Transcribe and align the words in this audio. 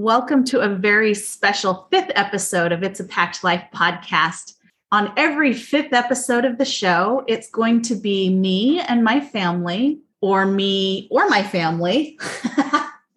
Welcome 0.00 0.44
to 0.46 0.60
a 0.60 0.68
very 0.74 1.12
special 1.12 1.86
fifth 1.90 2.10
episode 2.14 2.72
of 2.72 2.82
It's 2.82 3.00
a 3.00 3.04
Packed 3.04 3.44
Life 3.44 3.64
podcast. 3.74 4.54
On 4.90 5.12
every 5.18 5.52
fifth 5.52 5.92
episode 5.92 6.46
of 6.46 6.56
the 6.56 6.64
show, 6.64 7.22
it's 7.28 7.50
going 7.50 7.82
to 7.82 7.94
be 7.94 8.30
me 8.30 8.80
and 8.80 9.04
my 9.04 9.20
family, 9.20 10.00
or 10.22 10.46
me 10.46 11.06
or 11.10 11.28
my 11.28 11.42
family. 11.42 12.18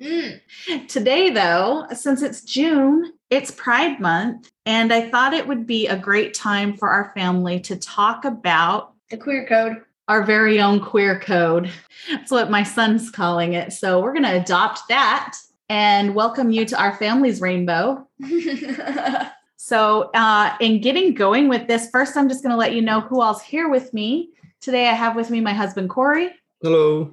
mm. 0.02 0.42
Today, 0.90 1.30
though, 1.30 1.86
since 1.94 2.22
it's 2.22 2.42
June, 2.42 3.14
it's 3.30 3.52
Pride 3.52 4.02
Month, 4.02 4.52
and 4.66 4.92
I 4.92 5.10
thought 5.10 5.32
it 5.32 5.48
would 5.48 5.66
be 5.66 5.88
a 5.88 5.96
great 5.96 6.34
time 6.34 6.76
for 6.76 6.90
our 6.90 7.14
family 7.16 7.62
to 7.62 7.78
talk 7.78 8.26
about 8.26 8.92
the 9.10 9.16
queer 9.16 9.48
code. 9.48 9.84
Our 10.10 10.24
very 10.24 10.60
own 10.60 10.82
queer 10.82 11.18
code. 11.18 11.72
That's 12.12 12.30
what 12.30 12.52
my 12.52 12.64
son's 12.64 13.10
calling 13.10 13.54
it. 13.54 13.72
So 13.72 14.02
we're 14.02 14.12
going 14.12 14.24
to 14.24 14.42
adopt 14.42 14.90
that 14.90 15.38
and 15.74 16.14
welcome 16.14 16.52
you 16.52 16.66
to 16.66 16.80
our 16.80 16.96
family's 16.98 17.42
rainbow. 17.42 18.08
so, 19.58 20.12
uh, 20.14 20.56
in 20.60 20.80
getting 20.82 21.16
going 21.16 21.50
with 21.50 21.68
this, 21.68 21.90
first, 21.90 22.16
I'm 22.16 22.30
just 22.30 22.44
going 22.44 22.52
to 22.52 22.58
let 22.58 22.76
you 22.76 22.82
know 22.84 23.02
who 23.02 23.20
all's 23.24 23.42
here 23.42 23.68
with 23.68 23.92
me. 23.92 24.30
Today, 24.62 24.88
I 24.88 24.94
have 24.94 25.16
with 25.16 25.32
me 25.32 25.42
my 25.42 25.52
husband, 25.52 25.90
Korey. 25.90 26.30
Hello. 26.62 27.12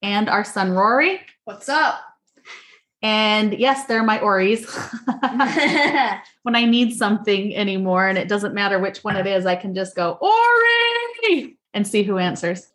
And 0.00 0.30
our 0.30 0.42
son, 0.42 0.72
Rory. 0.72 1.20
What's 1.44 1.68
up? 1.68 2.00
And 3.02 3.52
yes, 3.52 3.84
they're 3.84 4.02
my 4.02 4.18
Oris. 4.20 4.64
when 6.44 6.56
I 6.56 6.64
need 6.64 6.96
something 6.96 7.54
anymore, 7.54 8.08
and 8.08 8.16
it 8.16 8.26
doesn't 8.26 8.54
matter 8.54 8.78
which 8.78 9.04
one 9.04 9.16
it 9.16 9.26
is, 9.26 9.44
I 9.44 9.54
can 9.54 9.74
just 9.74 9.94
go, 9.94 10.16
Ori, 10.22 11.58
and 11.74 11.86
see 11.86 12.04
who 12.04 12.16
answers. 12.16 12.68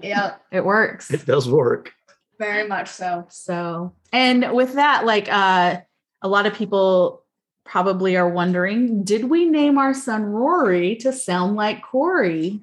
yeah. 0.00 0.36
It 0.50 0.64
works. 0.64 1.10
It 1.10 1.26
does 1.26 1.46
work. 1.46 1.92
Very 2.42 2.66
much 2.66 2.88
so. 2.88 3.24
So, 3.28 3.92
and 4.12 4.52
with 4.52 4.74
that, 4.74 5.04
like 5.06 5.28
uh, 5.30 5.80
a 6.22 6.28
lot 6.28 6.44
of 6.44 6.54
people 6.54 7.22
probably 7.64 8.16
are 8.16 8.28
wondering, 8.28 9.04
did 9.04 9.30
we 9.30 9.44
name 9.44 9.78
our 9.78 9.94
son 9.94 10.24
Rory 10.24 10.96
to 10.96 11.12
sound 11.12 11.54
like 11.54 11.84
Korey? 11.84 12.60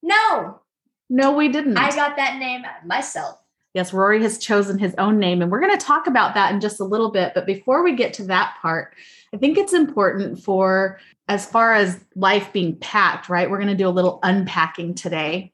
No. 0.00 0.60
No, 1.10 1.32
we 1.32 1.48
didn't. 1.48 1.76
I 1.76 1.90
got 1.90 2.16
that 2.16 2.38
name 2.38 2.62
myself. 2.86 3.40
Yes, 3.74 3.92
Rory 3.92 4.22
has 4.22 4.38
chosen 4.38 4.78
his 4.78 4.94
own 4.98 5.18
name, 5.18 5.42
and 5.42 5.50
we're 5.50 5.60
going 5.60 5.76
to 5.76 5.84
talk 5.84 6.06
about 6.06 6.34
that 6.34 6.54
in 6.54 6.60
just 6.60 6.78
a 6.78 6.84
little 6.84 7.10
bit. 7.10 7.32
But 7.34 7.46
before 7.46 7.82
we 7.82 7.96
get 7.96 8.14
to 8.14 8.24
that 8.26 8.54
part, 8.62 8.94
I 9.34 9.38
think 9.38 9.58
it's 9.58 9.72
important 9.72 10.40
for 10.40 11.00
as 11.26 11.44
far 11.44 11.74
as 11.74 11.98
life 12.14 12.52
being 12.52 12.76
packed, 12.76 13.28
right? 13.28 13.50
We're 13.50 13.58
going 13.58 13.66
to 13.66 13.74
do 13.74 13.88
a 13.88 13.90
little 13.90 14.20
unpacking 14.22 14.94
today. 14.94 15.52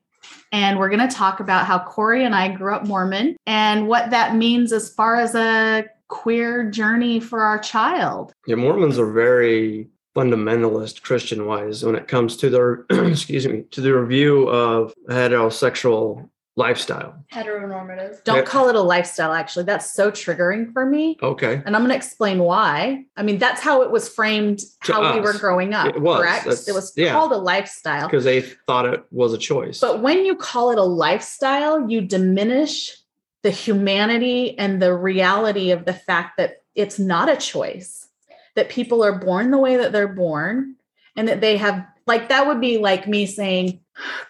And 0.53 0.79
we're 0.79 0.89
going 0.89 1.09
to 1.09 1.15
talk 1.15 1.41
about 1.41 1.67
how 1.67 1.79
Korey 1.81 2.25
and 2.25 2.35
I 2.35 2.49
grew 2.49 2.75
up 2.75 2.87
Mormon 2.87 3.37
and 3.47 3.87
what 3.87 4.11
that 4.11 4.35
means 4.35 4.73
as 4.73 4.93
far 4.93 5.17
as 5.17 5.35
a 5.35 5.85
queer 6.09 6.69
journey 6.71 7.21
for 7.21 7.43
our 7.43 7.59
child. 7.59 8.33
Yeah, 8.47 8.57
Mormons 8.57 8.99
are 8.99 9.11
very 9.11 9.89
fundamentalist 10.17 11.03
Christian 11.03 11.47
wise 11.47 11.85
when 11.85 11.95
it 11.95 12.09
comes 12.09 12.37
to 12.39 12.51
their 12.51 12.85
excuse 12.91 13.47
me 13.47 13.63
to 13.71 13.81
the 13.81 13.95
review 13.95 14.49
of 14.49 14.93
heterosexual 15.09 16.29
lifestyle. 16.57 17.25
Heteronormative. 17.33 18.23
Don't 18.25 18.45
call 18.47 18.69
it 18.69 18.75
a 18.75 18.81
lifestyle, 18.81 19.33
actually. 19.33 19.65
That's 19.65 19.93
so 19.95 20.11
triggering 20.11 20.73
for 20.73 20.85
me. 20.85 21.17
Okay. 21.23 21.63
And 21.65 21.75
I'm 21.75 21.83
going 21.83 21.91
to 21.91 21.97
explain 21.97 22.41
why. 22.41 23.05
I 23.17 23.23
mean, 23.23 23.39
that's 23.39 23.61
how 23.61 23.83
it 23.83 23.91
was 23.91 24.09
framed, 24.09 24.61
to 24.85 24.93
how 24.93 25.03
us. 25.03 25.15
we 25.15 25.21
were 25.21 25.33
growing 25.35 25.75
up. 25.75 25.95
It 25.95 26.03
was. 26.03 26.21
Correct? 26.21 26.45
That's, 26.45 26.69
it 26.69 26.75
was 26.75 26.93
yeah. 26.97 27.13
called 27.13 27.33
a 27.33 27.39
lifestyle. 27.39 28.09
Because 28.09 28.25
they 28.25 28.43
thought 28.43 28.85
it 28.85 29.05
was 29.11 29.33
a 29.33 29.39
choice. 29.39 29.81
But 29.81 30.03
when 30.03 30.25
you 30.27 30.35
call 30.35 30.71
it 30.71 30.79
a 30.79 30.85
lifestyle, 30.85 31.89
you 31.89 32.01
diminish 32.01 32.97
the 33.43 33.51
humanity 33.51 34.59
and 34.59 34.83
the 34.83 34.95
reality 34.95 35.71
of 35.71 35.87
the 35.87 35.95
fact 35.95 36.37
that 36.37 36.63
it's 36.75 36.99
not 36.99 37.31
a 37.31 37.37
choice, 37.37 38.09
that 38.55 38.69
people 38.69 39.03
are 39.03 39.19
born 39.19 39.51
the 39.51 39.59
way 39.59 39.77
that 39.77 39.93
they're 39.93 40.09
born, 40.09 40.77
and 41.17 41.27
that 41.27 41.41
they 41.41 41.57
have, 41.57 41.87
like, 42.07 42.29
that 42.29 42.47
would 42.47 42.61
be 42.61 42.79
like 42.79 43.07
me 43.07 43.27
saying, 43.27 43.81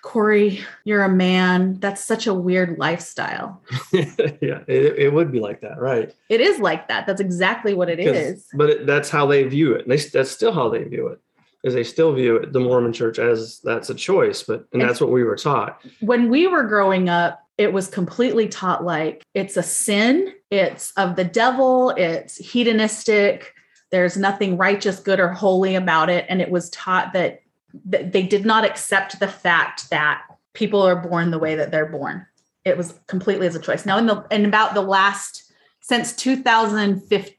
Korey, 0.03 0.63
you're 0.85 1.03
a 1.03 1.09
man. 1.09 1.79
That's 1.79 2.03
such 2.03 2.27
a 2.27 2.35
weird 2.35 2.79
lifestyle. 2.79 3.63
yeah, 3.93 4.61
it, 4.67 4.99
it, 4.99 5.13
would 5.13 5.31
be 5.31 5.41
like 5.41 5.61
that, 5.61 5.81
right? 5.81 6.15
It 6.29 6.41
is 6.41 6.59
like 6.59 6.89
that. 6.89 7.07
That's 7.07 7.21
exactly 7.21 7.75
what 7.75 7.89
it 7.89 8.01
is. 8.01 8.47
But 8.55 8.71
it, 8.71 8.87
that's 8.87 9.11
how 9.11 9.27
they 9.27 9.45
view 9.45 9.75
it. 9.75 9.89
They, 9.89 9.97
that's 9.97 10.31
still 10.31 10.53
how 10.53 10.69
they 10.69 10.85
view 10.85 11.09
it. 11.09 11.21
Is 11.63 11.75
they 11.75 11.85
still 11.85 12.15
view 12.15 12.37
it, 12.37 12.53
the 12.55 12.61
Mormon 12.61 12.93
Church 12.93 13.19
as 13.19 13.61
that's 13.61 13.91
a 13.91 13.95
choice, 13.95 14.43
but 14.43 14.65
and 14.73 14.81
that's 14.81 14.99
what 14.99 15.11
we 15.11 15.25
were 15.25 15.37
taught. 15.37 15.79
When 16.01 16.31
we 16.31 16.47
were 16.47 16.63
growing 16.63 17.11
up, 17.11 17.47
it 17.59 17.75
was 17.75 17.87
completely 17.87 18.49
taught 18.49 18.83
like 18.83 19.23
it's 19.35 19.59
a 19.59 19.63
sin, 19.63 20.33
it's 20.51 20.91
of 20.93 21.17
the 21.17 21.25
devil, 21.25 21.91
it's 21.91 22.39
hedonistic. 22.39 23.53
There's 23.91 24.17
nothing 24.17 24.57
righteous, 24.57 25.01
good, 25.01 25.21
or 25.21 25.29
holy 25.29 25.75
about 25.75 26.09
it. 26.09 26.25
And 26.31 26.41
it 26.41 26.51
was 26.51 26.71
taught 26.71 27.13
that 27.13 27.43
they 27.85 28.23
did 28.23 28.45
not 28.45 28.65
accept 28.65 29.21
the 29.21 29.29
fact 29.29 29.91
that 29.91 30.23
people 30.53 30.83
are 30.83 30.97
born 30.97 31.31
the 31.31 31.39
way 31.39 31.55
that 31.55 31.71
they're 31.71 31.87
born. 31.87 32.27
It 32.65 32.77
was 32.77 32.99
completely 33.07 33.47
as 33.47 33.55
a 33.55 33.61
choice. 33.61 33.87
Now, 33.87 33.99
in 33.99 34.07
the 34.07 34.25
in 34.31 34.45
about 34.45 34.75
the 34.75 34.83
last 34.83 35.53
since 35.81 36.15
2015, 36.15 37.35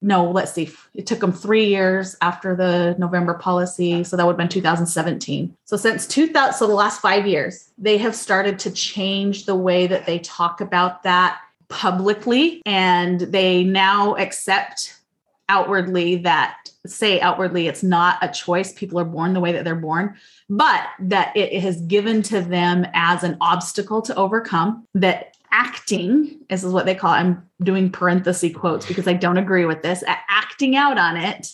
no, 0.00 0.30
let's 0.30 0.52
see, 0.52 0.70
it 0.94 1.06
took 1.06 1.18
them 1.18 1.32
three 1.32 1.66
years 1.66 2.16
after 2.22 2.54
the 2.54 2.94
November 2.98 3.34
policy, 3.34 4.04
so 4.04 4.16
that 4.16 4.24
would 4.24 4.32
have 4.32 4.38
been 4.38 4.48
2017. 4.48 5.56
So 5.64 5.76
since 5.76 6.06
2000, 6.06 6.54
so 6.54 6.66
the 6.68 6.74
last 6.74 7.00
five 7.00 7.26
years, 7.26 7.70
they 7.76 7.98
have 7.98 8.14
started 8.14 8.60
to 8.60 8.70
change 8.70 9.44
the 9.44 9.56
way 9.56 9.88
that 9.88 10.06
they 10.06 10.20
talk 10.20 10.60
about 10.60 11.02
that 11.02 11.40
publicly, 11.68 12.62
and 12.64 13.20
they 13.20 13.64
now 13.64 14.14
accept 14.16 15.00
outwardly 15.48 16.16
that 16.16 16.70
say 16.90 17.20
outwardly 17.20 17.66
it's 17.66 17.82
not 17.82 18.18
a 18.22 18.28
choice 18.28 18.72
people 18.72 18.98
are 18.98 19.04
born 19.04 19.32
the 19.32 19.40
way 19.40 19.52
that 19.52 19.64
they're 19.64 19.74
born 19.74 20.14
but 20.48 20.86
that 20.98 21.36
it 21.36 21.60
has 21.60 21.80
given 21.82 22.22
to 22.22 22.40
them 22.40 22.86
as 22.94 23.22
an 23.22 23.36
obstacle 23.40 24.02
to 24.02 24.14
overcome 24.16 24.86
that 24.94 25.36
acting 25.50 26.38
this 26.50 26.62
is 26.62 26.72
what 26.72 26.86
they 26.86 26.94
call 26.94 27.12
it. 27.12 27.16
i'm 27.16 27.48
doing 27.62 27.90
parenthesis 27.90 28.54
quotes 28.54 28.86
because 28.86 29.08
i 29.08 29.12
don't 29.12 29.38
agree 29.38 29.64
with 29.64 29.82
this 29.82 30.04
acting 30.06 30.76
out 30.76 30.98
on 30.98 31.16
it 31.16 31.52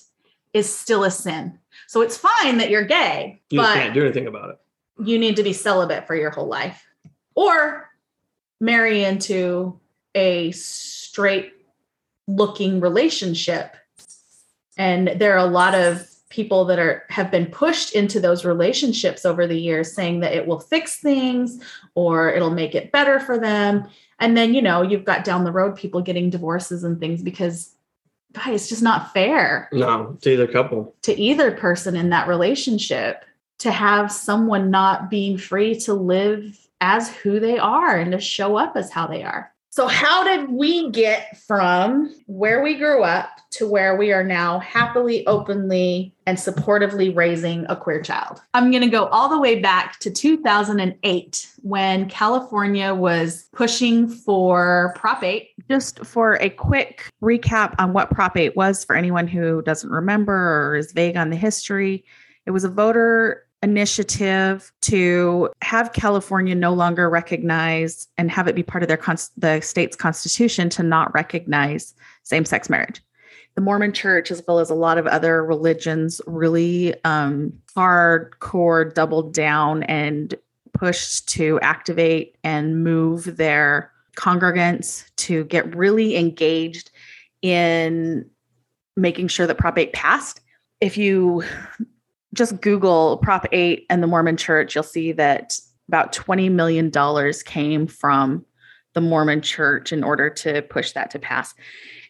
is 0.52 0.72
still 0.72 1.04
a 1.04 1.10
sin 1.10 1.58
so 1.86 2.00
it's 2.00 2.16
fine 2.16 2.58
that 2.58 2.70
you're 2.70 2.84
gay 2.84 3.40
you 3.50 3.60
but 3.60 3.74
can't 3.74 3.94
do 3.94 4.02
anything 4.02 4.26
about 4.26 4.50
it 4.50 4.58
you 5.04 5.18
need 5.18 5.36
to 5.36 5.42
be 5.42 5.52
celibate 5.52 6.06
for 6.06 6.14
your 6.14 6.30
whole 6.30 6.46
life 6.46 6.86
or 7.34 7.88
marry 8.60 9.04
into 9.04 9.78
a 10.14 10.50
straight 10.52 11.52
looking 12.26 12.80
relationship 12.80 13.76
and 14.76 15.08
there 15.16 15.34
are 15.34 15.46
a 15.46 15.50
lot 15.50 15.74
of 15.74 16.08
people 16.34 16.64
that 16.64 16.80
are 16.80 17.04
have 17.10 17.30
been 17.30 17.46
pushed 17.46 17.94
into 17.94 18.18
those 18.18 18.44
relationships 18.44 19.24
over 19.24 19.46
the 19.46 19.58
years 19.58 19.94
saying 19.94 20.20
that 20.20 20.32
it 20.32 20.46
will 20.46 20.58
fix 20.58 20.98
things 20.98 21.62
or 21.94 22.32
it'll 22.32 22.50
make 22.50 22.74
it 22.74 22.90
better 22.90 23.20
for 23.20 23.38
them. 23.38 23.86
And 24.18 24.36
then 24.36 24.52
you 24.52 24.60
know 24.60 24.82
you've 24.82 25.04
got 25.04 25.24
down 25.24 25.44
the 25.44 25.52
road 25.52 25.76
people 25.76 26.00
getting 26.00 26.30
divorces 26.30 26.82
and 26.82 26.98
things 26.98 27.22
because 27.22 27.74
God, 28.32 28.48
it's 28.48 28.68
just 28.68 28.82
not 28.82 29.12
fair 29.12 29.68
no 29.72 30.18
to 30.22 30.32
either 30.32 30.48
couple. 30.48 30.96
to 31.02 31.18
either 31.18 31.52
person 31.52 31.94
in 31.94 32.10
that 32.10 32.26
relationship 32.26 33.24
to 33.60 33.70
have 33.70 34.10
someone 34.10 34.70
not 34.72 35.08
being 35.08 35.38
free 35.38 35.78
to 35.80 35.94
live 35.94 36.58
as 36.80 37.14
who 37.14 37.38
they 37.38 37.58
are 37.58 37.96
and 37.96 38.10
to 38.10 38.18
show 38.18 38.56
up 38.56 38.76
as 38.76 38.90
how 38.90 39.06
they 39.06 39.22
are 39.22 39.53
so, 39.74 39.88
how 39.88 40.22
did 40.22 40.52
we 40.52 40.92
get 40.92 41.36
from 41.36 42.14
where 42.26 42.62
we 42.62 42.76
grew 42.76 43.02
up 43.02 43.28
to 43.54 43.66
where 43.66 43.96
we 43.96 44.12
are 44.12 44.22
now 44.22 44.60
happily, 44.60 45.26
openly, 45.26 46.14
and 46.26 46.38
supportively 46.38 47.12
raising 47.12 47.66
a 47.68 47.74
queer 47.74 48.00
child? 48.00 48.40
I'm 48.54 48.70
going 48.70 48.84
to 48.84 48.88
go 48.88 49.06
all 49.06 49.28
the 49.28 49.40
way 49.40 49.58
back 49.58 49.98
to 49.98 50.12
2008 50.12 51.50
when 51.62 52.08
California 52.08 52.94
was 52.94 53.48
pushing 53.52 54.08
for 54.08 54.94
Prop 54.94 55.24
8. 55.24 55.48
Just 55.68 56.06
for 56.06 56.34
a 56.34 56.50
quick 56.50 57.10
recap 57.20 57.74
on 57.80 57.92
what 57.92 58.10
Prop 58.10 58.36
8 58.36 58.54
was 58.54 58.84
for 58.84 58.94
anyone 58.94 59.26
who 59.26 59.60
doesn't 59.62 59.90
remember 59.90 60.68
or 60.68 60.76
is 60.76 60.92
vague 60.92 61.16
on 61.16 61.30
the 61.30 61.36
history, 61.36 62.04
it 62.46 62.52
was 62.52 62.62
a 62.62 62.68
voter 62.68 63.43
initiative 63.64 64.70
to 64.82 65.48
have 65.62 65.94
California 65.94 66.54
no 66.54 66.74
longer 66.74 67.08
recognize 67.08 68.06
and 68.18 68.30
have 68.30 68.46
it 68.46 68.54
be 68.54 68.62
part 68.62 68.82
of 68.82 68.88
their 68.88 69.00
the 69.38 69.60
state's 69.62 69.96
constitution 69.96 70.68
to 70.68 70.82
not 70.82 71.12
recognize 71.14 71.94
same-sex 72.24 72.68
marriage. 72.68 73.02
The 73.54 73.62
Mormon 73.62 73.92
Church, 73.92 74.30
as 74.30 74.42
well 74.46 74.58
as 74.58 74.68
a 74.68 74.74
lot 74.74 74.98
of 74.98 75.06
other 75.06 75.42
religions, 75.42 76.20
really 76.26 76.94
um, 77.04 77.54
hardcore 77.74 78.92
doubled 78.92 79.32
down 79.32 79.82
and 79.84 80.34
pushed 80.74 81.28
to 81.30 81.58
activate 81.60 82.36
and 82.44 82.84
move 82.84 83.36
their 83.36 83.90
congregants 84.16 85.04
to 85.16 85.44
get 85.44 85.74
really 85.74 86.16
engaged 86.16 86.90
in 87.40 88.28
making 88.96 89.28
sure 89.28 89.46
that 89.46 89.56
Prop 89.56 89.78
8 89.78 89.92
passed. 89.92 90.40
If 90.80 90.98
you 90.98 91.44
just 92.34 92.60
Google 92.60 93.18
Prop 93.18 93.46
8 93.52 93.86
and 93.88 94.02
the 94.02 94.06
Mormon 94.06 94.36
Church, 94.36 94.74
you'll 94.74 94.84
see 94.84 95.12
that 95.12 95.58
about 95.88 96.12
$20 96.12 96.50
million 96.50 96.90
came 97.44 97.86
from 97.86 98.44
the 98.94 99.00
Mormon 99.00 99.42
church 99.42 99.92
in 99.92 100.04
order 100.04 100.30
to 100.30 100.62
push 100.62 100.92
that 100.92 101.10
to 101.10 101.18
pass. 101.18 101.54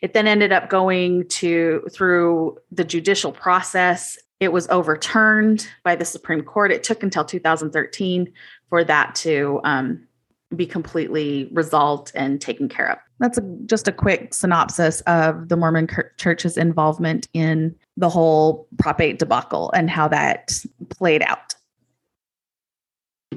It 0.03 0.13
then 0.13 0.27
ended 0.27 0.53
up 0.53 0.69
going 0.69 1.29
to 1.29 1.87
through 1.93 2.59
the 2.71 2.85
judicial 2.85 3.33
process. 3.33 4.19
It 4.39 4.53
was 4.53 4.69
overturned 4.69 5.67
by 5.83 5.97
the 5.97 6.05
Supreme 6.05 6.43
Court. 6.43 6.71
It 6.71 6.85
took 6.85 7.03
until 7.03 7.25
2013 7.25 8.33
for 8.69 8.85
that 8.85 9.15
to 9.17 9.61
um, 9.65 10.07
be 10.55 10.67
completely 10.67 11.49
resolved 11.53 12.13
and 12.15 12.41
taken 12.41 12.69
care 12.69 12.93
of. 12.93 12.99
That's 13.21 13.39
a, 13.39 13.43
just 13.67 13.87
a 13.87 13.93
quick 13.93 14.35
synopsis 14.35 15.01
of 15.03 15.49
the 15.49 15.57
Mormon 15.57 15.89
Church's 16.17 16.57
involvement 16.57 17.29
in 17.33 17.75
the 17.97 18.09
whole 18.09 18.67
Prop 18.79 19.01
8 19.01 19.19
debacle 19.19 19.71
and 19.73 19.89
how 19.89 20.09
that 20.09 20.53
played 20.91 21.23
out. 21.23 21.55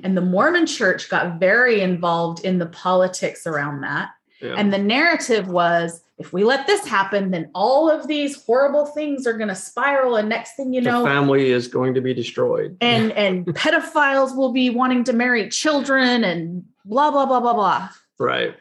And 0.04 0.18
the 0.18 0.22
Mormon 0.22 0.66
church 0.66 1.10
got 1.10 1.40
very 1.40 1.82
involved 1.82 2.44
in 2.46 2.60
the 2.60 2.68
politics 2.68 3.48
around 3.48 3.82
that. 3.82 4.10
Yeah. 4.42 4.54
And 4.56 4.72
the 4.72 4.78
narrative 4.78 5.48
was 5.48 6.02
if 6.20 6.34
we 6.34 6.44
let 6.44 6.66
this 6.66 6.86
happen, 6.86 7.32
then 7.32 7.50
all 7.54 7.90
of 7.90 8.08
these 8.08 8.44
horrible 8.44 8.86
things 8.88 9.28
are 9.28 9.34
going 9.34 9.50
to 9.50 9.56
spiral. 9.56 10.16
And 10.16 10.30
next 10.30 10.56
thing 10.56 10.74
you 10.74 10.82
know, 10.82 11.04
the 11.04 11.10
family 11.10 11.52
is 11.52 11.68
going 11.68 11.94
to 11.94 12.02
be 12.02 12.14
destroyed. 12.14 12.78
And 12.82 13.12
and 13.14 13.46
pedophiles 13.46 14.36
will 14.36 14.52
be 14.52 14.70
wanting 14.70 15.04
to 15.06 15.14
marry 15.14 15.50
children 15.50 16.24
and 16.24 16.66
blah, 16.86 17.12
blah, 17.12 17.26
blah, 17.26 17.40
blah, 17.40 17.54
blah. 17.54 17.90
Right. 18.20 18.56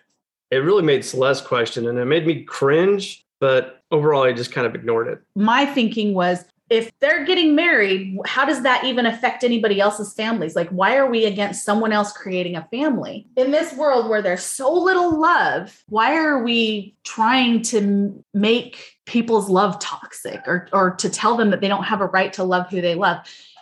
It 0.50 0.58
really 0.58 0.82
made 0.82 1.04
Celeste 1.04 1.44
question 1.44 1.88
and 1.88 1.98
it 1.98 2.04
made 2.04 2.26
me 2.26 2.42
cringe, 2.44 3.24
but 3.40 3.82
overall 3.90 4.22
I 4.22 4.32
just 4.32 4.52
kind 4.52 4.66
of 4.66 4.74
ignored 4.74 5.08
it. 5.08 5.20
My 5.34 5.66
thinking 5.66 6.14
was 6.14 6.44
if 6.68 6.90
they're 6.98 7.24
getting 7.24 7.54
married, 7.54 8.18
how 8.26 8.44
does 8.44 8.62
that 8.62 8.84
even 8.84 9.06
affect 9.06 9.44
anybody 9.44 9.80
else's 9.80 10.12
families? 10.12 10.56
Like, 10.56 10.68
why 10.70 10.96
are 10.96 11.08
we 11.08 11.24
against 11.24 11.64
someone 11.64 11.92
else 11.92 12.12
creating 12.12 12.56
a 12.56 12.66
family? 12.72 13.28
In 13.36 13.52
this 13.52 13.72
world 13.74 14.08
where 14.08 14.20
there's 14.20 14.42
so 14.42 14.72
little 14.72 15.20
love, 15.20 15.84
why 15.88 16.16
are 16.16 16.42
we 16.42 16.96
trying 17.04 17.62
to 17.62 18.24
make 18.34 18.96
people's 19.04 19.48
love 19.48 19.78
toxic 19.78 20.40
or, 20.46 20.68
or 20.72 20.96
to 20.96 21.08
tell 21.08 21.36
them 21.36 21.50
that 21.50 21.60
they 21.60 21.68
don't 21.68 21.84
have 21.84 22.00
a 22.00 22.06
right 22.06 22.32
to 22.32 22.42
love 22.42 22.68
who 22.68 22.80
they 22.80 22.96
love? 22.96 23.18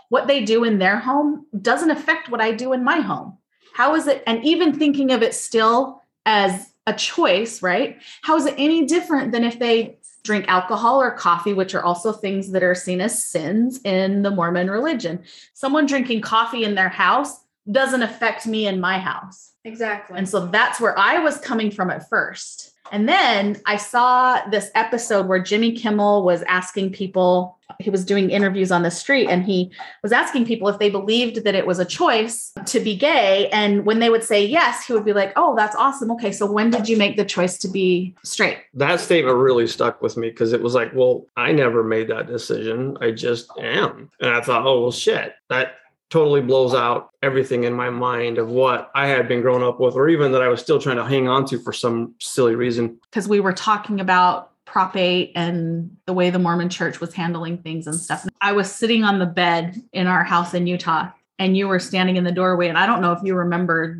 What 0.09 0.27
they 0.27 0.43
do 0.43 0.65
in 0.65 0.79
their 0.79 0.99
home 0.99 1.47
doesn't 1.61 1.91
affect 1.91 2.31
what 2.31 2.41
I 2.41 2.53
do 2.53 2.73
in 2.73 2.85
my 2.85 3.01
home. 3.01 3.37
How 3.75 3.95
is 3.97 4.07
it? 4.07 4.23
And 4.27 4.43
even 4.45 4.79
thinking 4.79 5.13
of 5.13 5.23
it 5.23 5.35
still 5.35 6.01
as 6.25 6.73
a 6.87 6.93
choice, 6.93 7.63
right? 7.63 7.99
How 8.23 8.37
is 8.37 8.47
it 8.47 8.55
any 8.59 8.85
different 8.85 9.33
than 9.33 9.45
if 9.45 9.59
they 9.59 9.99
drink 10.25 10.47
alcohol 10.49 11.01
or 11.01 11.13
coffee, 11.13 11.53
which 11.53 11.75
are 11.75 11.85
also 11.85 12.11
things 12.11 12.51
that 12.51 12.63
are 12.63 12.75
seen 12.75 13.01
as 13.01 13.23
sins 13.23 13.79
in 13.85 14.23
the 14.23 14.31
Mormon 14.31 14.71
religion. 14.71 15.23
Someone 15.53 15.87
drinking 15.87 16.23
coffee 16.23 16.65
in 16.65 16.75
their 16.75 16.89
house 16.89 17.45
doesn't 17.71 18.03
affect 18.03 18.47
me 18.47 18.67
in 18.67 18.81
my 18.81 18.99
house. 18.99 19.53
Exactly. 19.65 20.19
And 20.19 20.29
so 20.29 20.47
that's 20.47 20.81
where 20.81 20.99
I 20.99 21.19
was 21.19 21.39
coming 21.39 21.71
from 21.71 21.91
at 21.91 22.09
first. 22.09 22.73
And 22.93 23.09
then 23.09 23.61
I 23.67 23.77
saw 23.77 24.47
this 24.49 24.71
episode 24.75 25.27
where 25.27 25.39
Jimmy 25.39 25.73
Kimmel 25.73 26.25
was 26.25 26.43
asking 26.43 26.93
people, 26.93 27.59
he 27.81 27.91
was 27.91 28.05
doing 28.05 28.31
interviews 28.31 28.71
on 28.71 28.83
the 28.83 28.91
street, 28.91 29.29
and 29.29 29.43
he 29.45 29.73
was 30.03 30.13
asking 30.13 30.45
people 30.45 30.69
if 30.69 30.79
they 30.79 30.91
believed 30.91 31.45
that 31.45 31.55
it 31.55 31.67
was 31.67 31.79
a 31.79 31.85
choice 31.85 32.53
to 32.67 32.81
be 32.81 32.95
gay. 32.95 33.49
And 33.51 33.87
when 33.87 33.99
they 34.01 34.11
would 34.11 34.23
say 34.23 34.45
yes, 34.45 34.87
he 34.87 34.93
would 34.93 35.05
be 35.05 35.15
like, 35.15 35.33
Oh, 35.35 35.57
that's 35.57 35.75
awesome. 35.77 36.11
Okay. 36.13 36.31
So 36.31 36.51
when 36.51 36.71
did 36.71 36.89
you 36.89 36.97
make 36.97 37.17
the 37.17 37.25
choice 37.25 37.59
to 37.59 37.69
be 37.69 38.15
straight? 38.23 38.59
That 38.75 39.01
statement 39.01 39.39
really 39.39 39.67
stuck 39.67 40.03
with 40.03 40.17
me 40.17 40.31
because 40.31 40.53
it 40.53 40.63
was 40.63 40.75
like, 40.75 40.93
Well, 40.95 41.27
I 41.37 41.53
never 41.53 41.83
made 41.83 42.09
that 42.09 42.27
decision. 42.27 42.97
I 43.01 43.13
just 43.13 43.51
am. 43.59 44.11
And 44.21 44.31
I 44.31 44.41
thought, 44.41 44.67
Oh, 44.67 44.83
well, 44.83 44.93
shit. 44.93 45.35
That 45.49 45.77
totally 46.15 46.41
blows 46.41 46.73
out 46.75 47.11
everything 47.25 47.65
in 47.65 47.73
my 47.73 47.91
mind 47.91 48.39
of 48.39 48.49
what 48.49 48.89
I 48.95 49.09
had 49.09 49.27
been 49.27 49.41
growing 49.41 49.65
up 49.65 49.81
with, 49.81 49.97
or 49.97 50.09
even 50.09 50.31
that 50.31 50.43
I 50.43 50.47
was 50.47 50.61
still 50.61 50.81
trying 50.81 50.95
to 50.95 51.05
hang 51.05 51.27
on 51.27 51.45
to 51.47 51.59
for 51.59 51.73
some 51.73 52.15
silly 52.21 52.55
reason. 52.55 53.01
Because 53.11 53.27
we 53.27 53.41
were 53.41 53.53
talking 53.53 53.99
about 53.99 54.53
Prop 54.65 54.95
8 54.95 55.33
and 55.35 55.91
the 56.07 56.13
way 56.13 56.31
the 56.31 56.39
Mormon 56.39 56.69
church 56.69 57.01
was 57.01 57.13
handling 57.13 57.59
things 57.59 57.89
and 57.89 57.97
stuff. 57.97 58.29
I 58.41 58.53
was 58.53 58.71
sitting 58.71 59.03
on 59.03 59.19
the 59.19 59.27
bed 59.27 59.83
in 59.93 60.07
our 60.07 60.23
house 60.23 60.55
in 60.55 60.69
Utah, 60.69 61.11
and 61.41 61.57
you 61.57 61.67
were 61.67 61.81
standing 61.81 62.15
in 62.15 62.23
the 62.23 62.31
doorway. 62.31 62.69
And 62.69 62.79
I 62.79 62.87
don't 62.87 63.01
know 63.01 63.11
if 63.11 63.19
you 63.25 63.35
remember 63.35 63.99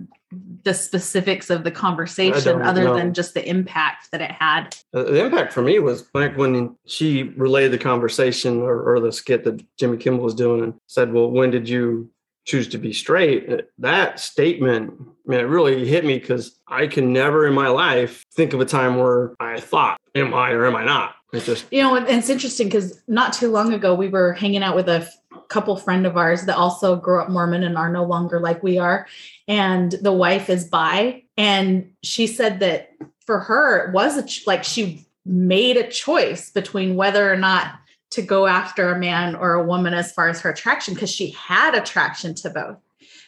the 0.65 0.75
specifics 0.75 1.51
of 1.51 1.63
the 1.65 1.71
conversation 1.71 2.63
other 2.63 2.85
know. 2.85 2.97
than 2.97 3.15
just 3.15 3.35
the 3.35 3.49
impact 3.49 4.11
that 4.11 4.21
it 4.21 4.31
had. 4.33 4.77
Uh, 4.93 5.05
the 5.05 5.25
impact 5.25 5.53
for 5.53 5.63
me 5.63 5.79
was 5.79 6.03
back 6.03 6.37
when 6.37 6.77
she 6.87 7.23
relayed 7.23 7.71
the 7.71 7.79
conversation 7.79 8.63
or, 8.63 8.83
or 8.83 9.01
the 9.01 9.13
skit 9.13 9.45
that 9.45 9.63
Jimmy 9.79 9.99
Kimmel 9.99 10.21
was 10.21 10.35
doing 10.35 10.63
and 10.63 10.75
said, 10.87 11.13
Well, 11.13 11.31
when 11.31 11.51
did 11.51 11.69
you 11.69 12.11
choose 12.47 12.69
to 12.69 12.79
be 12.79 12.93
straight? 12.93 13.51
Uh, 13.51 13.63
that 13.79 14.19
statement, 14.21 14.95
I 15.01 15.31
mean, 15.31 15.41
it 15.41 15.45
really 15.45 15.87
hit 15.87 16.05
me 16.05 16.19
because 16.19 16.59
I 16.67 16.87
can 16.87 17.13
never 17.13 17.47
in 17.47 17.55
my 17.55 17.69
life 17.69 18.25
think 18.35 18.53
of 18.53 18.61
a 18.61 18.67
time 18.67 18.97
where 18.97 19.35
I 19.39 19.61
thought, 19.61 20.01
Am 20.15 20.33
I 20.33 20.51
or 20.51 20.67
am 20.67 20.77
I 20.77 20.85
not? 20.85 21.15
It's 21.35 21.47
just, 21.47 21.67
you 21.73 21.83
know, 21.83 21.97
it's 21.97 22.31
interesting 22.31 22.69
because 22.69 23.03
not 23.09 23.33
too 23.33 23.51
long 23.51 23.73
ago 23.73 23.95
we 23.95 24.07
were 24.07 24.35
hanging 24.35 24.63
out 24.63 24.77
with 24.77 24.89
a 24.89 25.09
couple 25.49 25.77
friend 25.77 26.07
of 26.07 26.17
ours 26.17 26.45
that 26.47 26.57
also 26.57 26.97
grew 26.97 27.21
up 27.21 27.31
Mormon 27.31 27.63
and 27.63 27.77
are 27.77 27.91
no 27.91 28.05
longer 28.05 28.41
like 28.41 28.63
we 28.63 28.79
are. 28.79 29.07
And 29.49 29.93
the 30.03 30.13
wife 30.13 30.49
is 30.51 30.65
bi. 30.65 31.23
And 31.37 31.93
she 32.03 32.27
said 32.27 32.61
that 32.61 32.91
for 33.27 33.41
her, 33.41 33.87
it 33.87 33.93
was 33.93 34.19
a, 34.19 34.49
like 34.49 34.65
she 34.65 35.07
made 35.25 35.77
a 35.77 35.89
choice 35.89 36.51
between 36.51 36.97
whether 36.97 37.33
or 37.33 37.37
not 37.37 37.75
to 38.11 38.23
go 38.23 38.47
after 38.47 38.93
a 38.93 38.99
man 38.99 39.35
or 39.35 39.55
a 39.55 39.65
woman 39.65 39.95
as 39.95 40.13
far 40.13 40.29
as 40.29 40.41
her 40.41 40.51
attraction 40.51 40.95
because 40.95 41.11
she 41.11 41.31
had 41.31 41.75
attraction 41.75 42.35
to 42.35 42.51
both. 42.51 42.77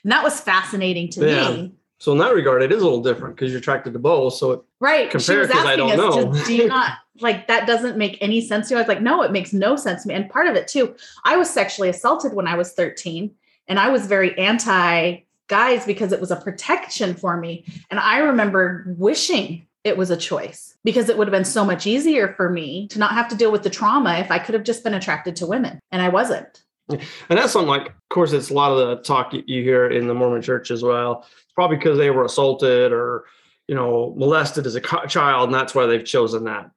And 0.04 0.12
that 0.12 0.22
was 0.22 0.40
fascinating 0.40 1.10
to 1.10 1.28
yeah. 1.28 1.50
me. 1.50 1.74
So 1.98 2.12
in 2.12 2.18
that 2.18 2.34
regard, 2.34 2.62
it 2.62 2.72
is 2.72 2.82
a 2.82 2.84
little 2.84 3.02
different 3.02 3.36
because 3.36 3.52
you're 3.52 3.60
attracted 3.60 3.94
to 3.94 3.98
both. 3.98 4.34
So 4.34 4.52
it 4.52 4.60
right, 4.80 5.10
compared 5.10 5.48
because 5.48 5.64
I 5.64 5.76
don't 5.76 5.96
know. 5.96 6.32
Just, 6.32 6.46
do 6.46 6.54
you 6.54 6.68
not 6.68 6.98
like 7.20 7.46
that? 7.48 7.66
Doesn't 7.66 7.96
make 7.96 8.18
any 8.20 8.40
sense 8.40 8.68
to 8.68 8.74
you? 8.74 8.78
I 8.78 8.82
was 8.82 8.88
like, 8.88 9.00
no, 9.00 9.22
it 9.22 9.32
makes 9.32 9.52
no 9.52 9.76
sense 9.76 10.02
to 10.02 10.08
me. 10.08 10.14
And 10.14 10.28
part 10.28 10.46
of 10.46 10.56
it 10.56 10.68
too, 10.68 10.94
I 11.24 11.36
was 11.36 11.48
sexually 11.48 11.88
assaulted 11.88 12.34
when 12.34 12.46
I 12.46 12.56
was 12.56 12.72
13, 12.72 13.34
and 13.68 13.78
I 13.78 13.88
was 13.88 14.06
very 14.06 14.36
anti 14.38 15.22
guys 15.48 15.86
because 15.86 16.12
it 16.12 16.20
was 16.20 16.30
a 16.30 16.36
protection 16.36 17.14
for 17.14 17.36
me. 17.36 17.64
And 17.90 17.98
I 17.98 18.18
remember 18.18 18.84
wishing 18.98 19.66
it 19.84 19.96
was 19.96 20.10
a 20.10 20.16
choice 20.16 20.76
because 20.84 21.08
it 21.08 21.16
would 21.16 21.28
have 21.28 21.32
been 21.32 21.44
so 21.44 21.64
much 21.64 21.86
easier 21.86 22.34
for 22.34 22.50
me 22.50 22.88
to 22.88 22.98
not 22.98 23.12
have 23.12 23.28
to 23.28 23.36
deal 23.36 23.52
with 23.52 23.62
the 23.62 23.70
trauma 23.70 24.14
if 24.14 24.32
I 24.32 24.40
could 24.40 24.54
have 24.54 24.64
just 24.64 24.82
been 24.82 24.94
attracted 24.94 25.36
to 25.36 25.46
women, 25.46 25.80
and 25.92 26.02
I 26.02 26.08
wasn't. 26.08 26.62
And 27.28 27.38
that's 27.38 27.52
something 27.52 27.68
like, 27.68 27.88
of 27.88 28.08
course, 28.10 28.32
it's 28.32 28.50
a 28.50 28.54
lot 28.54 28.72
of 28.72 28.78
the 28.78 29.02
talk 29.02 29.32
you 29.32 29.62
hear 29.62 29.88
in 29.88 30.06
the 30.06 30.14
Mormon 30.14 30.42
church 30.42 30.70
as 30.70 30.82
well. 30.82 31.26
It's 31.42 31.52
probably 31.54 31.76
because 31.78 31.98
they 31.98 32.10
were 32.10 32.24
assaulted 32.24 32.92
or, 32.92 33.24
you 33.66 33.74
know, 33.74 34.14
molested 34.16 34.66
as 34.66 34.76
a 34.76 34.80
child, 34.80 35.48
and 35.48 35.54
that's 35.54 35.74
why 35.74 35.86
they've 35.86 36.04
chosen 36.04 36.44
that, 36.44 36.70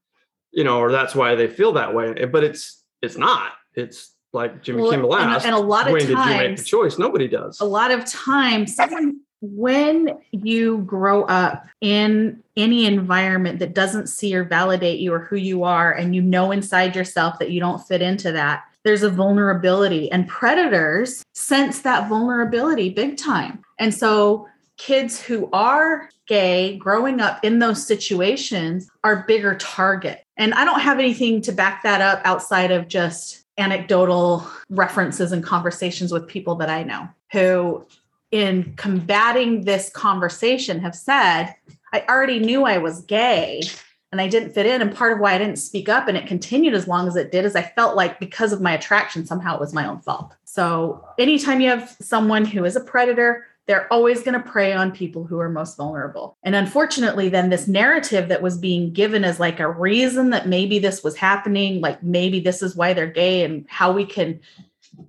you 0.51 0.63
know, 0.63 0.79
or 0.79 0.91
that's 0.91 1.13
why 1.13 1.36
they 1.36 1.48
feel 1.48 1.74
that 1.74 1.93
way. 1.93 2.25
But 2.25 2.43
it's 2.43 2.83
it's 3.01 3.17
not. 3.17 3.51
It's 3.75 4.15
like 4.33 4.63
Jimmy 4.63 4.81
well, 4.81 4.91
Kimmel 4.91 5.15
asked. 5.15 5.45
And, 5.45 5.55
and 5.55 5.63
a 5.63 5.67
lot 5.67 5.88
of 5.88 5.93
when 5.93 6.01
times, 6.01 6.07
did 6.07 6.31
you 6.31 6.48
make 6.50 6.57
the 6.57 6.63
choice? 6.63 6.98
Nobody 6.98 7.27
does. 7.27 7.60
A 7.60 7.65
lot 7.65 7.91
of 7.91 8.05
times, 8.05 8.75
someone 8.75 9.19
when 9.41 10.17
you 10.31 10.79
grow 10.79 11.24
up 11.24 11.65
in 11.81 12.43
any 12.57 12.86
environment 12.86 13.60
that 13.60 13.74
doesn't 13.74 14.07
see 14.07 14.36
or 14.36 14.43
validate 14.43 15.00
you 15.00 15.13
or 15.13 15.19
who 15.19 15.38
you 15.38 15.63
are, 15.63 15.91
and 15.91 16.15
you 16.15 16.22
know 16.22 16.51
inside 16.51 16.95
yourself 16.95 17.39
that 17.39 17.51
you 17.51 17.60
don't 17.60 17.86
fit 17.88 18.01
into 18.01 18.31
that, 18.31 18.63
there's 18.83 19.03
a 19.03 19.09
vulnerability 19.09 20.12
and 20.12 20.27
predators 20.27 21.24
sense 21.33 21.81
that 21.81 22.09
vulnerability 22.09 22.89
big 22.89 23.17
time. 23.17 23.63
And 23.77 23.93
so 23.93 24.48
kids 24.77 25.21
who 25.21 25.50
are 25.51 26.09
gay 26.27 26.77
growing 26.77 27.19
up 27.19 27.43
in 27.43 27.59
those 27.59 27.86
situations 27.86 28.89
are 29.03 29.25
bigger 29.27 29.55
target. 29.55 30.25
And 30.38 30.53
I 30.53 30.63
don't 30.63 30.79
have 30.79 31.00
anything 31.00 31.41
to 31.41 31.51
back 31.51 31.83
that 31.83 32.01
up 32.01 32.21
outside 32.24 32.71
of 32.71 32.88
just 32.88 33.43
anecdotal 33.57 34.48
references 34.69 35.33
and 35.33 35.43
conversations 35.43 36.13
with 36.13 36.27
people 36.27 36.55
that 36.55 36.69
I 36.69 36.83
know 36.83 37.09
who 37.33 37.86
in 38.31 38.74
combating 38.75 39.65
this 39.65 39.89
conversation 39.89 40.79
have 40.79 40.95
said, 40.95 41.55
I 41.91 42.05
already 42.07 42.39
knew 42.39 42.63
I 42.63 42.77
was 42.77 43.01
gay 43.01 43.62
and 44.11 44.19
I 44.19 44.27
didn't 44.27 44.53
fit 44.53 44.65
in. 44.65 44.81
And 44.81 44.95
part 44.95 45.13
of 45.13 45.19
why 45.19 45.33
I 45.33 45.37
didn't 45.37 45.57
speak 45.57 45.89
up 45.89 46.07
and 46.07 46.17
it 46.17 46.27
continued 46.27 46.73
as 46.73 46.87
long 46.87 47.07
as 47.07 47.15
it 47.15 47.31
did 47.31 47.45
is 47.45 47.55
I 47.55 47.61
felt 47.61 47.95
like 47.95 48.19
because 48.19 48.51
of 48.51 48.61
my 48.61 48.73
attraction, 48.73 49.25
somehow 49.25 49.55
it 49.55 49.59
was 49.59 49.73
my 49.73 49.87
own 49.87 49.99
fault. 49.99 50.35
So 50.45 51.05
anytime 51.17 51.61
you 51.61 51.69
have 51.69 51.95
someone 52.01 52.45
who 52.45 52.65
is 52.65 52.75
a 52.75 52.81
predator, 52.81 53.45
they're 53.67 53.91
always 53.93 54.23
going 54.23 54.33
to 54.33 54.49
prey 54.49 54.73
on 54.73 54.91
people 54.91 55.23
who 55.23 55.39
are 55.39 55.47
most 55.47 55.77
vulnerable. 55.77 56.35
And 56.41 56.55
unfortunately, 56.55 57.29
then 57.29 57.51
this 57.51 57.67
narrative 57.67 58.27
that 58.29 58.41
was 58.41 58.57
being 58.57 58.91
given 58.91 59.23
as 59.23 59.39
like 59.39 59.59
a 59.59 59.69
reason 59.69 60.31
that 60.31 60.47
maybe 60.47 60.79
this 60.79 61.03
was 61.03 61.15
happening, 61.15 61.79
like 61.79 62.01
maybe 62.01 62.39
this 62.39 62.63
is 62.63 62.75
why 62.75 62.93
they're 62.93 63.05
gay 63.05 63.43
and 63.43 63.67
how 63.69 63.91
we 63.91 64.05
can 64.05 64.39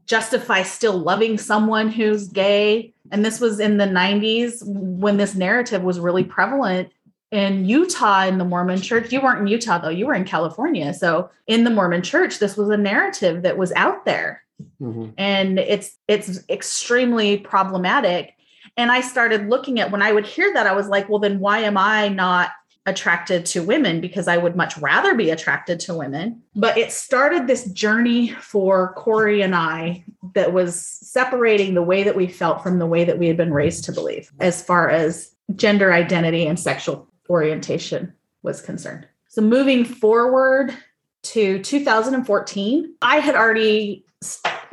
justify 0.05 0.63
still 0.63 0.99
loving 0.99 1.39
someone 1.39 1.89
who's 1.89 2.29
gay. 2.29 2.93
And 3.11 3.25
this 3.25 3.41
was 3.41 3.61
in 3.61 3.79
the 3.79 3.87
90s 3.87 4.63
when 4.67 5.17
this 5.17 5.35
narrative 5.35 5.83
was 5.83 5.99
really 5.99 6.23
prevalent 6.25 6.93
in 7.31 7.65
Utah 7.65 8.25
in 8.25 8.39
the 8.39 8.45
Mormon 8.45 8.81
church. 8.81 9.13
You 9.13 9.21
weren't 9.21 9.41
in 9.41 9.47
Utah 9.47 9.79
though, 9.79 9.89
you 9.89 10.07
were 10.07 10.15
in 10.15 10.25
California. 10.25 10.93
So 10.95 11.31
in 11.47 11.65
the 11.65 11.71
Mormon 11.71 12.03
church, 12.03 12.39
this 12.39 12.57
was 12.57 12.69
a 12.69 12.77
narrative 12.77 13.43
that 13.43 13.57
was 13.57 13.73
out 13.73 14.05
there. 14.05 14.43
Mm-hmm. 14.81 15.11
And 15.17 15.59
it's 15.59 15.97
it's 16.09 16.41
extremely 16.49 17.39
problematic. 17.39 18.35
And 18.77 18.91
I 18.91 19.01
started 19.01 19.49
looking 19.49 19.81
at 19.81 19.91
when 19.91 20.03
I 20.03 20.13
would 20.13 20.27
hear 20.27 20.53
that, 20.55 20.67
I 20.67 20.73
was 20.73 20.89
like, 20.89 21.09
well, 21.09 21.19
then 21.19 21.41
why 21.41 21.61
am 21.61 21.77
I 21.77 22.09
not 22.09 22.51
attracted 22.87 23.45
to 23.47 23.63
women? 23.63 24.01
Because 24.01 24.29
I 24.29 24.37
would 24.37 24.57
much 24.57 24.77
rather 24.79 25.15
be 25.15 25.31
attracted 25.31 25.81
to 25.81 25.95
women. 25.95 26.43
But 26.55 26.79
it 26.79 26.93
started 26.93 27.47
this 27.47 27.65
journey 27.73 28.29
for 28.29 28.95
Korey 28.97 29.45
and 29.45 29.55
I 29.55 30.05
that 30.35 30.53
was 30.53 30.81
separating 30.81 31.75
the 31.75 31.83
way 31.83 32.03
that 32.03 32.17
we 32.17 32.27
felt 32.27 32.63
from 32.63 32.79
the 32.79 32.87
way 32.87 33.05
that 33.05 33.19
we 33.19 33.29
had 33.29 33.37
been 33.37 33.53
raised 33.53 33.85
to 33.85 33.93
believe 33.93 34.31
as 34.41 34.63
far 34.63 34.89
as 34.91 35.33
gender 35.57 35.93
identity 35.93 36.47
and 36.47 36.59
sexual 36.59 37.10
orientation 37.31 38.13
was 38.43 38.61
concerned. 38.61 39.07
So 39.29 39.41
moving 39.41 39.85
forward 39.85 40.75
to 41.23 41.63
2014, 41.63 42.95
I 43.01 43.21
had 43.21 43.37
already 43.37 44.05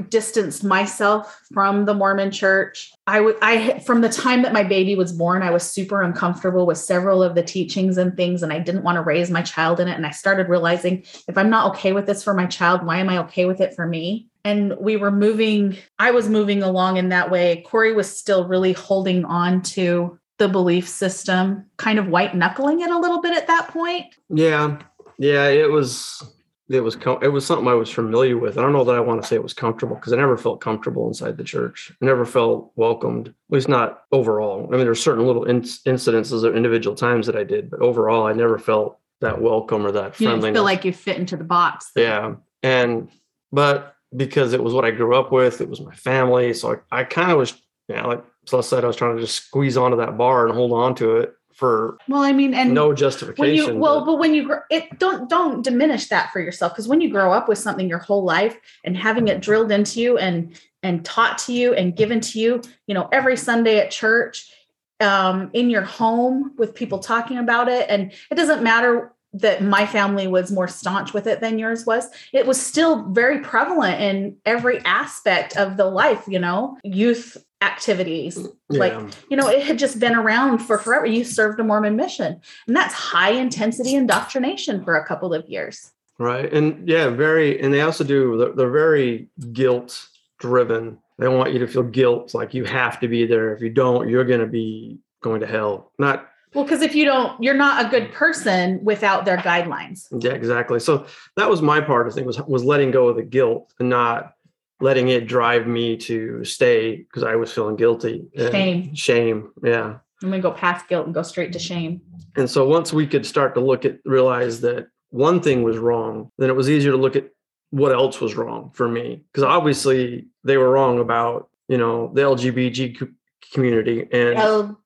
distanced 0.10 0.64
myself 0.64 1.42
from 1.54 1.86
the 1.86 1.94
Mormon 1.94 2.32
church. 2.32 2.92
I 3.08 3.22
would 3.22 3.38
I 3.42 3.80
from 3.80 4.02
the 4.02 4.10
time 4.10 4.42
that 4.42 4.54
my 4.54 4.64
baby 4.64 4.96
was 4.96 5.14
born, 5.14 5.42
I 5.42 5.52
was 5.52 5.64
super 5.64 6.02
uncomfortable 6.02 6.66
with 6.66 6.78
several 6.78 7.24
of 7.24 7.36
the 7.36 7.44
teachings 7.44 7.98
and 7.98 8.16
things 8.16 8.44
and 8.44 8.52
I 8.52 8.60
didn't 8.60 8.84
want 8.84 8.98
to 8.98 9.02
raise 9.02 9.32
my 9.32 9.42
child 9.42 9.80
in 9.80 9.88
it 9.88 9.96
and 9.96 10.06
I 10.06 10.12
started 10.12 10.50
realizing 10.50 11.04
if 11.28 11.38
I'm 11.38 11.50
not 11.50 11.70
okay 11.76 11.94
with 11.94 12.06
this 12.06 12.24
for 12.24 12.34
my 12.34 12.46
child, 12.46 12.86
why 12.86 12.98
am 12.98 13.10
I 13.10 13.20
okay 13.20 13.46
with 13.46 13.62
it 13.62 13.74
for 13.74 13.88
me? 13.88 14.28
And 14.44 14.76
we 14.80 14.98
were 14.98 15.12
moving 15.12 15.78
I 15.98 16.12
was 16.12 16.30
moving 16.30 16.62
along 16.62 16.98
in 16.98 17.10
that 17.10 17.32
way. 17.32 17.64
Korey 17.66 17.96
was 17.96 18.16
still 18.16 18.48
really 18.48 18.74
holding 18.74 19.24
on 19.26 19.62
to 19.64 20.20
the 20.38 20.48
belief 20.48 20.88
system, 20.88 21.66
kind 21.78 22.00
of 22.00 22.08
white 22.08 22.36
knuckling 22.36 22.82
it 22.82 22.92
a 22.92 22.98
little 23.00 23.22
bit 23.22 23.36
at 23.36 23.48
that 23.48 23.68
point. 23.70 24.06
Yeah, 24.30 24.80
yeah, 25.18 25.48
it 25.48 25.70
was 25.70 26.24
it 26.70 26.82
was 26.82 26.96
com- 26.96 27.24
it 27.24 27.30
was 27.30 27.46
something 27.46 27.68
I 27.68 27.74
was 27.74 27.90
familiar 27.90 28.38
with. 28.38 28.58
I 28.58 28.62
don't 28.62 28.74
know 28.74 28.84
that 28.84 28.96
I 28.96 29.00
want 29.00 29.22
to 29.22 29.28
say 29.28 29.36
it 29.36 29.44
was 29.44 29.54
comfortable 29.54 29.96
because 29.96 30.14
I 30.14 30.18
never 30.18 30.38
felt 30.38 30.60
comfortable 30.62 31.08
inside 31.08 31.38
the 31.38 31.44
church. 31.44 31.92
I 32.02 32.06
never 32.06 32.26
felt 32.26 32.72
welcomed, 32.76 33.30
at 33.30 33.34
least 33.50 33.70
not 33.70 34.04
overall. 34.12 34.68
I 34.68 34.72
mean, 34.72 34.82
there's 34.82 35.02
certain 35.02 35.26
little 35.26 35.46
in- 35.46 35.62
incidences 35.62 36.44
or 36.44 36.56
individual 36.56 36.96
times 36.96 37.26
that 37.28 37.36
I 37.38 37.44
did, 37.44 37.70
but 37.70 37.80
overall, 37.82 38.28
I 38.28 38.34
never 38.34 38.60
felt 38.60 39.00
that 39.22 39.42
welcome 39.42 39.86
or 39.86 39.92
that 39.94 40.20
You 40.20 40.28
friendliness. 40.28 40.44
didn't 40.44 40.56
feel 40.56 40.64
like 40.64 40.86
you 40.86 40.94
fit 40.94 41.18
into 41.18 41.38
the 41.38 41.44
box. 41.46 41.92
yeah, 41.96 42.36
and 42.64 43.10
but 43.52 43.96
because 44.16 44.54
it 44.54 44.64
was 44.64 44.74
what 44.74 44.86
I 44.86 44.92
grew 44.92 45.16
up 45.16 45.32
with, 45.32 45.62
it 45.62 45.70
was 45.70 45.82
my 45.82 45.96
family, 45.96 46.54
so 46.54 46.80
I, 46.92 47.00
I 47.00 47.04
kind 47.06 47.32
of 47.32 47.38
was, 47.38 47.54
yeah, 47.88 48.06
like 48.06 48.24
Celeste 48.48 48.70
said, 48.70 48.84
I 48.84 48.88
was 48.88 48.96
trying 48.96 49.16
to 49.16 49.22
just 49.22 49.46
squeeze 49.46 49.78
onto 49.78 49.98
that 49.98 50.18
bar 50.18 50.48
and 50.48 50.56
hold 50.56 50.72
on 50.72 50.96
to 50.96 51.18
it 51.18 51.34
for 51.54 51.98
Well, 52.08 52.22
I 52.22 52.32
mean, 52.34 52.54
and 52.54 52.74
no 52.74 52.94
justification. 52.94 53.76
you 53.76 53.80
well, 53.80 54.02
but- 54.02 54.06
but 54.14 54.20
when 54.20 54.34
you 54.34 54.46
grow, 54.46 54.60
it 54.70 55.00
don't 55.00 55.30
don't 55.30 55.64
diminish 55.64 56.08
that 56.10 56.32
for 56.32 56.40
yourself 56.40 56.74
because 56.74 56.88
when 56.88 57.02
you 57.02 57.10
grow 57.10 57.32
up 57.34 57.50
with 57.50 57.58
something 57.58 57.90
your 57.90 57.98
whole 58.00 58.24
life 58.24 58.58
and 58.84 58.96
having 58.96 59.28
it 59.28 59.42
drilled 59.42 59.72
into 59.72 60.00
you 60.00 60.18
and 60.18 60.60
and 60.84 61.04
taught 61.04 61.40
to 61.40 61.54
you 61.54 61.74
and 61.74 61.96
given 61.96 62.22
to 62.22 62.40
you, 62.40 62.62
you 62.86 62.94
know, 62.94 63.10
every 63.12 63.36
Sunday 63.36 63.80
at 63.80 63.90
church, 63.92 64.54
um, 65.00 65.50
in 65.54 65.70
your 65.70 65.82
home 65.82 66.54
with 66.58 66.74
people 66.76 67.00
talking 67.00 67.40
about 67.40 67.68
it, 67.68 67.88
and 67.90 68.12
it 68.32 68.36
doesn't 68.36 68.64
matter 68.64 69.12
that 69.40 69.64
my 69.64 69.86
family 69.86 70.28
was 70.28 70.52
more 70.52 70.68
staunch 70.68 71.14
with 71.14 71.28
it 71.28 71.40
than 71.42 71.60
yours 71.60 71.86
was 71.86 72.08
it 72.34 72.46
was 72.46 72.60
still 72.60 73.04
very 73.10 73.40
prevalent 73.40 74.02
in 74.02 74.36
every 74.46 74.80
aspect 74.86 75.56
of 75.58 75.78
the 75.78 75.86
life 75.86 76.24
you 76.28 76.40
know 76.40 76.78
youth 76.84 77.38
activities 77.62 78.48
like 78.70 78.94
you 79.30 79.38
know, 79.38 79.48
it 79.48 79.64
had 79.64 79.80
just 79.80 80.00
been 80.00 80.16
around 80.16 80.60
for 80.60 80.78
forever. 80.78 81.06
You 81.06 81.24
served 81.24 81.60
a 81.60 81.64
Mormon 81.64 81.96
mission, 81.96 82.40
and 82.68 82.76
that's 82.76 82.94
high 82.94 83.32
intensity 83.32 83.96
indoctrination 83.96 84.84
for 84.84 84.96
a 84.96 85.06
couple 85.06 85.34
of 85.34 85.48
years. 85.48 85.92
Right. 86.20 86.52
And 86.52 86.88
yeah, 86.88 87.10
very, 87.10 87.62
and 87.62 87.74
they 87.74 87.82
also 87.82 88.04
do, 88.04 88.38
they're, 88.38 88.54
they're 88.54 88.72
very 88.72 89.30
guilt 89.54 90.08
driven. 90.40 90.98
They 91.20 91.28
want 91.28 91.54
you 91.54 91.60
to 91.60 91.68
feel 91.68 91.84
guilt, 91.84 92.34
like 92.34 92.54
you 92.54 92.64
have 92.66 93.00
to 93.02 93.08
be 93.08 93.26
there. 93.26 93.54
If 93.54 93.62
you 93.62 93.70
don't, 93.70 94.10
you're 94.10 94.26
going 94.26 94.40
to 94.40 94.48
be 94.48 95.00
going 95.22 95.42
to 95.42 95.48
hell. 95.48 95.92
Not, 96.00 96.28
Well, 96.54 96.64
because 96.64 96.82
if 96.82 96.96
you 96.96 97.06
don't, 97.06 97.42
you're 97.44 97.54
not 97.54 97.86
a 97.86 97.90
good 97.90 98.12
person 98.14 98.80
without 98.84 99.26
their 99.26 99.38
guidelines. 99.38 100.08
yeah, 100.20 100.32
exactly. 100.32 100.80
So 100.80 101.06
that 101.36 101.50
was 101.50 101.62
my 101.62 101.82
part 101.82 102.08
I 102.08 102.12
think 102.14 102.26
was, 102.26 102.42
was 102.42 102.64
letting 102.64 102.92
go 102.92 103.10
of 103.10 103.18
the 103.18 103.24
guilt 103.24 103.74
and 103.80 103.90
not 103.90 104.34
letting 104.80 105.10
it 105.10 105.28
drive 105.28 105.68
me 105.68 105.98
to 105.98 106.44
stay 106.44 106.98
because 106.98 107.24
I 107.24 107.36
was 107.36 107.52
feeling 107.52 107.76
guilty. 107.76 108.26
Shame. 108.36 108.96
Shame. 108.96 109.52
Yeah. 109.64 109.98
I'm 110.24 110.30
gonna 110.30 110.42
go 110.42 110.52
past 110.52 110.88
guilt 110.88 111.06
and 111.06 111.14
go 111.14 111.22
straight 111.22 111.54
to 111.54 111.60
shame. 111.60 112.02
And 112.36 112.50
so 112.50 112.68
once 112.68 112.94
we 112.94 113.08
could 113.08 113.26
start 113.26 113.54
to 113.56 113.62
look 113.62 113.86
at, 113.86 114.00
realize 114.06 114.62
that 114.62 114.88
one 115.10 115.42
thing 115.42 115.64
was 115.64 115.78
wrong, 115.78 116.32
then 116.38 116.50
it 116.50 116.56
was 116.56 116.70
easier 116.70 116.92
to 116.92 116.98
look 116.98 117.16
at 117.16 117.30
what 117.72 117.92
else 117.92 118.20
was 118.22 118.36
wrong 118.36 118.72
for 118.74 118.88
me. 118.88 119.24
Because 119.32 119.44
obviously 119.44 120.28
they 120.44 120.58
were 120.58 120.70
wrong 120.70 121.00
about, 121.00 121.50
you 121.68 121.78
know, 121.78 122.12
the 122.14 122.22
LGBT 122.22 123.00
co- 123.00 123.08
community. 123.54 124.06
And 124.12 124.38
L- 124.38 124.78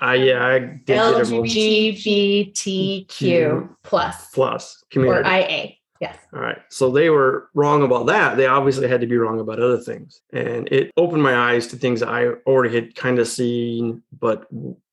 I, 0.00 0.14
yeah, 0.16 0.44
I 0.46 0.58
did. 0.58 0.86
LGBTQ 0.98 3.68
plus 3.82 4.30
Plus 4.30 4.84
community 4.90 5.28
or. 5.28 5.32
IA. 5.32 5.74
Yes. 6.00 6.18
All 6.34 6.40
right. 6.40 6.58
So 6.68 6.90
they 6.90 7.10
were 7.10 7.48
wrong 7.54 7.84
about 7.84 8.06
that. 8.06 8.36
They 8.36 8.46
obviously 8.46 8.88
had 8.88 9.00
to 9.02 9.06
be 9.06 9.16
wrong 9.16 9.38
about 9.38 9.60
other 9.60 9.78
things. 9.78 10.20
And 10.32 10.66
it 10.72 10.90
opened 10.96 11.22
my 11.22 11.52
eyes 11.52 11.68
to 11.68 11.76
things 11.76 12.02
I 12.02 12.26
already 12.44 12.74
had 12.74 12.96
kind 12.96 13.20
of 13.20 13.28
seen, 13.28 14.02
but 14.18 14.48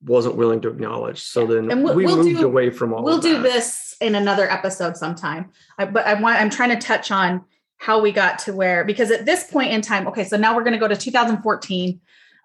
wasn't 0.05 0.35
willing 0.35 0.61
to 0.61 0.67
acknowledge. 0.69 1.23
So 1.23 1.47
then 1.47 1.71
And 1.71 1.83
we'll- 1.83 1.95
we 1.95 2.05
we'll 2.05 2.17
moved 2.23 2.41
do- 2.41 2.45
away 2.45 2.69
from 2.69 2.93
all 2.93 3.03
we'll 3.03 3.17
do 3.17 3.41
this 3.41 3.95
in 4.01 4.13
another 4.15 4.49
episode 4.49 4.95
sometime 4.95 5.51
I, 5.77 5.83
but 5.83 6.07
i 6.07 6.13
want 6.13 6.39
i'm 6.39 6.49
trying 6.49 6.69
to 6.69 6.77
touch 6.77 7.11
on 7.11 7.43
how 7.75 7.99
we 7.99 8.13
got 8.13 8.39
to 8.39 8.53
where 8.53 8.85
because 8.85 9.11
at 9.11 9.25
this 9.25 9.43
point 9.51 9.73
in 9.73 9.81
time 9.81 10.07
okay 10.07 10.23
so 10.23 10.38
now 10.38 10.55
we're 10.55 10.63
going 10.63 10.71
to 10.73 10.79
go 10.79 10.88
to 10.88 10.95
2014 10.95 11.99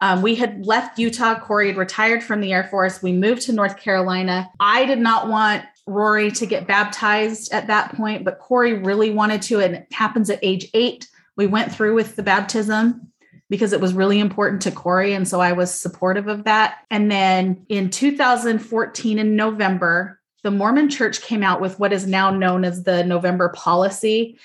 um, 0.04 0.22
we 0.22 0.34
had 0.34 0.64
left 0.66 0.98
utah 0.98 1.38
korey 1.38 1.68
had 1.68 1.76
retired 1.76 2.22
from 2.22 2.40
the 2.40 2.52
air 2.52 2.64
force 2.64 3.02
we 3.02 3.12
moved 3.12 3.42
to 3.42 3.52
north 3.52 3.78
carolina 3.78 4.50
i 4.60 4.84
did 4.84 4.98
not 4.98 5.28
want 5.28 5.64
rory 5.86 6.30
to 6.30 6.46
get 6.46 6.66
baptized 6.66 7.52
at 7.52 7.66
that 7.66 7.94
point 7.94 8.24
but 8.24 8.38
corey 8.38 8.74
really 8.74 9.10
wanted 9.10 9.42
to 9.42 9.60
and 9.60 9.74
it 9.76 9.86
happens 9.92 10.30
at 10.30 10.38
age 10.42 10.68
eight 10.74 11.08
we 11.36 11.46
went 11.46 11.72
through 11.72 11.94
with 11.94 12.16
the 12.16 12.22
baptism 12.22 13.10
because 13.50 13.72
it 13.72 13.80
was 13.80 13.92
really 13.94 14.18
important 14.20 14.62
to 14.62 14.70
Korey. 14.70 15.14
And 15.14 15.28
so 15.28 15.40
I 15.40 15.52
was 15.52 15.72
supportive 15.72 16.28
of 16.28 16.44
that. 16.44 16.78
And 16.90 17.10
then 17.10 17.64
in 17.68 17.90
2014, 17.90 19.18
in 19.18 19.36
November, 19.36 20.20
the 20.42 20.50
Mormon 20.50 20.88
church 20.88 21.22
came 21.22 21.42
out 21.42 21.60
with 21.60 21.78
what 21.78 21.92
is 21.92 22.06
now 22.06 22.30
known 22.30 22.64
as 22.64 22.82
the 22.82 23.04
November 23.04 23.50
policy. 23.50 24.38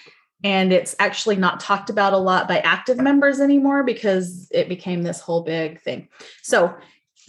And 0.43 0.72
it's 0.72 0.96
actually 1.00 1.36
not 1.36 1.60
talked 1.60 1.89
about 1.89 2.13
a 2.13 2.17
lot 2.17 2.48
by 2.48 2.60
active 2.60 2.98
members 2.98 3.39
anymore 3.39 3.84
because 3.84 4.48
it 4.51 4.69
became 4.69 5.03
this 5.03 5.19
whole 5.19 5.43
big 5.43 5.81
thing. 5.81 6.08
So, 6.41 6.74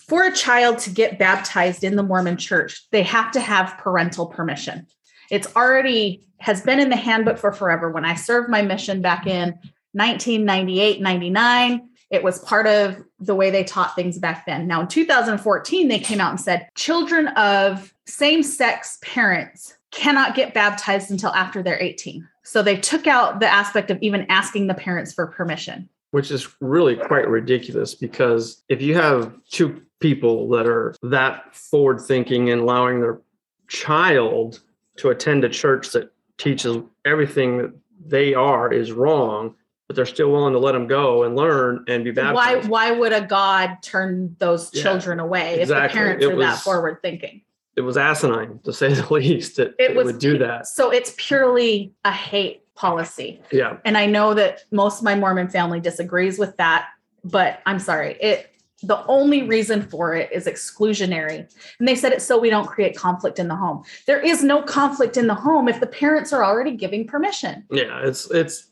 for 0.07 0.25
a 0.25 0.35
child 0.35 0.79
to 0.81 0.90
get 0.90 1.21
baptized 1.21 1.85
in 1.85 1.95
the 1.95 2.02
Mormon 2.02 2.37
church, 2.37 2.88
they 2.90 3.05
have 3.05 3.31
to 3.33 3.40
have 3.40 3.79
parental 3.79 4.26
permission. 4.26 4.88
It's 5.31 5.55
already 5.55 6.25
has 6.40 6.62
been 6.62 6.81
in 6.81 6.90
the 6.90 6.97
handbook 6.97 7.38
for 7.38 7.52
forever. 7.52 7.90
When 7.90 8.05
I 8.05 8.14
served 8.17 8.50
my 8.50 8.62
mission 8.62 9.02
back 9.02 9.26
in 9.26 9.50
1998, 9.93 11.00
99, 11.00 11.88
it 12.11 12.25
was 12.25 12.40
part 12.40 12.67
of 12.67 12.97
the 13.21 13.37
way 13.37 13.50
they 13.50 13.62
taught 13.62 13.95
things 13.95 14.19
back 14.19 14.47
then. 14.47 14.67
Now, 14.67 14.81
in 14.81 14.88
2014, 14.88 15.87
they 15.87 15.99
came 16.00 16.21
out 16.21 16.31
and 16.31 16.40
said 16.40 16.69
children 16.75 17.29
of 17.29 17.95
same 18.07 18.43
sex 18.43 18.99
parents 19.02 19.76
cannot 19.90 20.35
get 20.35 20.54
baptized 20.54 21.11
until 21.11 21.30
after 21.30 21.62
they're 21.62 21.80
18. 21.82 22.26
So 22.42 22.62
they 22.62 22.76
took 22.76 23.06
out 23.06 23.40
the 23.40 23.49
aspect 23.49 23.90
of 23.90 23.99
even 24.00 24.26
asking 24.28 24.66
the 24.66 24.75
parents 24.75 25.12
for 25.12 25.26
permission. 25.26 25.88
which 26.12 26.30
is 26.30 26.49
really 26.61 26.97
quite 26.97 27.28
ridiculous 27.28 27.94
because 27.94 28.62
if 28.68 28.82
you 28.82 28.94
have 28.97 29.32
two 29.49 29.80
people 30.00 30.49
that 30.49 30.66
are 30.66 30.94
that 31.02 31.54
forward 31.54 32.00
thinking 32.00 32.50
and 32.50 32.62
allowing 32.62 33.00
their 33.00 33.20
child 33.68 34.61
to 34.97 35.11
attend 35.11 35.44
a 35.44 35.49
church 35.49 35.90
that 35.92 36.12
teaches 36.38 36.78
everything 37.04 37.59
that 37.59 37.73
they 38.06 38.35
are 38.35 38.73
is 38.73 38.90
wrong 38.92 39.54
but 39.87 39.94
they're 39.97 40.06
still 40.06 40.30
willing 40.30 40.52
to 40.52 40.59
let 40.59 40.73
them 40.73 40.87
go 40.87 41.25
and 41.25 41.37
learn 41.37 41.85
and 41.88 42.02
be 42.04 42.11
baptized 42.11 42.68
why 42.68 42.88
Why 42.90 42.99
would 42.99 43.12
a 43.12 43.20
God 43.25 43.76
turn 43.82 44.35
those 44.38 44.70
Yeah, 44.73 44.82
children 44.82 45.20
away 45.20 45.61
if 45.61 45.68
the 45.68 45.88
parents 45.90 46.25
It 46.25 46.32
are 46.32 46.37
that 46.38 46.59
forward 46.61 46.99
thinking? 47.02 47.42
It 47.77 47.83
was 47.83 47.97
asinine 47.97 48.59
to 48.65 48.73
say 48.73 48.93
the 49.00 49.12
least 49.15 49.57
that 49.57 49.69
It 49.79 49.93
it, 49.93 49.97
would 49.97 50.19
do 50.19 50.39
that 50.39 50.67
So 50.67 50.91
it's 50.91 51.15
purely 51.17 51.93
a 52.05 52.12
hate 52.12 52.62
policy. 52.75 53.41
yeah 53.53 53.77
And 53.85 53.97
I 53.99 54.07
know 54.07 54.35
that 54.35 54.65
most 54.71 54.99
of 54.99 55.05
my 55.05 55.15
Mormon 55.15 55.49
family 55.49 55.81
disagrees 55.81 56.39
with 56.39 56.57
that, 56.57 56.89
but 57.25 57.61
I'm 57.67 57.79
sorry. 57.79 58.17
It 58.21 58.47
the 58.83 59.05
only 59.07 59.43
reason 59.43 59.83
for 59.83 60.15
it 60.15 60.31
is 60.33 60.47
exclusionary. 60.47 61.47
And 61.79 61.87
they 61.87 61.95
said 61.95 62.12
it 62.12 62.23
so 62.23 62.39
we 62.41 62.49
don't 62.49 62.67
create 62.67 62.97
conflict 62.97 63.39
in 63.39 63.47
the 63.49 63.55
home. 63.55 63.85
There 64.07 64.19
is 64.21 64.43
no 64.43 64.62
conflict 64.62 65.19
in 65.19 65.27
the 65.27 65.35
home 65.35 65.69
if 65.69 65.81
the 65.81 65.87
parents 65.87 66.33
are 66.33 66.43
already 66.43 66.73
giving 66.77 67.07
permission. 67.07 67.65
yeah 67.71 68.00
it's 68.03 68.31
it's 68.31 68.69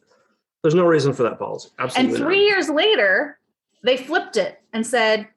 there's 0.63 0.75
no 0.75 0.87
reason 0.87 1.13
for 1.13 1.23
that 1.25 1.39
policy 1.39 1.69
Absolutely. 1.79 2.01
And 2.01 2.11
absolutely 2.11 2.37
three 2.37 2.45
years 2.47 2.69
later, 2.71 3.39
they 3.85 3.97
flipped 3.99 4.37
it 4.39 4.61
and 4.73 4.87
said, 4.87 5.29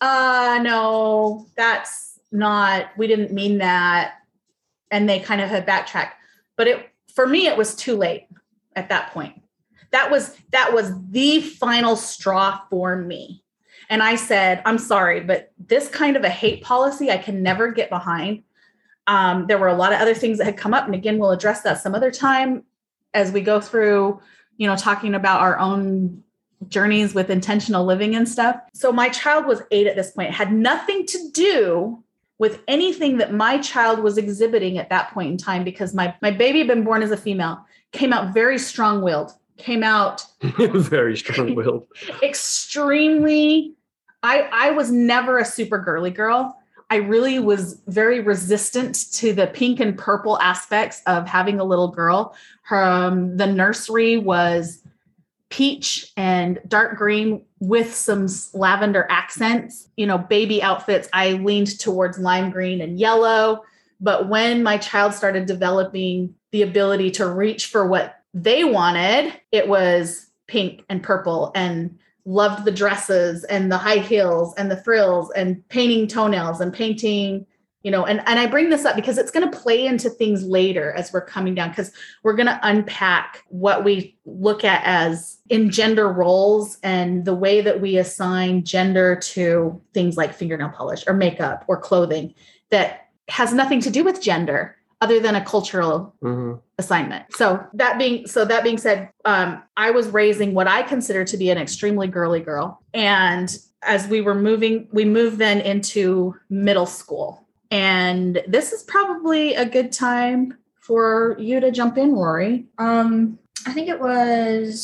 uh 0.00 0.60
no, 0.62 1.46
that's 1.56 2.13
not, 2.34 2.86
we 2.98 3.06
didn't 3.06 3.32
mean 3.32 3.58
that. 3.58 4.14
And 4.90 5.08
they 5.08 5.20
kind 5.20 5.40
of 5.40 5.48
had 5.48 5.64
backtracked. 5.64 6.16
But 6.56 6.68
it 6.68 6.90
for 7.14 7.26
me, 7.26 7.46
it 7.46 7.56
was 7.56 7.74
too 7.74 7.96
late 7.96 8.26
at 8.76 8.88
that 8.88 9.12
point. 9.12 9.40
That 9.92 10.10
was 10.10 10.36
that 10.50 10.74
was 10.74 10.92
the 11.10 11.40
final 11.40 11.96
straw 11.96 12.60
for 12.68 12.96
me. 12.96 13.42
And 13.88 14.02
I 14.02 14.16
said, 14.16 14.62
I'm 14.64 14.78
sorry, 14.78 15.20
but 15.20 15.52
this 15.58 15.88
kind 15.88 16.16
of 16.16 16.24
a 16.24 16.28
hate 16.28 16.62
policy 16.62 17.10
I 17.10 17.18
can 17.18 17.42
never 17.42 17.70
get 17.70 17.90
behind. 17.90 18.42
Um, 19.06 19.46
there 19.46 19.58
were 19.58 19.68
a 19.68 19.76
lot 19.76 19.92
of 19.92 20.00
other 20.00 20.14
things 20.14 20.38
that 20.38 20.44
had 20.44 20.56
come 20.56 20.74
up. 20.74 20.86
And 20.86 20.94
again, 20.94 21.18
we'll 21.18 21.30
address 21.30 21.60
that 21.62 21.80
some 21.80 21.94
other 21.94 22.10
time 22.10 22.64
as 23.12 23.30
we 23.30 23.42
go 23.42 23.60
through, 23.60 24.20
you 24.56 24.66
know, 24.66 24.76
talking 24.76 25.14
about 25.14 25.40
our 25.40 25.58
own 25.58 26.22
journeys 26.68 27.14
with 27.14 27.30
intentional 27.30 27.84
living 27.84 28.16
and 28.16 28.28
stuff. 28.28 28.56
So 28.72 28.90
my 28.90 29.10
child 29.10 29.46
was 29.46 29.62
eight 29.70 29.86
at 29.86 29.96
this 29.96 30.12
point, 30.12 30.30
it 30.30 30.34
had 30.34 30.52
nothing 30.52 31.06
to 31.06 31.30
do 31.32 32.03
with 32.38 32.60
anything 32.66 33.18
that 33.18 33.32
my 33.32 33.58
child 33.58 34.00
was 34.00 34.18
exhibiting 34.18 34.78
at 34.78 34.90
that 34.90 35.12
point 35.12 35.30
in 35.30 35.36
time 35.36 35.64
because 35.64 35.94
my, 35.94 36.14
my 36.20 36.30
baby 36.30 36.58
had 36.58 36.66
been 36.66 36.84
born 36.84 37.02
as 37.02 37.10
a 37.10 37.16
female, 37.16 37.64
came 37.92 38.12
out 38.12 38.34
very 38.34 38.58
strong 38.58 39.02
willed, 39.02 39.32
came 39.56 39.82
out 39.82 40.24
Very 40.42 41.16
strong 41.16 41.54
willed. 41.54 41.86
extremely 42.22 43.74
I 44.22 44.48
I 44.52 44.70
was 44.70 44.90
never 44.90 45.38
a 45.38 45.44
super 45.44 45.78
girly 45.78 46.10
girl. 46.10 46.58
I 46.90 46.96
really 46.96 47.38
was 47.38 47.80
very 47.86 48.20
resistant 48.20 49.10
to 49.12 49.32
the 49.32 49.46
pink 49.48 49.80
and 49.80 49.96
purple 49.96 50.38
aspects 50.40 51.02
of 51.06 51.26
having 51.26 51.60
a 51.60 51.64
little 51.64 51.88
girl. 51.88 52.36
Her 52.62 52.82
um, 52.82 53.36
the 53.36 53.46
nursery 53.46 54.18
was 54.18 54.83
peach 55.54 56.12
and 56.16 56.58
dark 56.66 56.98
green 56.98 57.40
with 57.60 57.94
some 57.94 58.26
lavender 58.54 59.06
accents. 59.08 59.88
You 59.96 60.04
know, 60.04 60.18
baby 60.18 60.60
outfits. 60.60 61.08
I 61.12 61.34
leaned 61.34 61.78
towards 61.78 62.18
lime 62.18 62.50
green 62.50 62.80
and 62.80 62.98
yellow. 62.98 63.62
But 64.00 64.28
when 64.28 64.64
my 64.64 64.78
child 64.78 65.14
started 65.14 65.46
developing 65.46 66.34
the 66.50 66.62
ability 66.62 67.12
to 67.12 67.30
reach 67.30 67.66
for 67.66 67.86
what 67.86 68.20
they 68.34 68.64
wanted, 68.64 69.32
it 69.52 69.68
was 69.68 70.26
pink 70.48 70.84
and 70.88 71.04
purple 71.04 71.52
and 71.54 71.98
loved 72.24 72.64
the 72.64 72.72
dresses 72.72 73.44
and 73.44 73.70
the 73.70 73.78
high 73.78 73.98
heels 73.98 74.54
and 74.58 74.68
the 74.68 74.82
frills 74.82 75.30
and 75.36 75.66
painting 75.68 76.08
toenails 76.08 76.60
and 76.60 76.74
painting 76.74 77.46
you 77.84 77.90
know 77.90 78.04
and, 78.04 78.20
and 78.26 78.40
i 78.40 78.46
bring 78.46 78.70
this 78.70 78.84
up 78.84 78.96
because 78.96 79.16
it's 79.18 79.30
going 79.30 79.48
to 79.48 79.56
play 79.56 79.86
into 79.86 80.10
things 80.10 80.42
later 80.42 80.92
as 80.92 81.12
we're 81.12 81.24
coming 81.24 81.54
down 81.54 81.68
because 81.68 81.92
we're 82.24 82.32
going 82.34 82.46
to 82.46 82.58
unpack 82.62 83.44
what 83.48 83.84
we 83.84 84.16
look 84.24 84.64
at 84.64 84.82
as 84.84 85.38
in 85.50 85.70
gender 85.70 86.10
roles 86.10 86.78
and 86.82 87.24
the 87.24 87.34
way 87.34 87.60
that 87.60 87.80
we 87.80 87.96
assign 87.98 88.64
gender 88.64 89.14
to 89.16 89.80
things 89.92 90.16
like 90.16 90.34
fingernail 90.34 90.70
polish 90.70 91.04
or 91.06 91.14
makeup 91.14 91.64
or 91.68 91.78
clothing 91.78 92.34
that 92.70 93.08
has 93.28 93.52
nothing 93.54 93.80
to 93.80 93.90
do 93.90 94.02
with 94.02 94.20
gender 94.20 94.76
other 95.00 95.20
than 95.20 95.34
a 95.34 95.44
cultural 95.44 96.14
Mhm. 96.22 96.60
assignment. 96.78 97.24
So 97.32 97.62
that 97.74 97.98
being 97.98 98.26
so 98.26 98.44
that 98.46 98.62
being 98.64 98.78
said, 98.78 99.10
um, 99.26 99.62
I 99.76 99.90
was 99.90 100.08
raising 100.08 100.54
what 100.54 100.66
I 100.66 100.82
consider 100.82 101.24
to 101.26 101.36
be 101.36 101.50
an 101.50 101.58
extremely 101.58 102.06
girly 102.08 102.40
girl, 102.40 102.80
and 102.94 103.54
as 103.82 104.08
we 104.08 104.22
were 104.22 104.34
moving, 104.34 104.88
we 104.92 105.04
moved 105.04 105.36
then 105.38 105.60
into 105.60 106.34
middle 106.48 106.86
school, 106.86 107.43
and 107.74 108.40
this 108.46 108.72
is 108.72 108.84
probably 108.84 109.56
a 109.56 109.66
good 109.66 109.90
time 109.90 110.56
for 110.76 111.36
you 111.40 111.58
to 111.58 111.72
jump 111.72 111.98
in, 111.98 112.12
Rory. 112.12 112.66
Um, 112.78 113.36
I 113.66 113.72
think 113.72 113.88
it 113.88 113.98
was 113.98 114.80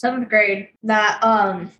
seventh 0.00 0.30
grade 0.30 0.70
that 0.82 1.22
um 1.22 1.70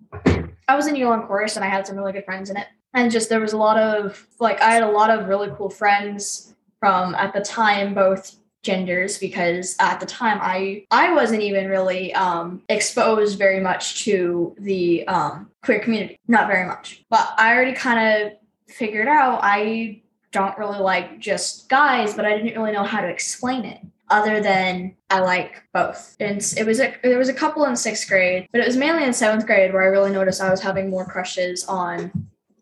I 0.67 0.75
was 0.75 0.85
in 0.85 0.95
U1 0.95 1.27
chorus 1.27 1.55
and 1.55 1.65
I 1.65 1.69
had 1.69 1.87
some 1.87 1.95
really 1.95 2.13
good 2.13 2.25
friends 2.25 2.51
in 2.51 2.57
it. 2.57 2.67
And 2.93 3.11
just 3.11 3.29
there 3.29 3.39
was 3.39 3.53
a 3.53 3.57
lot 3.57 3.77
of 3.77 4.27
like 4.39 4.61
I 4.61 4.71
had 4.71 4.83
a 4.83 4.91
lot 4.91 5.09
of 5.09 5.27
really 5.27 5.49
cool 5.57 5.71
friends 5.71 6.53
from 6.79 7.15
at 7.15 7.33
the 7.33 7.41
time 7.41 7.95
both 7.95 8.35
genders 8.61 9.17
because 9.17 9.75
at 9.79 9.99
the 9.99 10.05
time 10.05 10.37
I 10.39 10.85
I 10.91 11.13
wasn't 11.13 11.41
even 11.41 11.67
really 11.67 12.13
um 12.13 12.61
exposed 12.69 13.39
very 13.39 13.59
much 13.59 14.03
to 14.03 14.55
the 14.59 15.07
um 15.07 15.49
queer 15.63 15.79
community. 15.79 16.19
Not 16.27 16.47
very 16.47 16.67
much. 16.67 17.03
But 17.09 17.27
I 17.37 17.55
already 17.55 17.73
kind 17.73 18.23
of 18.23 18.33
figured 18.67 19.07
out 19.07 19.39
I 19.41 20.01
don't 20.31 20.57
really 20.57 20.79
like 20.79 21.19
just 21.19 21.69
guys, 21.69 22.13
but 22.13 22.25
I 22.25 22.37
didn't 22.37 22.59
really 22.59 22.73
know 22.73 22.83
how 22.83 23.01
to 23.01 23.07
explain 23.07 23.65
it 23.65 23.79
other 24.09 24.41
than 24.41 24.95
I 25.09 25.19
like 25.19 25.63
both. 25.73 26.15
And 26.19 26.41
it 26.57 26.65
was 26.65 26.79
a 26.79 26.93
there 27.03 27.17
was 27.17 27.29
a 27.29 27.33
couple 27.33 27.65
in 27.65 27.75
sixth 27.75 28.07
grade, 28.07 28.47
but 28.51 28.61
it 28.61 28.67
was 28.67 28.77
mainly 28.77 29.03
in 29.03 29.13
seventh 29.13 29.45
grade 29.45 29.73
where 29.73 29.83
I 29.83 29.87
really 29.87 30.11
noticed 30.11 30.41
I 30.41 30.51
was 30.51 30.61
having 30.61 30.89
more 30.89 31.05
crushes 31.05 31.65
on 31.65 32.11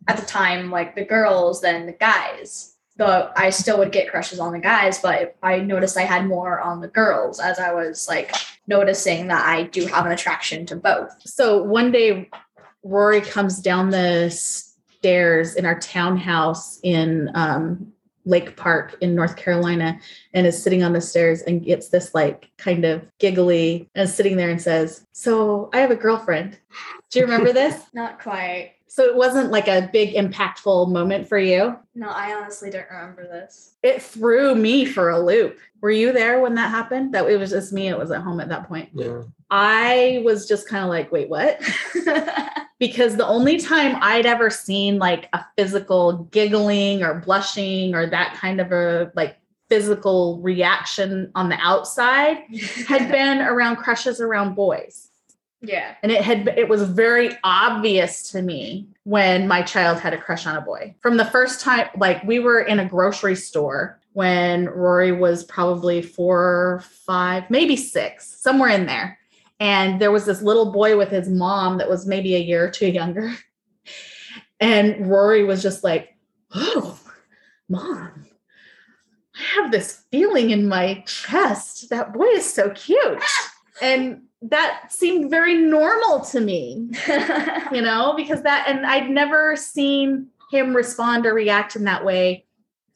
at 0.07 0.17
the 0.17 0.25
time 0.25 0.69
like 0.69 0.95
the 0.95 1.05
girls 1.05 1.61
than 1.61 1.85
the 1.85 1.93
guys. 1.93 2.75
Though 2.95 3.31
I 3.35 3.49
still 3.49 3.79
would 3.79 3.91
get 3.91 4.11
crushes 4.11 4.39
on 4.39 4.53
the 4.53 4.59
guys, 4.59 4.99
but 4.99 5.35
I 5.41 5.57
noticed 5.57 5.97
I 5.97 6.03
had 6.03 6.27
more 6.27 6.61
on 6.61 6.79
the 6.79 6.87
girls 6.87 7.39
as 7.39 7.57
I 7.57 7.73
was 7.73 8.07
like 8.07 8.35
noticing 8.67 9.27
that 9.27 9.47
I 9.47 9.63
do 9.63 9.87
have 9.87 10.05
an 10.05 10.11
attraction 10.11 10.67
to 10.67 10.75
both. 10.75 11.19
So 11.25 11.63
one 11.63 11.91
day, 11.91 12.29
Rory 12.83 13.21
comes 13.21 13.59
down 13.59 13.89
the 13.89 14.29
stairs 15.03 15.55
in 15.55 15.65
our 15.65 15.77
townhouse 15.79 16.79
in 16.81 17.29
um, 17.35 17.91
Lake 18.23 18.55
Park 18.55 18.95
in 19.01 19.13
North 19.13 19.35
Carolina 19.35 19.99
and 20.33 20.47
is 20.47 20.63
sitting 20.63 20.81
on 20.81 20.93
the 20.93 21.01
stairs 21.01 21.41
and 21.41 21.61
gets 21.61 21.89
this 21.89 22.15
like 22.15 22.49
kind 22.57 22.85
of 22.85 23.05
giggly 23.19 23.89
and 23.95 24.07
is 24.07 24.15
sitting 24.15 24.37
there 24.37 24.49
and 24.49 24.61
says, 24.61 25.05
So 25.11 25.69
I 25.73 25.79
have 25.79 25.91
a 25.91 25.97
girlfriend. 25.97 26.57
Do 27.11 27.19
you 27.19 27.25
remember 27.25 27.51
this? 27.61 27.83
Not 27.93 28.21
quite. 28.21 28.75
So 28.93 29.03
it 29.05 29.15
wasn't 29.15 29.49
like 29.49 29.67
a 29.67 29.89
big 29.91 30.13
impactful 30.13 30.91
moment 30.91 31.27
for 31.27 31.39
you. 31.39 31.75
No, 31.95 32.09
I 32.09 32.35
honestly 32.35 32.69
don't 32.69 32.85
remember 32.91 33.27
this. 33.27 33.73
It 33.81 34.03
threw 34.03 34.53
me 34.53 34.85
for 34.85 35.09
a 35.09 35.19
loop. 35.19 35.57
Were 35.81 35.89
you 35.89 36.13
there 36.13 36.39
when 36.39 36.53
that 36.53 36.69
happened? 36.69 37.11
That 37.15 37.27
it 37.27 37.37
was 37.37 37.49
just 37.49 37.73
me. 37.73 37.87
It 37.87 37.97
was 37.97 38.11
at 38.11 38.21
home 38.21 38.39
at 38.39 38.49
that 38.49 38.67
point. 38.67 38.89
Yeah. 38.93 39.23
I 39.49 40.21
was 40.23 40.47
just 40.47 40.69
kind 40.69 40.83
of 40.83 40.91
like, 40.91 41.11
wait, 41.11 41.27
what? 41.27 41.59
because 42.79 43.15
the 43.15 43.25
only 43.25 43.57
time 43.57 43.97
I'd 43.99 44.27
ever 44.27 44.51
seen 44.51 44.99
like 44.99 45.27
a 45.33 45.43
physical 45.57 46.25
giggling 46.25 47.01
or 47.01 47.15
blushing 47.15 47.95
or 47.95 48.05
that 48.05 48.35
kind 48.35 48.61
of 48.61 48.71
a 48.71 49.11
like 49.15 49.39
physical 49.69 50.39
reaction 50.41 51.31
on 51.33 51.49
the 51.49 51.57
outside 51.59 52.43
had 52.87 53.11
been 53.11 53.41
around 53.41 53.77
crushes 53.77 54.21
around 54.21 54.53
boys. 54.53 55.09
Yeah. 55.63 55.95
And 56.03 56.11
it 56.11 56.21
had 56.21 56.49
it 56.49 56.67
was 56.67 56.83
very 56.83 57.31
obvious 57.43 58.31
to 58.31 58.41
me 58.41 58.89
when 59.05 59.47
my 59.47 59.61
child 59.61 59.97
had 59.97 60.13
a 60.13 60.17
crush 60.17 60.45
on 60.45 60.57
a 60.57 60.61
boy. 60.61 60.93
From 60.99 61.15
the 61.15 61.25
first 61.25 61.61
time 61.61 61.87
like 61.97 62.21
we 62.25 62.39
were 62.39 62.59
in 62.59 62.79
a 62.79 62.85
grocery 62.87 63.35
store 63.35 63.99
when 64.11 64.65
Rory 64.65 65.13
was 65.13 65.45
probably 65.45 66.01
4 66.01 66.83
5 67.05 67.49
maybe 67.49 67.77
6 67.77 68.41
somewhere 68.41 68.69
in 68.69 68.85
there. 68.85 69.17
And 69.61 70.01
there 70.01 70.11
was 70.11 70.25
this 70.25 70.41
little 70.41 70.73
boy 70.73 70.97
with 70.97 71.09
his 71.09 71.29
mom 71.29 71.77
that 71.77 71.89
was 71.89 72.05
maybe 72.05 72.35
a 72.35 72.39
year 72.39 72.65
or 72.65 72.69
two 72.69 72.89
younger. 72.89 73.33
And 74.59 75.09
Rory 75.09 75.43
was 75.43 75.61
just 75.61 75.83
like, 75.83 76.15
"Oh, 76.55 76.97
mom, 77.67 78.27
I 79.35 79.61
have 79.61 79.71
this 79.71 80.03
feeling 80.09 80.51
in 80.51 80.69
my 80.69 81.03
chest. 81.05 81.89
That 81.89 82.13
boy 82.13 82.27
is 82.27 82.53
so 82.53 82.69
cute." 82.69 83.21
And 83.81 84.21
that 84.49 84.91
seemed 84.91 85.29
very 85.29 85.55
normal 85.55 86.19
to 86.21 86.41
me, 86.41 86.89
you 87.71 87.81
know, 87.81 88.13
because 88.15 88.41
that, 88.43 88.65
and 88.67 88.85
I'd 88.85 89.09
never 89.09 89.55
seen 89.55 90.27
him 90.51 90.75
respond 90.75 91.25
or 91.25 91.33
react 91.33 91.75
in 91.75 91.85
that 91.85 92.03
way 92.03 92.45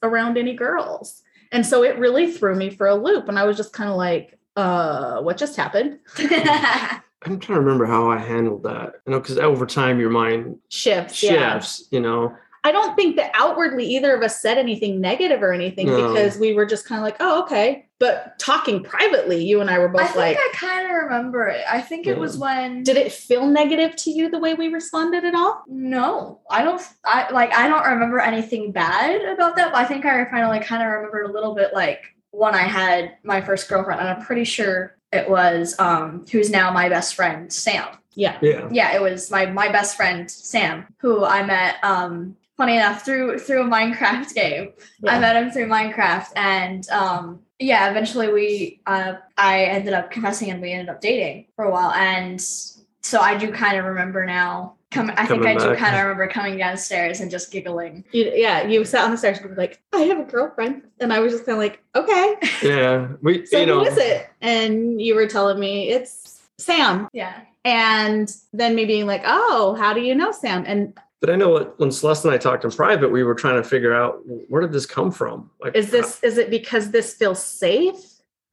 around 0.04 0.38
any 0.38 0.54
girls. 0.54 1.24
And 1.52 1.66
so 1.66 1.84
it 1.84 1.98
really 1.98 2.32
threw 2.32 2.56
me 2.56 2.70
for 2.70 2.88
a 2.88 2.96
loop. 2.96 3.30
And 3.30 3.40
I 3.40 3.46
was 3.46 3.58
just 3.58 3.74
kind 3.74 3.90
of 3.90 3.96
like, 3.96 4.38
uh, 4.56 5.22
what 5.22 5.38
just 5.38 5.56
happened? 5.56 6.00
I'm 6.18 7.40
trying 7.40 7.58
to 7.58 7.60
remember 7.60 7.86
how 7.86 8.10
I 8.10 8.18
handled 8.18 8.64
that. 8.64 8.94
You 9.06 9.14
know, 9.14 9.20
because 9.20 9.38
over 9.38 9.66
time 9.66 10.00
your 10.00 10.10
mind 10.10 10.58
Shifts. 10.70 11.24
Yeah. 11.24 11.54
shifts. 11.54 11.88
You 11.92 12.02
know. 12.02 12.36
I 12.68 12.72
don't 12.72 12.96
think 12.96 13.16
that 13.16 13.32
outwardly 13.34 13.86
either 13.86 14.14
of 14.14 14.22
us 14.22 14.42
said 14.42 14.58
anything 14.58 15.00
negative 15.00 15.42
or 15.42 15.54
anything 15.54 15.88
No. 15.88 15.96
because 16.14 16.38
we 16.38 16.54
were 16.54 16.66
just 16.66 16.86
kind 16.86 17.00
of 17.00 17.04
like, 17.06 17.16
oh, 17.22 17.44
okay. 17.44 17.86
But 17.98 18.38
talking 18.40 18.84
privately, 18.84 19.44
you 19.46 19.62
and 19.62 19.70
I 19.70 19.80
were 19.80 19.88
I 19.90 19.92
both 19.94 20.02
think 20.08 20.16
like, 20.18 20.38
I 20.38 20.52
kind 20.54 20.86
of 20.86 20.92
remember 21.04 21.48
it. 21.48 21.64
I 21.70 21.80
think 21.80 22.06
it 22.08 22.18
was 22.18 22.38
when 22.38 22.84
did 22.84 22.98
it 22.98 23.12
feel 23.14 23.48
negative 23.48 23.96
to 23.96 24.12
you 24.12 24.30
the 24.30 24.38
way 24.38 24.54
we 24.54 24.68
responded 24.68 25.24
at 25.24 25.34
all? 25.34 25.64
No, 25.68 26.42
I 26.50 26.64
don't. 26.64 26.82
I 27.06 27.32
like. 27.32 27.54
I 27.54 27.68
don't 27.68 27.86
remember 27.88 28.20
anything 28.20 28.72
bad 28.74 29.22
about 29.22 29.56
that. 29.56 29.72
But 29.72 29.78
I 29.80 29.86
think 29.86 30.06
I 30.06 30.26
finally 30.26 30.60
kind 30.60 30.84
of 30.84 30.90
remembered 30.90 31.30
a 31.30 31.32
little 31.34 31.56
bit, 31.56 31.74
like 31.74 32.02
when 32.32 32.54
I 32.54 32.64
had 32.64 33.14
my 33.24 33.42
first 33.42 33.68
girlfriend, 33.70 34.02
and 34.02 34.10
I'm 34.10 34.22
pretty 34.22 34.44
sure 34.44 34.96
it 35.12 35.28
was 35.30 35.80
um 35.80 36.26
who's 36.32 36.50
now 36.52 36.70
my 36.72 36.90
best 36.90 37.16
friend, 37.16 37.52
Sam. 37.52 37.88
Yeah. 38.14 38.38
Yeah. 38.42 38.68
Yeah, 38.72 38.96
it 38.96 39.02
was 39.02 39.32
my 39.32 39.46
my 39.46 39.72
best 39.72 39.96
friend 39.96 40.30
Sam, 40.30 40.86
who 40.98 41.24
I 41.24 41.44
met. 41.46 41.76
Um, 41.84 42.36
funny 42.58 42.76
enough, 42.76 43.06
through 43.06 43.40
through 43.40 43.62
a 43.62 43.66
Minecraft 43.66 44.34
game. 44.34 44.74
I 45.08 45.20
met 45.20 45.36
him 45.36 45.52
through 45.52 45.68
Minecraft, 45.68 46.32
and 46.36 46.90
um, 46.90 47.40
yeah, 47.60 47.90
eventually 47.90 48.32
we, 48.32 48.82
uh, 48.86 49.14
I 49.38 49.64
ended 49.66 49.94
up 49.94 50.12
confessing, 50.12 50.50
and 50.50 50.62
we 50.62 50.72
ended 50.72 50.90
up 50.90 51.02
dating 51.02 51.46
for 51.56 51.66
a 51.66 51.72
while. 51.72 51.92
And 51.92 52.42
so 52.42 53.20
I 53.20 53.38
do 53.38 53.52
kind 53.52 53.78
of 53.78 53.86
remember 53.86 54.26
now. 54.26 54.74
Come, 54.90 55.12
I 55.12 55.26
think 55.26 55.42
Coming 55.42 55.48
I 55.48 55.54
do 55.60 55.70
back. 55.72 55.80
kind 55.80 55.96
of 55.98 56.02
remember 56.04 56.28
coming 56.30 56.58
downstairs 56.58 57.20
and 57.20 57.30
just 57.30 57.52
giggling. 57.52 58.06
You, 58.14 58.32
yeah. 58.34 58.64
You 58.66 58.86
sat 58.86 59.04
on 59.04 59.12
the 59.12 59.18
stairs 59.18 59.38
and 59.40 59.50
were 59.50 59.56
like, 59.56 59.82
I 59.94 60.04
have 60.04 60.18
a 60.18 60.24
girlfriend. 60.24 60.84
And 61.02 61.12
I 61.12 61.20
was 61.20 61.34
just 61.34 61.46
kind 61.46 61.58
of 61.58 61.62
like, 61.62 61.84
okay. 61.94 62.36
Yeah. 62.64 63.10
We 63.22 63.46
So 63.48 63.60
you 63.60 63.66
know 63.66 63.80
who 63.80 63.86
is 63.86 63.98
it? 63.98 64.30
And 64.40 65.02
you 65.02 65.16
were 65.16 65.28
telling 65.28 65.60
me 65.60 65.90
it's 65.90 66.42
Sam. 66.58 67.10
Yeah. 67.12 67.42
And 67.66 68.34
then 68.54 68.76
me 68.76 68.86
being 68.86 69.08
like, 69.08 69.24
oh, 69.26 69.76
how 69.78 69.94
do 69.94 70.00
you 70.00 70.16
know 70.16 70.32
Sam? 70.32 70.64
And 70.66 70.98
But 71.20 71.32
I 71.32 71.36
know 71.36 71.74
when 71.78 71.92
Celeste 71.92 72.26
and 72.26 72.34
I 72.34 72.38
talked 72.38 72.64
in 72.64 72.72
private, 72.72 73.10
we 73.12 73.24
were 73.24 73.34
trying 73.34 73.62
to 73.62 73.68
figure 73.68 73.94
out 73.94 74.20
where 74.50 74.62
did 74.62 74.72
this 74.72 74.86
come 74.86 75.12
from? 75.12 75.50
Like, 75.60 75.76
is 75.76 75.90
this 75.90 76.24
is 76.24 76.38
it 76.38 76.50
because 76.52 76.92
this 76.92 77.16
feels 77.16 77.44
safe? 77.44 77.96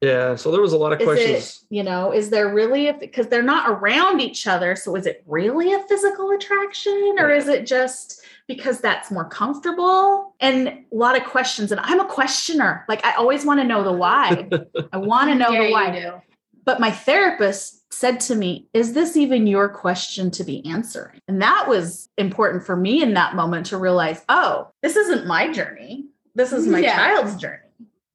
Yeah. 0.01 0.35
So 0.35 0.51
there 0.51 0.61
was 0.61 0.73
a 0.73 0.77
lot 0.77 0.91
of 0.91 0.99
Is 0.99 1.05
questions. 1.05 1.65
it, 1.69 1.75
you 1.75 1.83
know, 1.83 2.11
is 2.11 2.29
there 2.29 2.53
really 2.53 2.87
a 2.87 2.93
because 2.93 3.27
they're 3.27 3.43
not 3.43 3.69
around 3.69 4.19
each 4.19 4.45
other? 4.47 4.75
So 4.75 4.95
is 4.95 5.05
it 5.05 5.23
really 5.27 5.73
a 5.73 5.79
physical 5.83 6.31
attraction 6.31 7.15
or 7.19 7.29
is 7.29 7.47
it 7.47 7.65
just 7.65 8.21
because 8.47 8.81
that's 8.81 9.09
more 9.11 9.25
comfortable? 9.25 10.35
And 10.39 10.67
a 10.67 10.83
lot 10.91 11.15
of 11.19 11.23
questions. 11.25 11.71
And 11.71 11.79
I'm 11.81 11.99
a 11.99 12.05
questioner. 12.05 12.83
Like 12.89 13.05
I 13.05 13.13
always 13.13 13.45
want 13.45 13.59
to 13.61 13.63
know 13.63 13.83
the 13.83 13.93
why. 13.93 14.49
I 14.91 14.97
want 14.97 15.29
to 15.29 15.35
know 15.35 15.49
Yeah, 15.51 15.61
the 15.61 15.67
you 15.67 15.71
why. 15.73 16.21
Do. 16.65 16.71
But 16.71 16.79
my 16.79 16.91
therapist 16.91 17.93
said 17.93 18.19
to 18.21 18.35
me, 18.35 18.67
Is 18.73 18.93
this 18.93 19.15
even 19.15 19.47
your 19.47 19.69
question 19.69 20.31
to 20.31 20.43
be 20.43 20.65
answering? 20.65 21.21
And 21.27 21.41
that 21.41 21.67
was 21.67 22.09
important 22.17 22.65
for 22.65 22.75
me 22.75 23.01
in 23.01 23.13
that 23.13 23.35
moment 23.35 23.67
to 23.67 23.77
realize, 23.77 24.23
oh, 24.29 24.69
this 24.81 24.95
isn't 24.95 25.27
my 25.27 25.51
journey. 25.51 26.05
This 26.35 26.51
is 26.51 26.67
my 26.67 26.79
Yeah. 26.79 26.95
child's 26.95 27.35
journey. 27.35 27.59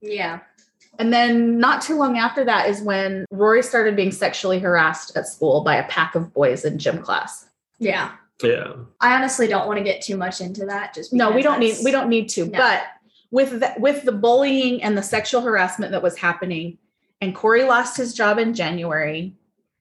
Yeah. 0.03 0.41
And 0.99 1.13
then 1.13 1.59
not 1.59 1.81
too 1.81 1.97
long 1.97 2.19
after 2.19 2.45
that 2.45 2.69
is 2.69 2.83
when 2.83 3.25
Rory 3.31 3.63
started 3.63 3.97
being 3.97 4.13
sexually 4.13 4.59
harassed 4.59 5.17
at 5.17 5.27
school 5.27 5.63
by 5.63 5.77
a 5.77 5.89
pack 5.89 6.15
of 6.15 6.33
boys 6.35 6.65
in 6.65 6.79
gym 6.79 7.01
class. 7.01 7.49
Yeah. 7.79 8.13
yeah. 8.43 8.75
I 9.01 9.15
honestly 9.15 9.47
don't 9.47 9.67
want 9.67 9.79
to 9.79 9.85
get 9.85 10.03
too 10.03 10.19
much 10.19 10.43
into 10.43 10.67
that. 10.67 10.93
Just 10.95 11.13
No, 11.15 11.31
we 11.31 11.41
don't 11.41 11.59
need 11.59 11.77
we 11.83 11.91
don't 11.91 12.11
need 12.11 12.29
to. 12.31 12.45
No. 12.47 12.59
But 12.59 12.83
with 13.31 13.61
the, 13.61 13.73
with 13.79 14.03
the 14.03 14.13
bullying 14.13 14.83
and 14.83 14.99
the 14.99 15.03
sexual 15.03 15.41
harassment 15.41 15.93
that 15.93 16.03
was 16.03 16.19
happening, 16.19 16.77
and 17.21 17.35
Korey 17.35 17.67
lost 17.67 17.97
his 17.97 18.15
job 18.15 18.39
in 18.39 18.55
January, 18.55 19.35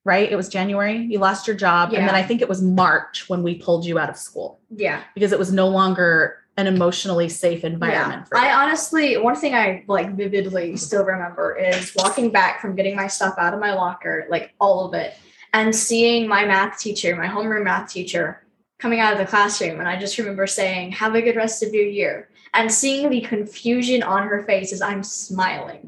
right? 0.06 0.32
It 0.32 0.36
was 0.36 0.49
January. 0.49 0.97
You 0.97 1.19
lost 1.19 1.47
your 1.47 1.56
job, 1.56 1.93
and 1.93 2.08
then 2.08 2.15
I 2.15 2.23
think 2.23 2.41
it 2.41 2.49
was 2.49 2.62
March 2.62 3.30
when 3.30 3.43
we 3.43 3.56
pulled 3.56 3.86
you 3.86 3.97
out 3.99 4.10
of 4.10 4.17
school 4.17 4.60
Yeah. 4.69 5.02
because 5.15 5.32
it 5.32 5.39
was 5.39 5.52
no 5.52 5.67
longer 5.67 6.38
an 6.58 6.67
emotionally 6.67 7.30
safe 7.30 7.63
environment. 7.63 8.28
For 8.28 8.38
I 8.38 8.54
honestly, 8.54 9.15
one 9.17 9.36
thing 9.36 9.56
I 9.56 9.86
like 9.88 10.15
vividly 10.15 10.75
still 10.75 11.06
remember 11.06 11.56
is 11.56 11.93
walking 11.95 12.32
back 12.32 12.60
from 12.60 12.75
getting 12.75 12.97
my 12.97 13.08
stuff 13.08 13.36
out 13.38 13.54
of 13.54 13.62
my 13.62 13.73
locker, 13.73 14.25
like 14.30 14.54
all 14.60 14.86
of 14.86 14.93
it, 14.93 15.13
and 15.54 15.73
seeing 15.73 16.28
my 16.28 16.43
math 16.45 16.78
teacher, 16.80 17.15
my 17.15 17.28
homeroom 17.28 17.63
math 17.63 17.89
teacher, 17.89 18.43
coming 18.78 18.99
out 18.99 19.13
of 19.13 19.19
the 19.19 19.25
classroom. 19.25 19.80
And 19.80 19.88
I 19.88 19.97
just 19.97 20.17
remember 20.17 20.47
saying, 20.47 20.91
Have 20.93 21.15
a 21.15 21.21
good 21.21 21.36
rest 21.38 21.63
of 21.63 21.73
your 21.73 21.86
year. 21.86 22.29
And 22.54 22.72
seeing 22.72 23.10
the 23.10 23.22
confusion 23.22 24.04
on 24.04 24.28
her 24.28 24.44
face 24.44 24.74
as 24.74 24.82
I'm 24.82 25.04
smiling. 25.04 25.80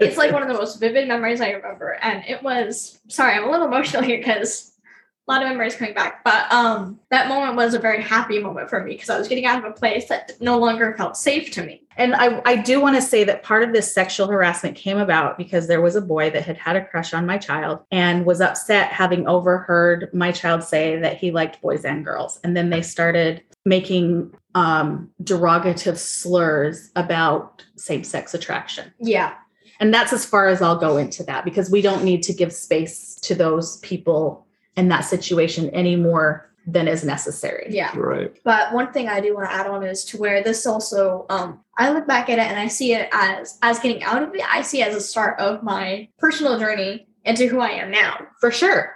It's 0.00 0.16
like 0.16 0.32
one 0.32 0.42
of 0.42 0.48
the 0.48 0.54
most 0.54 0.80
vivid 0.80 1.06
memories 1.08 1.40
I 1.40 1.50
remember. 1.50 1.98
And 2.02 2.24
it 2.26 2.42
was 2.42 2.98
sorry, 3.08 3.34
I'm 3.34 3.44
a 3.44 3.50
little 3.50 3.66
emotional 3.66 4.02
here 4.02 4.18
because 4.18 4.72
a 5.28 5.30
lot 5.30 5.42
of 5.42 5.48
memories 5.48 5.76
coming 5.76 5.94
back. 5.94 6.24
But 6.24 6.50
um 6.50 6.98
that 7.10 7.28
moment 7.28 7.56
was 7.56 7.74
a 7.74 7.78
very 7.78 8.02
happy 8.02 8.38
moment 8.38 8.70
for 8.70 8.82
me 8.82 8.92
because 8.94 9.10
I 9.10 9.18
was 9.18 9.28
getting 9.28 9.46
out 9.46 9.64
of 9.64 9.70
a 9.70 9.74
place 9.74 10.08
that 10.08 10.32
no 10.40 10.58
longer 10.58 10.94
felt 10.96 11.16
safe 11.16 11.50
to 11.52 11.62
me. 11.64 11.82
And 11.96 12.14
I, 12.14 12.40
I 12.46 12.56
do 12.56 12.80
want 12.80 12.96
to 12.96 13.02
say 13.02 13.24
that 13.24 13.42
part 13.42 13.62
of 13.62 13.74
this 13.74 13.92
sexual 13.92 14.26
harassment 14.26 14.74
came 14.74 14.96
about 14.96 15.36
because 15.36 15.66
there 15.66 15.82
was 15.82 15.96
a 15.96 16.00
boy 16.00 16.30
that 16.30 16.46
had 16.46 16.56
had 16.56 16.76
a 16.76 16.84
crush 16.84 17.12
on 17.12 17.26
my 17.26 17.36
child 17.36 17.80
and 17.90 18.24
was 18.24 18.40
upset 18.40 18.90
having 18.90 19.28
overheard 19.28 20.08
my 20.14 20.32
child 20.32 20.64
say 20.64 20.98
that 20.98 21.18
he 21.18 21.30
liked 21.30 21.60
boys 21.60 21.84
and 21.84 22.04
girls. 22.04 22.40
And 22.42 22.56
then 22.56 22.70
they 22.70 22.80
started 22.80 23.42
making 23.66 24.32
um, 24.54 25.10
derogative 25.22 25.98
slurs 25.98 26.90
about 26.96 27.64
same 27.76 28.04
sex 28.04 28.34
attraction. 28.34 28.92
Yeah. 28.98 29.34
And 29.78 29.94
that's 29.94 30.12
as 30.12 30.26
far 30.26 30.48
as 30.48 30.60
I'll 30.60 30.78
go 30.78 30.96
into 30.98 31.22
that 31.24 31.44
because 31.44 31.70
we 31.70 31.80
don't 31.80 32.04
need 32.04 32.22
to 32.24 32.34
give 32.34 32.52
space 32.52 33.14
to 33.22 33.34
those 33.34 33.78
people 33.78 34.46
in 34.76 34.88
that 34.88 35.00
situation 35.00 35.70
any 35.70 35.96
more 35.96 36.50
than 36.66 36.86
is 36.86 37.04
necessary. 37.04 37.66
Yeah. 37.70 37.96
right. 37.96 38.36
But 38.44 38.72
one 38.72 38.92
thing 38.92 39.08
I 39.08 39.20
do 39.20 39.34
want 39.34 39.48
to 39.48 39.54
add 39.54 39.66
on 39.66 39.82
is 39.82 40.04
to 40.06 40.18
where 40.18 40.42
this 40.42 40.66
also 40.66 41.26
um 41.30 41.60
I 41.78 41.90
look 41.90 42.06
back 42.06 42.28
at 42.28 42.38
it 42.38 42.46
and 42.46 42.58
I 42.58 42.68
see 42.68 42.92
it 42.92 43.08
as 43.12 43.58
as 43.62 43.78
getting 43.80 44.02
out 44.02 44.22
of 44.22 44.34
it, 44.34 44.42
I 44.46 44.62
see 44.62 44.82
it 44.82 44.88
as 44.88 44.96
a 44.96 45.00
start 45.00 45.40
of 45.40 45.62
my 45.62 46.08
personal 46.18 46.58
journey 46.58 47.08
into 47.24 47.46
who 47.46 47.60
I 47.60 47.70
am 47.70 47.90
now. 47.90 48.26
For 48.40 48.50
sure. 48.50 48.94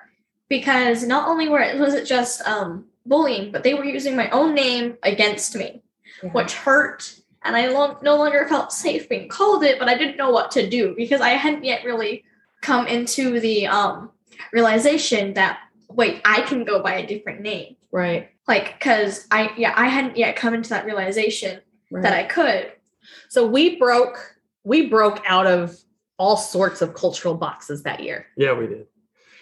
Because 0.48 1.04
not 1.04 1.28
only 1.28 1.48
were 1.48 1.60
it 1.60 1.78
was 1.78 1.94
it 1.94 2.06
just 2.06 2.46
um 2.46 2.86
bullying, 3.06 3.52
but 3.52 3.62
they 3.62 3.74
were 3.74 3.84
using 3.84 4.16
my 4.16 4.30
own 4.30 4.54
name 4.54 4.96
against 5.02 5.56
me, 5.56 5.82
which 6.32 6.54
hurt. 6.54 7.18
And 7.42 7.56
I 7.56 7.68
lo- 7.68 7.98
no 8.02 8.16
longer 8.16 8.46
felt 8.48 8.72
safe 8.72 9.08
being 9.08 9.28
called 9.28 9.64
it, 9.64 9.78
but 9.78 9.88
I 9.88 9.98
didn't 9.98 10.16
know 10.16 10.30
what 10.30 10.50
to 10.52 10.68
do 10.68 10.94
because 10.96 11.20
I 11.20 11.30
hadn't 11.30 11.64
yet 11.64 11.84
really 11.84 12.24
come 12.62 12.86
into 12.86 13.38
the 13.40 13.66
um 13.66 14.10
realization 14.52 15.34
that 15.34 15.60
wait, 15.88 16.20
I 16.24 16.40
can 16.42 16.64
go 16.64 16.82
by 16.82 16.94
a 16.94 17.06
different 17.06 17.40
name. 17.40 17.76
Right. 17.92 18.30
Like, 18.48 18.80
cause 18.80 19.26
I 19.30 19.52
yeah, 19.56 19.74
I 19.76 19.88
hadn't 19.88 20.16
yet 20.16 20.36
come 20.36 20.54
into 20.54 20.70
that 20.70 20.86
realization 20.86 21.60
right. 21.90 22.02
that 22.02 22.12
I 22.12 22.24
could. 22.24 22.72
So 23.28 23.46
we 23.46 23.76
broke 23.76 24.36
we 24.64 24.88
broke 24.88 25.22
out 25.26 25.46
of 25.46 25.78
all 26.18 26.36
sorts 26.36 26.80
of 26.80 26.94
cultural 26.94 27.34
boxes 27.34 27.82
that 27.82 28.00
year. 28.00 28.26
Yeah, 28.36 28.54
we 28.54 28.66
did. 28.66 28.86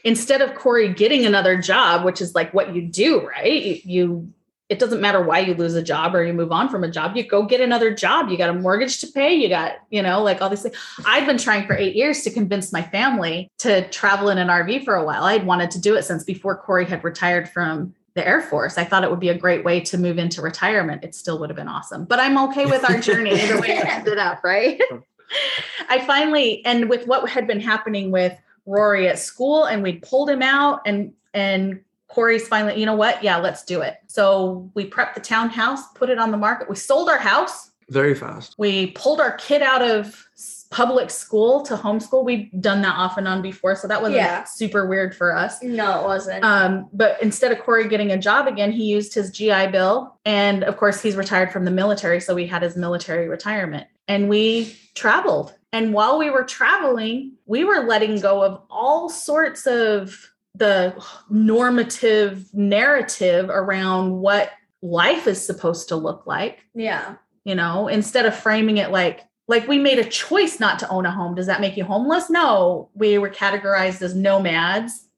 Instead 0.05 0.41
of 0.41 0.51
Korey 0.51 0.97
getting 0.97 1.25
another 1.25 1.61
job, 1.61 2.05
which 2.05 2.21
is 2.21 2.35
like 2.35 2.53
what 2.53 2.75
you 2.75 2.83
do, 2.83 3.27
right? 3.27 3.85
You, 3.85 4.33
it 4.69 4.79
doesn't 4.79 5.01
matter 5.01 5.23
why 5.23 5.41
you 5.41 5.55
lose 5.55 5.75
a 5.75 5.83
job 5.83 6.15
or 6.15 6.25
you 6.25 6.33
move 6.33 6.51
on 6.51 6.69
from 6.69 6.83
a 6.83 6.91
job. 6.91 7.17
You 7.17 7.25
go 7.25 7.45
get 7.45 7.61
another 7.61 7.95
job. 7.95 8.29
You 8.29 8.39
got 8.39 8.49
a 8.49 8.55
mortgage 8.55 9.01
to 9.01 9.07
pay. 9.07 9.35
You 9.35 9.49
got, 9.49 9.75
you 9.91 10.03
know, 10.03 10.23
like 10.23 10.41
all 10.41 10.49
these 10.49 10.63
things. 10.63 10.77
I've 11.05 11.27
been 11.27 11.39
trying 11.39 11.67
for 11.67 11.77
eight 11.77 11.95
years 11.95 12.23
to 12.23 12.31
convince 12.31 12.73
my 12.73 12.83
family 12.83 13.51
to 13.59 13.89
travel 13.91 14.29
in 14.29 14.39
an 14.39 14.49
RV 14.49 14.85
for 14.85 14.95
a 14.95 15.05
while. 15.05 15.25
I 15.25 15.35
had 15.35 15.47
wanted 15.47 15.71
to 15.73 15.81
do 15.81 15.95
it 15.95 16.03
since 16.03 16.25
before 16.25 16.61
Korey 16.61 16.87
had 16.87 17.05
retired 17.05 17.49
from 17.49 17.95
the 18.15 18.27
Air 18.27 18.43
Force. 18.43 18.79
I 18.79 18.85
thought 18.85 19.05
it 19.05 19.11
would 19.11 19.21
be 19.21 19.31
a 19.31 19.39
great 19.39 19.65
way 19.65 19.81
to 19.81 19.99
move 19.99 20.19
into 20.19 20.43
retirement. 20.43 21.05
It 21.05 21.15
still 21.15 21.39
would 21.39 21.51
have 21.51 21.57
been 21.57 21.69
awesome. 21.69 22.05
But 22.05 22.21
I'm 22.21 22.39
okay 22.49 22.67
with 22.67 22.89
our 22.89 22.99
journey 22.99 23.35
the 23.35 23.59
way 23.59 23.69
it 23.77 23.87
ended 23.87 24.19
up, 24.19 24.43
right? 24.45 24.81
I 25.89 26.05
finally, 26.07 26.65
and 26.65 26.89
with 26.89 27.07
what 27.07 27.29
had 27.29 27.47
been 27.47 27.61
happening 27.61 28.11
with 28.11 28.37
Rory 28.67 29.09
at 29.09 29.19
school, 29.19 29.65
and 29.65 29.83
we 29.83 29.95
pulled 29.95 30.31
him 30.31 30.43
out, 30.43 30.81
and 30.87 31.13
and 31.35 31.81
Korey's 32.11 32.47
finally, 32.47 32.79
you 32.79 32.87
know 32.87 32.95
what? 32.95 33.23
Yeah, 33.25 33.39
let's 33.39 33.65
do 33.65 33.81
it. 33.81 33.97
So 34.07 34.71
we 34.75 34.89
prepped 34.89 35.15
the 35.15 35.21
townhouse, 35.21 35.81
put 35.95 36.11
it 36.11 36.19
on 36.19 36.31
the 36.31 36.37
market. 36.37 36.69
We 36.69 36.77
sold 36.77 37.09
our 37.09 37.19
house. 37.19 37.71
Very 37.89 38.15
fast. 38.15 38.55
We 38.59 38.89
pulled 38.93 39.21
our 39.21 39.33
kid 39.33 39.63
out 39.63 39.83
of 39.83 40.27
public 40.71 41.11
school 41.11 41.63
to 41.63 41.77
homeschool. 41.77 42.25
We've 42.25 42.49
done 42.61 42.81
that 42.83 42.97
off 42.97 43.19
and 43.19 43.29
on 43.29 43.43
before, 43.43 43.77
so 43.77 43.87
that 43.89 44.01
wasn't 44.01 44.17
Yeah. 44.17 44.45
super 44.45 44.87
weird 44.87 45.15
for 45.15 45.37
us. 45.37 45.63
No, 45.63 46.01
it 46.01 46.05
wasn't. 46.07 46.43
Um, 46.45 46.89
but 46.95 47.23
instead 47.23 47.53
of 47.53 47.59
Korey 47.59 47.89
getting 47.91 48.11
a 48.13 48.17
job 48.17 48.47
again, 48.47 48.73
he 48.73 48.85
used 48.85 49.13
his 49.15 49.31
GI 49.31 49.67
Bill. 49.69 50.15
And 50.25 50.65
of 50.65 50.79
course, 50.79 51.03
he's 51.03 51.17
retired 51.17 51.53
from 51.53 51.65
the 51.67 51.71
military. 51.71 52.21
So 52.21 52.35
we 52.35 52.47
had 52.47 52.63
his 52.63 52.77
military 52.77 53.29
retirement 53.29 53.87
and 54.09 54.29
we 54.31 54.75
traveled. 54.95 55.55
And 55.73 55.95
while 55.95 56.19
we 56.19 56.31
were 56.31 56.45
traveling, 56.45 57.33
we 57.47 57.65
were 57.65 57.85
letting 57.85 58.21
go 58.21 58.43
of 58.43 58.61
all 58.71 59.09
sorts 59.09 59.67
of 59.67 60.31
the 60.55 60.95
normative 61.31 62.53
narrative 62.53 63.49
around 63.49 64.13
what 64.13 64.51
life 64.83 65.27
is 65.27 65.45
supposed 65.45 65.89
to 65.89 65.97
look 65.97 66.27
like 66.27 66.59
yeah. 66.75 67.15
you 67.45 67.55
know 67.55 67.87
instead 67.89 68.27
of 68.27 68.35
framing 68.35 68.79
it 68.79 68.91
like 68.91 69.21
like 69.49 69.67
we 69.69 69.79
made 69.79 69.99
a 69.99 70.05
choice 70.05 70.61
not 70.61 70.79
to 70.79 70.89
own 70.89 71.05
a 71.05 71.11
home. 71.11 71.35
Does 71.35 71.47
that 71.47 71.61
make 71.61 71.77
you 71.77 71.85
homeless? 71.85 72.31
No. 72.31 72.89
We 72.95 73.19
were 73.19 73.29
categorized 73.29 74.01
as 74.03 74.15
nomads 74.15 75.09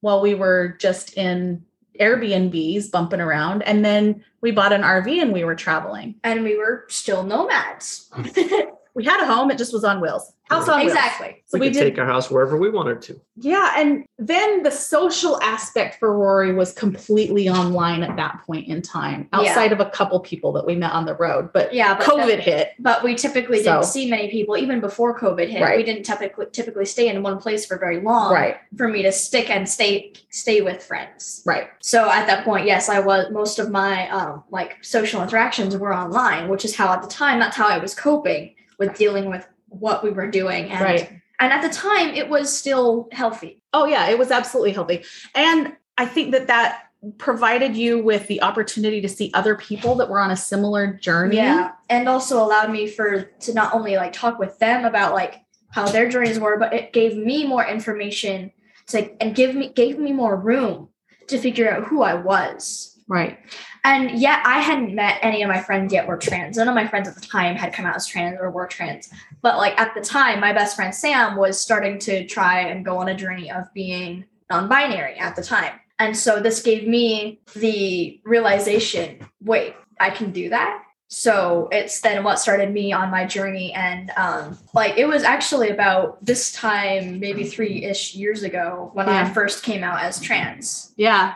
while 0.00 0.20
we 0.20 0.34
were 0.34 0.76
just 0.80 1.16
in 1.16 1.64
airbnbs 2.00 2.90
bumping 2.90 3.20
around. 3.20 3.62
And 3.62 3.84
then 3.84 4.24
we 4.40 4.50
bought 4.50 4.72
an 4.72 4.82
rv 4.82 5.22
and 5.22 5.32
we 5.32 5.44
were 5.44 5.54
traveling. 5.54 6.16
And 6.24 6.42
we 6.42 6.56
were 6.56 6.86
still 6.88 7.22
nomads. 7.22 8.10
we 8.94 9.04
had 9.04 9.20
a 9.22 9.26
home 9.26 9.50
it 9.50 9.58
just 9.58 9.72
was 9.72 9.84
on 9.84 10.00
wheels 10.00 10.32
house 10.50 10.68
on 10.68 10.80
wheels 10.80 10.92
exactly. 10.92 11.42
so 11.46 11.58
we, 11.58 11.60
we, 11.60 11.66
could 11.68 11.74
did 11.74 11.90
take 11.90 11.98
our 11.98 12.06
house 12.06 12.30
wherever 12.30 12.56
we 12.56 12.70
wanted 12.70 13.00
to. 13.02 13.18
yeah 13.36 13.74
and 13.76 14.04
then 14.18 14.62
the 14.62 14.70
social 14.70 15.40
aspect 15.42 15.98
for 15.98 16.16
rory 16.16 16.52
was 16.54 16.72
completely 16.72 17.48
online 17.48 18.02
at 18.02 18.14
that 18.16 18.40
point 18.46 18.68
in 18.68 18.80
time 18.82 19.28
Yeah. 19.32 19.40
outside 19.40 19.72
of 19.72 19.80
a 19.80 19.86
couple 19.90 20.20
people 20.20 20.52
that 20.52 20.64
we 20.66 20.74
met 20.76 20.92
on 20.92 21.06
the 21.06 21.14
road 21.14 21.50
but 21.52 21.74
Yeah, 21.74 21.94
but 21.96 22.06
covid 22.06 22.40
hit 22.40 22.72
But 22.78 23.02
we 23.02 23.14
typically 23.14 23.62
So- 23.62 23.72
didn't 23.72 23.86
see 23.86 24.08
many 24.10 24.30
people 24.30 24.56
even 24.56 24.80
before 24.80 25.18
COVID 25.18 25.48
hit. 25.48 25.62
Right. 25.62 25.76
We 25.76 25.82
didn't 25.84 26.04
typically 26.04 26.46
typically 26.52 26.84
stay 26.84 27.08
in 27.08 27.22
one 27.22 27.38
place 27.38 27.64
for 27.66 27.78
very 27.78 28.00
long 28.00 28.32
right 28.32 28.56
for 28.76 28.88
me 28.88 29.02
to 29.02 29.12
stick 29.12 29.50
and 29.50 29.68
stay 29.68 30.12
stay 30.30 30.60
with 30.60 30.82
friends. 30.82 31.42
right 31.46 31.68
So 31.80 32.08
at 32.10 32.26
that 32.26 32.44
point, 32.44 32.66
yes, 32.66 32.88
I 32.88 33.00
was 33.00 33.30
most 33.32 33.58
of 33.58 33.70
my 33.70 34.08
um 34.10 34.44
like 34.50 34.76
social 34.84 35.22
interactions 35.22 35.76
were 35.76 35.94
online, 35.94 36.48
which 36.48 36.64
is 36.64 36.76
how 36.76 36.92
at 36.92 37.02
the 37.02 37.08
time 37.08 37.38
that's 37.38 37.56
how 37.56 37.68
I 37.68 37.78
was 37.78 37.94
coping 37.94 38.53
with 38.78 38.96
dealing 38.96 39.30
with 39.30 39.46
what 39.68 40.02
we 40.02 40.10
were 40.10 40.30
doing. 40.30 40.70
And 40.70 40.80
right 40.80 41.20
and 41.40 41.52
at 41.52 41.62
the 41.62 41.68
time 41.68 42.14
it 42.14 42.28
was 42.28 42.56
still 42.56 43.08
healthy. 43.12 43.62
Oh 43.72 43.86
yeah, 43.86 44.08
it 44.08 44.18
was 44.18 44.30
absolutely 44.30 44.72
healthy. 44.72 45.04
And 45.34 45.74
I 45.98 46.06
think 46.06 46.32
that 46.32 46.46
that 46.46 46.84
provided 47.18 47.76
you 47.76 48.02
with 48.02 48.26
the 48.28 48.42
opportunity 48.42 49.00
to 49.02 49.08
see 49.08 49.30
other 49.34 49.54
people 49.56 49.94
that 49.96 50.08
were 50.08 50.20
on 50.20 50.30
a 50.30 50.36
similar 50.36 50.94
journey. 50.94 51.36
Yeah. 51.36 51.72
And 51.90 52.08
also 52.08 52.42
allowed 52.42 52.70
me 52.70 52.86
for 52.86 53.22
to 53.22 53.54
not 53.54 53.74
only 53.74 53.96
like 53.96 54.12
talk 54.12 54.38
with 54.38 54.58
them 54.58 54.84
about 54.84 55.12
like 55.12 55.42
how 55.70 55.86
their 55.86 56.08
journeys 56.08 56.38
were, 56.38 56.58
but 56.58 56.72
it 56.72 56.92
gave 56.92 57.16
me 57.16 57.46
more 57.46 57.66
information 57.66 58.52
like 58.92 59.16
and 59.20 59.34
give 59.34 59.54
me 59.54 59.70
gave 59.70 59.98
me 59.98 60.12
more 60.12 60.36
room 60.36 60.88
to 61.26 61.38
figure 61.38 61.70
out 61.70 61.84
who 61.84 62.02
I 62.02 62.14
was. 62.14 62.93
Right. 63.06 63.38
And 63.84 64.12
yet 64.12 64.40
I 64.46 64.60
hadn't 64.60 64.94
met 64.94 65.18
any 65.20 65.42
of 65.42 65.48
my 65.48 65.60
friends 65.60 65.92
yet 65.92 66.06
were 66.06 66.16
trans. 66.16 66.56
None 66.56 66.68
of 66.68 66.74
my 66.74 66.88
friends 66.88 67.06
at 67.06 67.14
the 67.14 67.20
time 67.20 67.54
had 67.54 67.74
come 67.74 67.84
out 67.84 67.96
as 67.96 68.06
trans 68.06 68.38
or 68.40 68.50
were 68.50 68.66
trans. 68.66 69.10
But 69.42 69.58
like 69.58 69.78
at 69.78 69.94
the 69.94 70.00
time, 70.00 70.40
my 70.40 70.54
best 70.54 70.74
friend 70.74 70.94
Sam 70.94 71.36
was 71.36 71.60
starting 71.60 71.98
to 72.00 72.26
try 72.26 72.60
and 72.60 72.84
go 72.84 72.96
on 72.96 73.08
a 73.08 73.14
journey 73.14 73.50
of 73.50 73.64
being 73.74 74.24
non-binary 74.50 75.16
at 75.16 75.36
the 75.36 75.42
time. 75.42 75.72
And 75.98 76.16
so 76.16 76.40
this 76.40 76.62
gave 76.62 76.88
me 76.88 77.40
the 77.54 78.20
realization, 78.24 79.18
wait, 79.42 79.74
I 80.00 80.10
can 80.10 80.32
do 80.32 80.48
that. 80.48 80.80
So 81.08 81.68
it's 81.70 82.00
then 82.00 82.24
what 82.24 82.40
started 82.40 82.72
me 82.72 82.92
on 82.92 83.10
my 83.10 83.24
journey. 83.24 83.72
And 83.74 84.10
um, 84.16 84.58
like 84.72 84.96
it 84.96 85.06
was 85.06 85.22
actually 85.22 85.68
about 85.68 86.24
this 86.24 86.52
time, 86.52 87.20
maybe 87.20 87.44
three 87.44 87.84
ish 87.84 88.14
years 88.14 88.42
ago, 88.42 88.90
when 88.94 89.08
I 89.08 89.32
first 89.32 89.62
came 89.62 89.84
out 89.84 90.02
as 90.02 90.20
trans. 90.20 90.92
Yeah. 90.96 91.34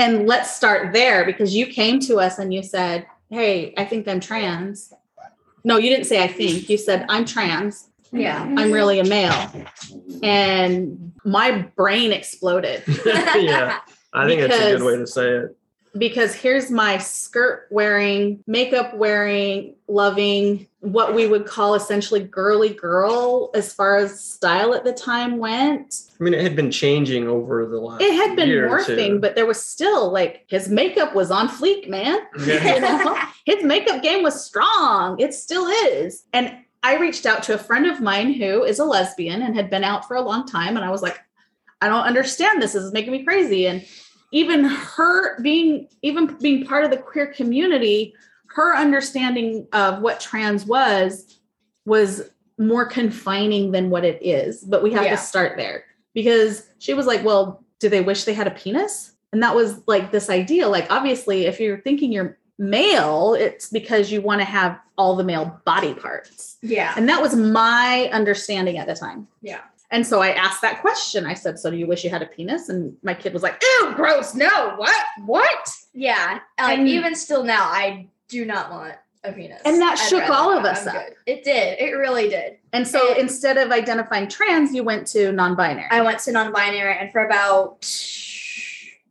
And 0.00 0.26
let's 0.26 0.56
start 0.56 0.94
there 0.94 1.26
because 1.26 1.54
you 1.54 1.66
came 1.66 2.00
to 2.00 2.20
us 2.20 2.38
and 2.38 2.54
you 2.54 2.62
said, 2.62 3.06
Hey, 3.28 3.74
I 3.76 3.84
think 3.84 4.08
I'm 4.08 4.18
trans. 4.18 4.94
No, 5.62 5.76
you 5.76 5.90
didn't 5.90 6.06
say 6.06 6.24
I 6.24 6.26
think. 6.26 6.70
You 6.70 6.78
said, 6.78 7.04
I'm 7.10 7.26
trans. 7.26 7.90
Yeah. 8.10 8.42
I'm 8.42 8.72
really 8.72 8.98
a 8.98 9.04
male. 9.04 9.68
And 10.22 11.12
my 11.22 11.50
brain 11.76 12.12
exploded 12.12 12.82
yeah, 13.06 13.80
I 14.14 14.26
think 14.26 14.40
that's 14.40 14.56
a 14.56 14.78
good 14.78 14.82
way 14.82 14.96
to 14.96 15.06
say 15.06 15.28
it. 15.28 15.56
Because 15.96 16.34
here's 16.34 16.70
my 16.70 16.98
skirt 16.98 17.66
wearing, 17.70 18.42
makeup 18.46 18.94
wearing, 18.94 19.74
loving, 19.88 20.66
what 20.80 21.14
we 21.14 21.26
would 21.26 21.46
call 21.46 21.74
essentially 21.74 22.20
girly 22.20 22.70
girl 22.70 23.50
as 23.54 23.72
far 23.72 23.96
as 23.96 24.20
style 24.20 24.72
at 24.74 24.84
the 24.84 24.92
time 24.92 25.38
went. 25.38 25.94
I 26.18 26.24
mean, 26.24 26.34
it 26.34 26.42
had 26.42 26.56
been 26.56 26.70
changing 26.70 27.28
over 27.28 27.66
the 27.66 27.78
last. 27.78 28.02
It 28.02 28.14
had 28.14 28.36
been 28.36 28.48
morphing, 28.48 29.20
but 29.20 29.34
there 29.34 29.46
was 29.46 29.62
still 29.62 30.10
like 30.10 30.44
his 30.48 30.68
makeup 30.68 31.14
was 31.14 31.30
on 31.30 31.48
fleek, 31.48 31.88
man. 31.88 32.20
Yeah. 32.40 32.74
You 32.74 32.80
know? 32.80 33.18
his 33.44 33.64
makeup 33.64 34.02
game 34.02 34.22
was 34.22 34.44
strong. 34.44 35.20
It 35.20 35.34
still 35.34 35.66
is. 35.66 36.24
And 36.32 36.56
I 36.82 36.96
reached 36.96 37.26
out 37.26 37.42
to 37.44 37.54
a 37.54 37.58
friend 37.58 37.86
of 37.86 38.00
mine 38.00 38.32
who 38.32 38.64
is 38.64 38.78
a 38.78 38.84
lesbian 38.84 39.42
and 39.42 39.54
had 39.54 39.68
been 39.68 39.84
out 39.84 40.06
for 40.06 40.16
a 40.16 40.22
long 40.22 40.46
time. 40.46 40.76
And 40.76 40.84
I 40.84 40.90
was 40.90 41.02
like, 41.02 41.18
I 41.80 41.88
don't 41.88 42.04
understand 42.04 42.62
this. 42.62 42.72
This 42.72 42.84
is 42.84 42.92
making 42.92 43.12
me 43.12 43.24
crazy. 43.24 43.66
And 43.66 43.84
even 44.32 44.64
her 44.64 45.40
being, 45.42 45.88
even 46.02 46.26
being 46.40 46.64
part 46.64 46.84
of 46.84 46.90
the 46.90 46.96
queer 46.96 47.26
community, 47.32 48.14
her 48.54 48.76
understanding 48.76 49.66
of 49.72 50.00
what 50.00 50.20
trans 50.20 50.64
was 50.66 51.38
was 51.86 52.30
more 52.58 52.84
confining 52.84 53.72
than 53.72 53.90
what 53.90 54.04
it 54.04 54.18
is. 54.22 54.62
But 54.62 54.82
we 54.82 54.92
have 54.92 55.04
Yeah. 55.04 55.12
to 55.12 55.16
start 55.16 55.56
there 55.56 55.84
because 56.14 56.66
she 56.78 56.94
was 56.94 57.06
like, 57.06 57.24
Well, 57.24 57.64
do 57.78 57.88
they 57.88 58.00
wish 58.02 58.24
they 58.24 58.34
had 58.34 58.46
a 58.46 58.50
penis? 58.50 59.12
And 59.32 59.42
that 59.42 59.54
was 59.54 59.80
like 59.86 60.10
this 60.12 60.28
idea. 60.28 60.68
Like, 60.68 60.90
obviously, 60.90 61.46
if 61.46 61.60
you're 61.60 61.80
thinking 61.80 62.12
you're 62.12 62.36
male, 62.58 63.34
it's 63.34 63.70
because 63.70 64.12
you 64.12 64.20
want 64.20 64.40
to 64.40 64.44
have 64.44 64.78
all 64.98 65.16
the 65.16 65.24
male 65.24 65.60
body 65.64 65.94
parts. 65.94 66.58
yeah. 66.62 66.92
And 66.96 67.08
that 67.08 67.22
was 67.22 67.34
my 67.34 68.10
understanding 68.12 68.76
at 68.76 68.86
the 68.86 68.94
time. 68.94 69.26
Yeah. 69.40 69.60
And 69.92 70.06
so 70.06 70.20
I 70.22 70.30
asked 70.32 70.60
that 70.62 70.80
question. 70.80 71.26
I 71.26 71.34
said, 71.34 71.58
So 71.58 71.70
do 71.70 71.76
you 71.76 71.86
wish 71.86 72.04
you 72.04 72.10
had 72.10 72.22
a 72.22 72.26
penis? 72.26 72.68
And 72.68 72.96
my 73.02 73.14
kid 73.14 73.32
was 73.32 73.42
like, 73.42 73.60
Ew, 73.80 73.92
gross. 73.94 74.34
No, 74.34 74.74
what? 74.76 75.04
What? 75.26 75.68
Yeah. 75.92 76.38
Like 76.60 76.78
And- 76.78 76.88
even 76.88 77.14
still 77.14 77.42
now, 77.42 77.64
I 77.64 78.06
do 78.28 78.44
not 78.44 78.70
want 78.70 78.94
a 79.24 79.32
penis. 79.32 79.60
And 79.64 79.80
that 79.80 79.98
I'd 79.98 80.08
shook 80.08 80.30
all 80.30 80.56
of 80.56 80.64
us 80.64 80.86
I'm 80.86 80.96
up. 80.96 81.06
good. 81.06 81.14
It 81.26 81.44
did. 81.44 81.78
It 81.80 81.92
really 81.96 82.28
did. 82.28 82.58
And 82.72 82.86
so 82.86 83.10
And- 83.10 83.18
instead 83.18 83.56
of 83.58 83.72
identifying 83.72 84.28
trans, 84.28 84.72
you 84.74 84.84
went 84.84 85.06
to 85.08 85.32
non 85.32 85.56
binary. 85.56 85.88
I 85.90 86.02
went 86.02 86.20
to 86.20 86.32
non-binary, 86.32 86.96
and 86.98 87.10
for 87.10 87.26
about 87.26 87.78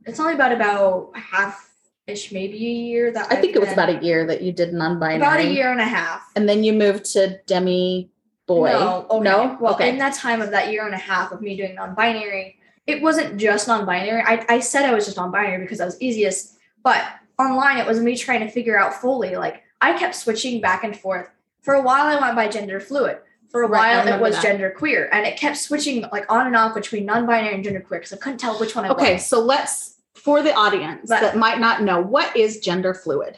it's 0.06 0.20
only 0.20 0.34
about 0.34 0.52
about 0.54 1.12
half 1.16 1.70
ish, 2.08 2.32
maybe 2.32 2.56
a 2.56 2.72
year. 2.72 3.12
That 3.12 3.28
I 3.32 3.36
think 3.36 3.56
it 3.56 3.60
was 3.60 3.70
I've 3.70 3.74
about 3.74 3.90
a 3.90 4.04
year 4.04 4.26
that 4.28 4.42
you 4.42 4.52
did 4.52 4.74
non 4.74 4.98
binary. 5.00 5.18
about 5.18 5.40
a 5.42 5.46
year 5.54 5.72
and 5.72 5.82
a 5.82 5.86
half. 5.86 6.22
And 6.36 6.48
then 6.50 6.64
you 6.64 6.74
moved 6.74 7.06
to 7.14 7.40
demi 7.46 8.10
boy. 8.50 8.72
No, 8.72 9.06
okay. 9.10 9.24
No? 9.24 9.58
Well, 9.62 9.76
okay. 9.76 9.90
in 9.90 9.98
that 10.00 10.14
time 10.16 10.42
of 10.42 10.52
that 10.52 10.72
year 10.72 10.86
and 10.86 10.94
a 10.94 10.98
half 10.98 11.32
of 11.32 11.42
me 11.42 11.56
doing 11.56 11.76
non-binary, 11.76 12.58
it 12.88 13.02
wasn't 13.02 13.38
just 13.38 13.68
non-binary. 13.68 14.22
I, 14.26 14.46
I 14.50 14.60
said 14.60 14.84
I 14.86 14.94
was 14.94 15.06
just 15.06 15.16
non-binary 15.18 15.62
because 15.64 15.78
that 15.78 15.86
was 15.86 16.02
easiest, 16.02 16.58
but 16.84 17.02
online 17.38 17.78
it 17.78 17.86
was 17.88 18.00
me 18.02 18.18
trying 18.18 18.42
to 18.42 18.50
figure 18.50 18.78
out 18.78 18.94
fully. 18.94 19.36
Like 19.36 19.64
I 19.80 19.98
kept 19.98 20.16
switching 20.16 20.60
back 20.60 20.84
and 20.84 20.98
forth. 20.98 21.30
For 21.62 21.76
a 21.76 21.82
while, 21.82 22.06
I 22.08 22.20
went 22.20 22.36
by 22.36 22.48
gender 22.48 22.80
fluid. 22.80 23.20
For 23.50 23.64
a 23.64 23.68
Right, 23.68 24.06
while, 24.06 24.16
it 24.16 24.22
was 24.22 24.36
that. 24.36 24.44
gender 24.44 24.70
queer, 24.78 25.10
and 25.12 25.26
it 25.26 25.36
kept 25.38 25.58
switching 25.58 26.06
like 26.12 26.32
on 26.32 26.46
and 26.46 26.56
off 26.56 26.76
between 26.76 27.06
non-binary 27.06 27.56
and 27.56 27.64
gender 27.64 27.82
queer 27.82 28.00
because 28.00 28.14
I 28.14 28.18
couldn't 28.18 28.38
tell 28.40 28.60
which 28.60 28.76
one 28.76 28.86
I 28.86 28.90
okay, 28.90 29.14
was. 29.16 29.26
so 29.26 29.40
let's 29.42 29.96
for 30.14 30.44
the 30.44 30.54
audience 30.54 31.10
But- 31.10 31.22
that 31.22 31.38
might 31.38 31.60
not 31.60 31.82
know, 31.82 32.00
what 32.02 32.36
is 32.38 32.60
gender 32.60 32.94
fluid? 32.94 33.38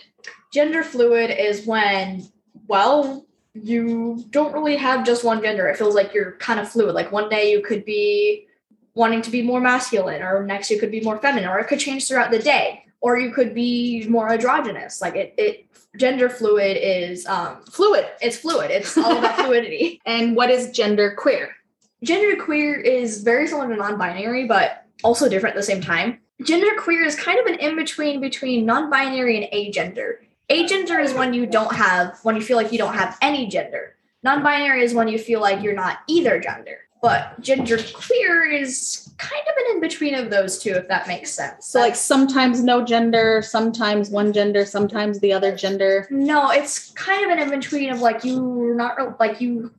Gender 0.51 0.83
fluid 0.83 1.29
is 1.31 1.65
when, 1.65 2.27
well, 2.67 3.25
you 3.53 4.23
don't 4.29 4.53
really 4.53 4.77
have 4.77 5.05
just 5.05 5.23
one 5.23 5.41
gender. 5.41 5.67
It 5.67 5.77
feels 5.77 5.95
like 5.95 6.13
you're 6.13 6.33
kind 6.33 6.59
of 6.59 6.69
fluid. 6.69 6.95
Like 6.95 7.11
one 7.11 7.29
day 7.29 7.51
you 7.51 7.61
could 7.61 7.83
be 7.85 8.47
wanting 8.93 9.21
to 9.21 9.31
be 9.31 9.41
more 9.41 9.59
masculine, 9.59 10.21
or 10.21 10.45
next 10.45 10.69
you 10.69 10.79
could 10.79 10.91
be 10.91 11.01
more 11.01 11.17
feminine, 11.17 11.49
or 11.49 11.59
it 11.59 11.67
could 11.67 11.79
change 11.79 12.07
throughout 12.07 12.31
the 12.31 12.39
day, 12.39 12.83
or 13.01 13.17
you 13.19 13.31
could 13.31 13.53
be 13.53 14.05
more 14.07 14.31
androgynous. 14.31 15.01
Like 15.01 15.15
it, 15.15 15.33
it 15.37 15.65
gender 15.97 16.29
fluid 16.29 16.77
is 16.77 17.25
um 17.25 17.61
Fluid. 17.71 18.07
it's 18.21 18.37
fluid. 18.37 18.71
It's 18.71 18.97
all 18.97 19.17
about 19.17 19.35
fluidity. 19.45 20.01
And 20.05 20.35
what 20.35 20.49
is 20.49 20.71
gender 20.71 21.15
queer? 21.17 21.55
Gender 22.03 22.41
queer 22.41 22.75
is 22.79 23.21
very 23.21 23.47
similar 23.47 23.69
to 23.69 23.75
non-binary, 23.75 24.45
but 24.45 24.85
also 25.03 25.29
different 25.29 25.55
at 25.55 25.59
the 25.59 25.63
same 25.63 25.81
time. 25.81 26.19
Gender 26.43 26.71
queer 26.79 27.03
is 27.03 27.15
kind 27.15 27.39
of 27.39 27.45
an 27.45 27.59
in-between 27.59 28.19
between 28.19 28.65
non-binary 28.65 29.43
and 29.43 29.53
agender. 29.53 30.15
Agender 30.51 31.01
is 31.01 31.13
when 31.13 31.33
you 31.33 31.45
don't 31.45 31.73
have 31.73 32.19
when 32.23 32.35
you 32.35 32.41
feel 32.41 32.57
like 32.57 32.73
you 32.73 32.77
don't 32.77 32.93
have 32.93 33.17
any 33.21 33.47
gender. 33.47 33.95
Non-binary 34.23 34.83
is 34.83 34.93
when 34.93 35.07
you 35.07 35.17
feel 35.17 35.39
like 35.39 35.63
you're 35.63 35.73
not 35.73 35.99
either 36.07 36.39
gender. 36.39 36.77
But 37.01 37.39
gender 37.39 37.79
queer 37.93 38.45
is 38.51 39.11
kind 39.17 39.41
of 39.47 39.55
an 39.57 39.75
in-between 39.75 40.13
of 40.13 40.29
those 40.29 40.59
two, 40.59 40.71
if 40.71 40.87
that 40.89 41.07
makes 41.07 41.31
sense. 41.31 41.67
So 41.67 41.79
like 41.79 41.95
sometimes 41.95 42.63
no 42.63 42.83
gender, 42.85 43.41
sometimes 43.41 44.09
one 44.09 44.33
gender, 44.33 44.65
sometimes 44.65 45.19
the 45.19 45.33
other 45.33 45.55
gender. 45.55 46.07
No, 46.11 46.51
it's 46.51 46.91
kind 46.91 47.25
of 47.25 47.31
an 47.31 47.39
in 47.41 47.49
between 47.49 47.89
of 47.89 48.01
like 48.01 48.23
you're 48.23 48.75
not 48.75 49.19
like 49.19 49.41
you 49.41 49.71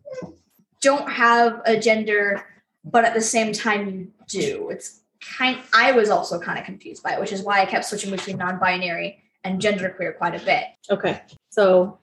don't 0.80 1.08
have 1.08 1.60
a 1.64 1.78
gender, 1.78 2.44
but 2.84 3.04
at 3.04 3.14
the 3.14 3.20
same 3.20 3.52
time 3.52 3.88
you 3.88 4.12
do. 4.26 4.70
It's 4.70 5.02
kind. 5.20 5.58
I 5.72 5.92
was 5.92 6.08
also 6.10 6.40
kind 6.40 6.58
of 6.58 6.64
confused 6.64 7.04
by 7.04 7.12
it, 7.12 7.20
which 7.20 7.30
is 7.30 7.42
why 7.42 7.60
I 7.60 7.66
kept 7.66 7.84
switching 7.84 8.10
between 8.10 8.38
non-binary 8.38 9.21
and 9.44 9.60
genderqueer 9.60 10.16
quite 10.16 10.40
a 10.40 10.44
bit. 10.44 10.64
Okay. 10.90 11.22
So 11.50 11.98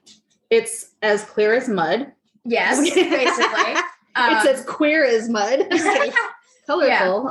it's 0.50 0.90
as 1.02 1.24
clear 1.24 1.54
as 1.54 1.68
mud. 1.68 2.12
Yes, 2.44 2.78
basically. 2.94 3.74
Um, 4.16 4.34
it's 4.34 4.44
as 4.44 4.64
queer 4.64 5.04
as 5.04 5.28
mud. 5.28 5.68
Colorful. 6.66 7.30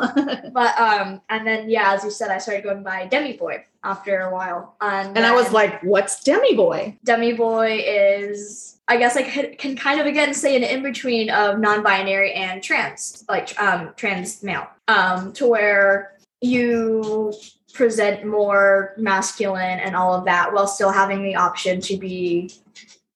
but 0.53 0.79
um, 0.79 1.21
and 1.27 1.45
then 1.45 1.69
yeah, 1.69 1.93
as 1.93 2.05
you 2.05 2.09
said, 2.09 2.31
I 2.31 2.37
started 2.37 2.63
going 2.63 2.83
by 2.83 3.05
Demi 3.05 3.33
Boy 3.33 3.65
after 3.83 4.21
a 4.21 4.33
while, 4.33 4.75
and 4.81 5.15
and 5.15 5.25
I 5.25 5.33
was 5.33 5.51
like, 5.51 5.81
what's 5.83 6.23
demi 6.23 6.55
boy? 6.55 6.97
Demi 7.03 7.33
Boy 7.33 7.83
is, 7.85 8.79
I 8.87 8.97
guess, 8.97 9.17
I 9.17 9.23
can, 9.23 9.55
can 9.55 9.75
kind 9.75 9.99
of 9.99 10.07
again 10.07 10.33
say 10.33 10.55
an 10.55 10.63
in 10.63 10.81
between 10.83 11.29
of 11.29 11.59
non-binary 11.59 12.33
and 12.33 12.63
trans, 12.63 13.23
like 13.29 13.59
um, 13.61 13.93
trans 13.95 14.41
male, 14.41 14.67
um, 14.87 15.33
to 15.33 15.47
where 15.47 16.17
you 16.41 17.33
present 17.73 18.25
more 18.25 18.93
masculine 18.97 19.79
and 19.79 19.95
all 19.95 20.13
of 20.13 20.25
that 20.25 20.53
while 20.53 20.67
still 20.67 20.91
having 20.91 21.23
the 21.23 21.35
option 21.35 21.79
to 21.81 21.97
be 21.97 22.51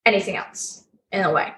anything 0.06 0.36
else 0.36 0.86
in 1.12 1.24
a 1.24 1.32
way. 1.32 1.54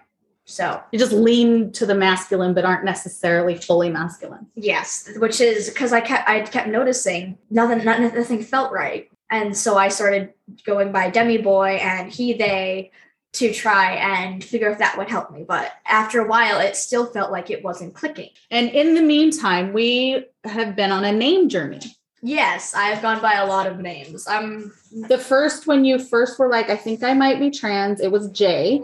So 0.46 0.82
You 0.92 1.00
just 1.00 1.12
lean 1.12 1.72
to 1.74 1.86
the 1.88 1.96
masculine, 1.96 2.54
but 2.54 2.66
aren't 2.66 2.86
necessarily 2.86 3.56
fully 3.56 3.90
masculine. 3.90 4.46
yes, 4.56 5.10
which 5.18 5.42
is 5.42 5.70
because 5.70 5.92
I 5.92 6.02
kept 6.02 6.30
I 6.30 6.42
kept 6.42 6.68
noticing 6.68 7.38
nothing 7.50 7.84
not, 7.84 8.00
nothing 8.00 8.44
felt 8.44 8.72
right, 8.72 9.10
and 9.32 9.58
so 9.58 9.76
I 9.78 9.88
started 9.88 10.34
going 10.66 10.92
by 10.92 11.10
Demi 11.10 11.40
Boy 11.40 11.78
and 11.82 12.12
he 12.12 12.34
they 12.34 12.92
to 13.34 13.52
try 13.52 13.96
and 13.96 14.42
figure 14.44 14.70
if 14.70 14.78
that 14.78 14.98
would 14.98 15.10
help 15.10 15.32
me. 15.32 15.44
But 15.46 15.72
after 15.86 16.22
a 16.22 16.28
while, 16.28 16.60
it 16.62 16.76
still 16.78 17.06
felt 17.08 17.32
like 17.32 17.50
it 17.50 17.64
wasn't 17.64 17.94
clicking. 17.96 18.30
And 18.50 18.70
in 18.70 18.94
the 18.94 19.02
meantime, 19.02 19.74
we 19.74 20.26
have 20.46 20.76
been 20.76 20.92
on 20.92 21.04
a 21.04 21.12
name 21.12 21.50
journey. 21.50 21.82
Yes, 22.28 22.74
I 22.74 22.86
have 22.88 23.04
gone 23.04 23.22
by 23.22 23.36
a 23.36 23.46
lot 23.46 23.68
of 23.68 23.78
names. 23.80 24.28
I'm 24.28 24.74
The 25.08 25.20
first, 25.20 25.68
when 25.68 25.86
you 25.86 26.00
first 26.00 26.40
were 26.40 26.50
like, 26.50 26.72
I 26.72 26.76
think 26.76 27.04
I 27.04 27.14
might 27.14 27.40
be 27.40 27.52
trans, 27.52 28.02
it 28.02 28.12
was 28.12 28.32
J, 28.32 28.84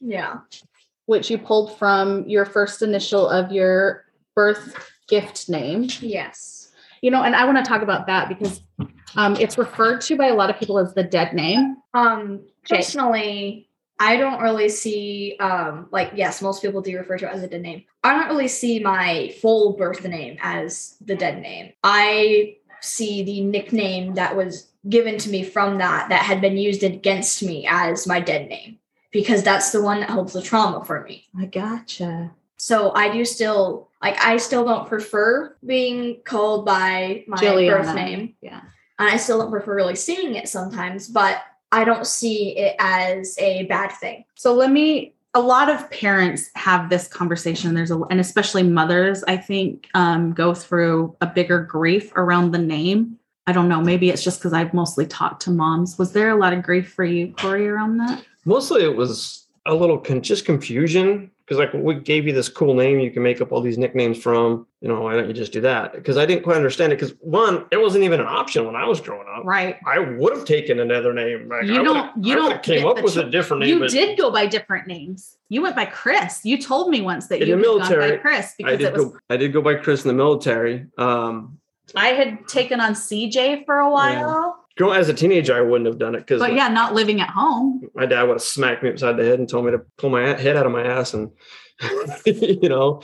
yeah 0.00 0.38
which 1.06 1.30
you 1.30 1.36
pulled 1.36 1.76
from 1.78 2.26
your 2.26 2.46
first 2.46 2.80
initial 2.80 3.28
of 3.28 3.52
your 3.52 4.06
birth 4.34 4.74
gift 5.08 5.48
name. 5.50 5.88
yes 6.00 6.72
You 7.02 7.10
know, 7.10 7.22
and 7.22 7.36
I 7.36 7.44
want 7.44 7.62
to 7.62 7.68
talk 7.68 7.82
about 7.82 8.06
that 8.06 8.30
because 8.30 8.62
um, 9.16 9.36
it's 9.36 9.58
referred 9.58 10.00
to 10.02 10.16
by 10.16 10.28
a 10.28 10.34
lot 10.34 10.48
of 10.48 10.58
people 10.58 10.78
as 10.78 10.94
the 10.94 11.04
dead 11.04 11.34
name. 11.34 11.76
um 11.92 12.40
personally 12.66 13.68
I 14.04 14.18
don't 14.18 14.42
really 14.42 14.68
see 14.68 15.36
um 15.40 15.88
like 15.90 16.12
yes, 16.14 16.42
most 16.42 16.60
people 16.60 16.82
do 16.82 16.96
refer 16.98 17.16
to 17.18 17.26
it 17.26 17.34
as 17.34 17.42
a 17.42 17.48
dead 17.48 17.62
name. 17.62 17.84
I 18.02 18.12
don't 18.12 18.28
really 18.28 18.48
see 18.48 18.78
my 18.80 19.34
full 19.40 19.72
birth 19.78 20.04
name 20.04 20.36
as 20.42 20.96
the 21.00 21.16
dead 21.16 21.40
name. 21.40 21.72
I 21.82 22.56
see 22.82 23.22
the 23.22 23.40
nickname 23.40 24.14
that 24.14 24.36
was 24.36 24.68
given 24.90 25.16
to 25.16 25.30
me 25.30 25.42
from 25.42 25.78
that 25.78 26.10
that 26.10 26.22
had 26.22 26.42
been 26.42 26.58
used 26.58 26.82
against 26.82 27.42
me 27.42 27.66
as 27.66 28.06
my 28.06 28.20
dead 28.20 28.50
name 28.50 28.78
because 29.10 29.42
that's 29.42 29.72
the 29.72 29.80
one 29.80 30.00
that 30.00 30.10
holds 30.10 30.34
the 30.34 30.42
trauma 30.42 30.84
for 30.84 31.02
me. 31.02 31.26
I 31.38 31.46
gotcha. 31.46 32.30
So 32.58 32.92
I 32.92 33.10
do 33.10 33.24
still 33.24 33.88
like 34.02 34.20
I 34.22 34.36
still 34.36 34.66
don't 34.66 34.86
prefer 34.86 35.56
being 35.64 36.20
called 36.24 36.66
by 36.66 37.24
my 37.26 37.40
birth 37.40 37.94
name. 37.94 38.34
Yeah. 38.42 38.60
And 38.98 39.08
I 39.08 39.16
still 39.16 39.38
don't 39.38 39.50
prefer 39.50 39.74
really 39.74 39.96
seeing 39.96 40.34
it 40.34 40.48
sometimes, 40.48 41.08
but 41.08 41.42
I 41.74 41.82
don't 41.84 42.06
see 42.06 42.56
it 42.56 42.76
as 42.78 43.36
a 43.38 43.64
bad 43.64 43.88
thing. 43.88 44.24
So 44.36 44.54
let 44.54 44.70
me. 44.70 45.12
A 45.36 45.40
lot 45.40 45.68
of 45.68 45.90
parents 45.90 46.48
have 46.54 46.88
this 46.90 47.08
conversation. 47.08 47.74
There's 47.74 47.90
a, 47.90 48.00
and 48.02 48.20
especially 48.20 48.62
mothers, 48.62 49.24
I 49.24 49.36
think, 49.36 49.88
um, 49.92 50.32
go 50.32 50.54
through 50.54 51.16
a 51.20 51.26
bigger 51.26 51.58
grief 51.58 52.12
around 52.14 52.52
the 52.52 52.58
name. 52.58 53.18
I 53.48 53.52
don't 53.52 53.68
know. 53.68 53.80
Maybe 53.80 54.10
it's 54.10 54.22
just 54.22 54.38
because 54.38 54.52
I've 54.52 54.72
mostly 54.72 55.06
talked 55.06 55.42
to 55.42 55.50
moms. 55.50 55.98
Was 55.98 56.12
there 56.12 56.30
a 56.30 56.36
lot 56.36 56.52
of 56.52 56.62
grief 56.62 56.92
for 56.92 57.04
you, 57.04 57.32
Korey, 57.32 57.68
around 57.68 57.96
that? 57.96 58.24
Mostly 58.44 58.84
it 58.84 58.94
was 58.94 59.48
a 59.66 59.74
little 59.74 59.98
con- 59.98 60.22
just 60.22 60.44
confusion 60.44 61.32
because 61.46 61.58
like 61.58 61.74
we 61.74 61.94
gave 61.96 62.26
you 62.26 62.32
this 62.32 62.48
cool 62.48 62.72
name 62.74 63.00
you 63.00 63.10
can 63.10 63.22
make 63.22 63.40
up 63.40 63.52
all 63.52 63.60
these 63.60 63.76
nicknames 63.78 64.18
from. 64.22 64.66
You 64.80 64.88
know, 64.88 65.00
why 65.02 65.14
don't 65.14 65.26
you 65.28 65.32
just 65.34 65.52
do 65.52 65.60
that? 65.62 65.92
Because 65.92 66.16
I 66.18 66.26
didn't 66.26 66.42
quite 66.44 66.56
understand 66.56 66.92
it. 66.92 66.96
Because 66.96 67.14
one, 67.20 67.66
it 67.70 67.78
wasn't 67.80 68.04
even 68.04 68.20
an 68.20 68.26
option 68.26 68.66
when 68.66 68.76
I 68.76 68.86
was 68.86 69.00
growing 69.00 69.26
up. 69.34 69.44
Right. 69.44 69.76
I 69.86 69.98
would 69.98 70.36
have 70.36 70.44
taken 70.46 70.78
another 70.80 71.12
name. 71.14 71.48
Like, 71.48 71.64
You 71.64 71.80
I 71.80 71.84
don't- 71.84 72.24
you 72.24 72.32
I 72.34 72.36
don't 72.36 72.62
came 72.62 72.86
up 72.86 73.02
with 73.02 73.16
a 73.16 73.24
different 73.30 73.62
name. 73.62 73.78
You 73.82 73.88
did 73.88 74.18
go 74.18 74.30
by 74.30 74.46
different 74.46 74.86
names. 74.86 75.36
You 75.48 75.62
went 75.62 75.76
by 75.76 75.84
Chris. 75.86 76.40
You 76.44 76.58
told 76.60 76.90
me 76.90 77.00
once 77.00 77.28
that 77.28 77.40
In 77.42 77.48
you 77.48 77.56
the 77.56 77.62
gone 77.62 77.78
by 77.80 77.88
military, 77.88 78.18
Chris 78.18 78.46
I 78.46 78.54
because 78.58 78.78
did 78.78 78.86
it 78.88 78.92
was. 78.94 79.04
go. 79.06 79.18
I 79.30 79.36
did 79.36 79.52
go 79.52 79.62
by 79.62 79.74
Chris 79.76 80.04
in 80.04 80.08
the 80.08 80.14
military. 80.14 80.86
Um, 80.98 81.58
I 81.94 82.08
had 82.08 82.48
taken 82.48 82.80
on 82.80 82.94
CJ 82.94 83.64
for 83.66 83.78
a 83.78 83.90
while, 83.90 84.63
growing 84.76 84.98
as 84.98 85.08
a 85.08 85.14
teenager, 85.14 85.54
I 85.56 85.60
wouldn't 85.60 85.86
have 85.86 85.98
done 85.98 86.14
it 86.14 86.20
because 86.20 86.40
but 86.40 86.54
yeah, 86.54 86.68
not 86.68 86.94
living 86.94 87.20
at 87.20 87.30
home. 87.30 87.82
my 87.94 88.06
dad 88.06 88.22
would 88.24 88.34
have 88.34 88.42
smacked 88.42 88.82
me 88.82 88.90
upside 88.90 89.16
the 89.16 89.24
head 89.24 89.38
and 89.38 89.48
told 89.48 89.64
me 89.66 89.72
to 89.72 89.82
pull 89.98 90.10
my 90.10 90.34
head 90.34 90.56
out 90.56 90.66
of 90.66 90.72
my 90.72 90.82
ass, 90.84 91.14
and 91.14 91.30
you 92.26 92.68
know, 92.68 93.02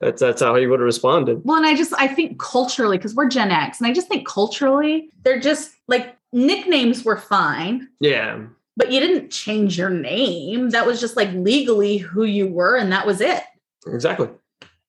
that's 0.00 0.20
that's 0.20 0.42
how 0.42 0.54
he 0.56 0.66
would 0.66 0.80
have 0.80 0.84
responded. 0.86 1.42
Well, 1.44 1.56
and 1.56 1.66
I 1.66 1.74
just 1.74 1.92
I 1.96 2.08
think 2.08 2.38
culturally 2.38 2.98
because 2.98 3.14
we're 3.14 3.28
Gen 3.28 3.50
X, 3.50 3.80
and 3.80 3.86
I 3.88 3.92
just 3.92 4.08
think 4.08 4.26
culturally 4.26 5.10
they're 5.24 5.40
just 5.40 5.70
like 5.88 6.16
nicknames 6.32 7.04
were 7.04 7.16
fine, 7.16 7.88
Yeah, 8.00 8.40
but 8.76 8.92
you 8.92 9.00
didn't 9.00 9.30
change 9.30 9.78
your 9.78 9.90
name. 9.90 10.70
That 10.70 10.86
was 10.86 11.00
just 11.00 11.16
like 11.16 11.32
legally 11.32 11.98
who 11.98 12.24
you 12.24 12.46
were, 12.48 12.76
and 12.76 12.92
that 12.92 13.06
was 13.06 13.20
it. 13.20 13.42
exactly. 13.86 14.28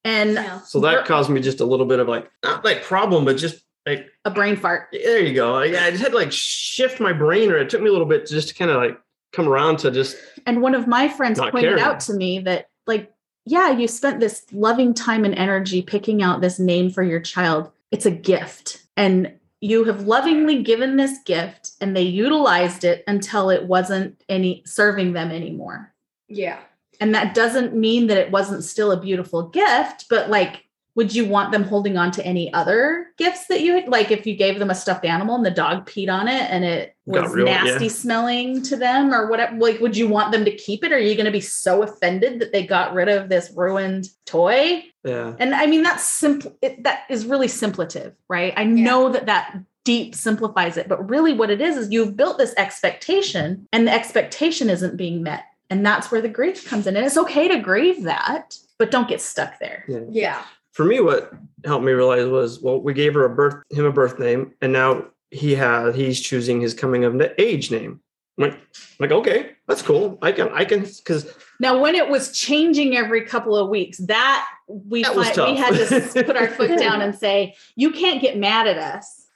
And 0.05 0.33
Yeah. 0.33 0.61
So 0.61 0.79
that 0.81 1.05
caused 1.05 1.29
me 1.29 1.41
just 1.41 1.59
a 1.59 1.65
little 1.65 1.85
bit 1.85 1.99
of 1.99 2.07
like 2.07 2.29
not 2.43 2.63
like 2.63 2.83
problem, 2.83 3.25
but 3.25 3.37
just 3.37 3.61
like 3.89 4.07
a 4.25 4.31
brain 4.31 4.55
uh, 4.55 4.59
fart. 4.59 4.89
there 4.91 5.19
you 5.19 5.33
go. 5.33 5.61
Yeah, 5.61 5.83
I 5.83 5.91
just 5.91 6.03
had 6.03 6.11
to 6.11 6.17
like 6.17 6.31
shift 6.31 6.99
my 6.99 7.13
brain, 7.13 7.51
or 7.51 7.57
it 7.57 7.69
took 7.69 7.81
me 7.81 7.89
a 7.89 7.91
little 7.91 8.07
bit 8.07 8.27
just 8.27 8.49
to 8.49 8.55
kind 8.55 8.71
of 8.71 8.77
like 8.77 8.99
come 9.33 9.47
around 9.47 9.77
to 9.79 9.91
just 9.91 10.17
And 10.45 10.61
one 10.61 10.75
of 10.75 10.87
my 10.87 11.07
friends 11.07 11.39
pointed 11.39 11.61
caring. 11.61 11.79
out 11.83 11.99
to 12.01 12.13
me 12.13 12.39
that, 12.39 12.69
like, 12.87 13.11
yeah, 13.45 13.71
you 13.71 13.87
spent 13.87 14.19
this 14.19 14.45
loving 14.51 14.93
time 14.93 15.25
and 15.25 15.35
energy 15.35 15.81
picking 15.81 16.21
out 16.21 16.41
this 16.41 16.59
name 16.59 16.89
for 16.89 17.03
your 17.03 17.19
child. 17.19 17.71
It's 17.91 18.05
a 18.05 18.11
gift. 18.11 18.83
And 18.97 19.33
you 19.61 19.83
have 19.85 20.07
lovingly 20.07 20.63
given 20.63 20.95
this 20.95 21.19
gift 21.25 21.71
and 21.81 21.95
they 21.95 22.01
utilized 22.01 22.83
it 22.83 23.03
until 23.07 23.49
it 23.49 23.65
wasn't 23.65 24.23
any 24.29 24.63
serving 24.65 25.13
them 25.13 25.31
anymore. 25.31 25.93
Yeah. 26.27 26.59
And 27.01 27.13
that 27.15 27.33
doesn't 27.33 27.75
mean 27.75 28.07
that 28.07 28.17
it 28.17 28.31
wasn't 28.31 28.63
still 28.63 28.91
a 28.91 28.99
beautiful 28.99 29.49
gift, 29.49 30.05
but 30.09 30.29
like, 30.29 30.65
would 30.99 31.15
you 31.15 31.23
want 31.23 31.53
them 31.53 31.63
holding 31.63 31.97
on 31.97 32.11
to 32.11 32.25
any 32.25 32.51
other 32.53 33.07
gifts 33.17 33.47
that 33.47 33.61
you 33.61 33.73
had? 33.73 33.87
Like, 33.87 34.11
if 34.11 34.27
you 34.27 34.35
gave 34.35 34.59
them 34.59 34.69
a 34.69 34.75
stuffed 34.75 35.05
animal 35.05 35.37
and 35.37 35.45
the 35.45 35.49
dog 35.49 35.89
peed 35.89 36.11
on 36.11 36.27
it 36.27 36.41
and 36.51 36.65
it 36.65 36.93
was 37.05 37.33
real- 37.33 37.45
nasty 37.45 37.85
yeah. 37.85 37.89
smelling 37.89 38.61
to 38.63 38.75
them 38.75 39.13
or 39.13 39.29
whatever, 39.29 39.55
like, 39.55 39.79
would 39.79 39.95
you 39.95 40.09
want 40.09 40.33
them 40.33 40.43
to 40.43 40.53
keep 40.53 40.83
it? 40.83 40.91
Or 40.91 40.95
are 40.95 40.99
you 40.99 41.15
going 41.15 41.25
to 41.25 41.31
be 41.31 41.39
so 41.39 41.83
offended 41.83 42.41
that 42.41 42.51
they 42.51 42.67
got 42.67 42.93
rid 42.93 43.07
of 43.07 43.29
this 43.29 43.49
ruined 43.55 44.09
toy? 44.25 44.83
yeah. 45.05 45.35
And 45.39 45.55
I 45.55 45.67
mean, 45.67 45.83
that's 45.83 46.03
simple. 46.03 46.53
It, 46.61 46.83
that 46.83 47.03
is 47.09 47.25
really 47.25 47.47
simplative, 47.47 48.13
right? 48.27 48.51
I 48.57 48.65
know 48.65 49.07
that 49.07 49.27
that 49.27 49.57
deep 49.85 50.15
simplifies 50.15 50.75
it, 50.75 50.89
but 50.89 51.09
really 51.09 51.31
what 51.31 51.49
it 51.49 51.61
is 51.61 51.77
is 51.77 51.93
you've 51.93 52.17
built 52.17 52.37
this 52.37 52.53
expectation 52.57 53.69
and 53.71 53.87
the 53.87 53.93
expectation 53.93 54.69
isn't 54.69 54.97
being 54.97 55.23
met. 55.23 55.45
And 55.69 55.85
that's 55.85 56.11
where 56.11 56.19
the 56.19 56.27
grief 56.27 56.67
comes 56.67 56.87
in. 56.87 56.97
And 56.97 57.05
it's 57.05 57.15
okay 57.15 57.47
to 57.47 57.57
grieve 57.59 58.03
that, 58.03 58.57
but 58.77 58.91
don't 58.91 59.07
get 59.07 59.21
stuck 59.21 59.59
there. 59.59 59.85
yeah. 59.87 60.01
Yeah. 60.09 60.43
For 60.73 60.85
me, 60.85 60.99
what 60.99 61.31
helped 61.65 61.83
me 61.83 61.91
realize 61.91 62.25
was 62.25 62.61
well, 62.61 62.79
we 62.79 62.93
gave 62.93 63.13
her 63.13 63.25
a 63.25 63.29
birth 63.29 63.63
him 63.69 63.85
a 63.85 63.91
birth 63.91 64.19
name, 64.19 64.53
and 64.61 64.71
now 64.71 65.05
he 65.31 65.55
has 65.55 65.95
he's 65.95 66.19
choosing 66.19 66.61
his 66.61 66.73
coming 66.73 67.03
of 67.03 67.21
age 67.37 67.71
name. 67.71 68.01
I'm 68.37 68.45
like, 68.45 68.59
like 68.99 69.11
okay, 69.11 69.51
that's 69.67 69.81
cool. 69.81 70.17
I 70.21 70.31
can 70.31 70.49
I 70.49 70.65
can 70.65 70.81
because 70.81 71.33
Now, 71.59 71.79
when 71.79 71.95
it 71.95 72.07
was 72.07 72.31
changing 72.31 72.95
every 72.95 73.25
couple 73.25 73.55
of 73.55 73.69
weeks, 73.69 73.97
that 73.99 74.47
we 74.67 75.03
That 75.03 75.15
we 75.15 75.57
had 75.57 75.73
to 75.73 76.23
put 76.23 76.37
our 76.37 76.47
foot 76.47 76.77
down 76.79 77.01
and 77.01 77.15
say, 77.15 77.55
you 77.75 77.91
can't 77.91 78.21
get 78.21 78.37
mad 78.37 78.67
at 78.67 78.77
us 78.77 79.27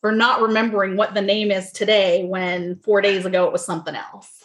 for 0.00 0.12
not 0.12 0.42
remembering 0.42 0.96
what 0.96 1.14
the 1.14 1.22
name 1.22 1.50
is 1.50 1.72
today 1.72 2.24
when 2.24 2.76
four 2.76 3.00
days 3.00 3.24
ago 3.24 3.46
it 3.46 3.52
was 3.52 3.64
something 3.64 3.94
else. 3.94 4.42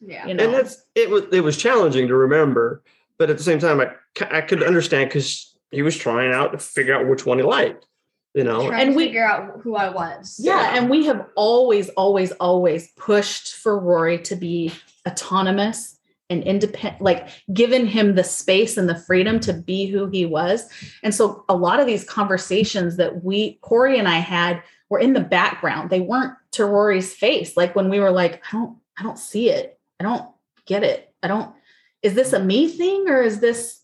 Yeah. 0.00 0.26
You 0.26 0.34
know, 0.34 0.44
and 0.44 0.54
that's 0.54 0.84
it 0.94 1.08
was 1.08 1.24
it 1.32 1.42
was 1.42 1.56
challenging 1.56 2.08
to 2.08 2.14
remember, 2.14 2.82
but 3.18 3.30
at 3.30 3.38
the 3.38 3.44
same 3.44 3.58
time, 3.58 3.80
I 3.80 3.92
I 4.30 4.40
could 4.40 4.62
understand 4.62 5.10
because 5.10 5.53
he 5.74 5.82
was 5.82 5.96
trying 5.96 6.32
out 6.32 6.52
to 6.52 6.58
figure 6.58 6.94
out 6.94 7.08
which 7.08 7.26
one 7.26 7.38
he 7.38 7.44
liked. 7.44 7.86
You 8.34 8.42
know, 8.42 8.66
Trying 8.66 8.88
And 8.88 8.96
we- 8.96 9.04
figure 9.06 9.24
out 9.24 9.60
who 9.62 9.76
I 9.76 9.90
was. 9.90 10.40
Yeah, 10.42 10.76
and 10.76 10.90
we 10.90 11.06
have 11.06 11.26
always, 11.36 11.88
always, 11.90 12.32
always 12.32 12.90
pushed 12.96 13.54
for 13.54 13.78
Rory 13.78 14.18
to 14.22 14.34
be 14.34 14.72
autonomous 15.06 15.98
and 16.30 16.42
independent, 16.42 17.00
like 17.02 17.28
given 17.52 17.86
him 17.86 18.14
the 18.16 18.24
space 18.24 18.76
and 18.76 18.88
the 18.88 18.98
freedom 18.98 19.38
to 19.40 19.52
be 19.52 19.86
who 19.86 20.06
he 20.08 20.26
was. 20.26 20.68
And 21.04 21.14
so 21.14 21.44
a 21.48 21.54
lot 21.54 21.78
of 21.78 21.86
these 21.86 22.02
conversations 22.02 22.96
that 22.96 23.22
we, 23.22 23.60
Korey 23.62 23.98
and 23.98 24.08
I 24.08 24.18
had, 24.18 24.62
were 24.90 24.98
in 24.98 25.12
the 25.12 25.20
background. 25.20 25.90
They 25.90 26.00
weren't 26.00 26.34
to 26.52 26.64
Rory's 26.64 27.12
face. 27.14 27.56
Like 27.56 27.76
when 27.76 27.88
we 27.88 28.00
were 28.00 28.10
like, 28.10 28.42
I 28.48 28.56
don't, 28.56 28.78
I 28.98 29.02
don't 29.02 29.18
see 29.18 29.48
it. 29.50 29.78
I 30.00 30.04
don't 30.04 30.28
get 30.66 30.82
it. 30.82 31.12
I 31.22 31.28
don't, 31.28 31.54
is 32.02 32.14
this 32.14 32.32
a 32.32 32.40
me 32.40 32.68
thing 32.68 33.08
or 33.08 33.22
is 33.22 33.38
this, 33.40 33.80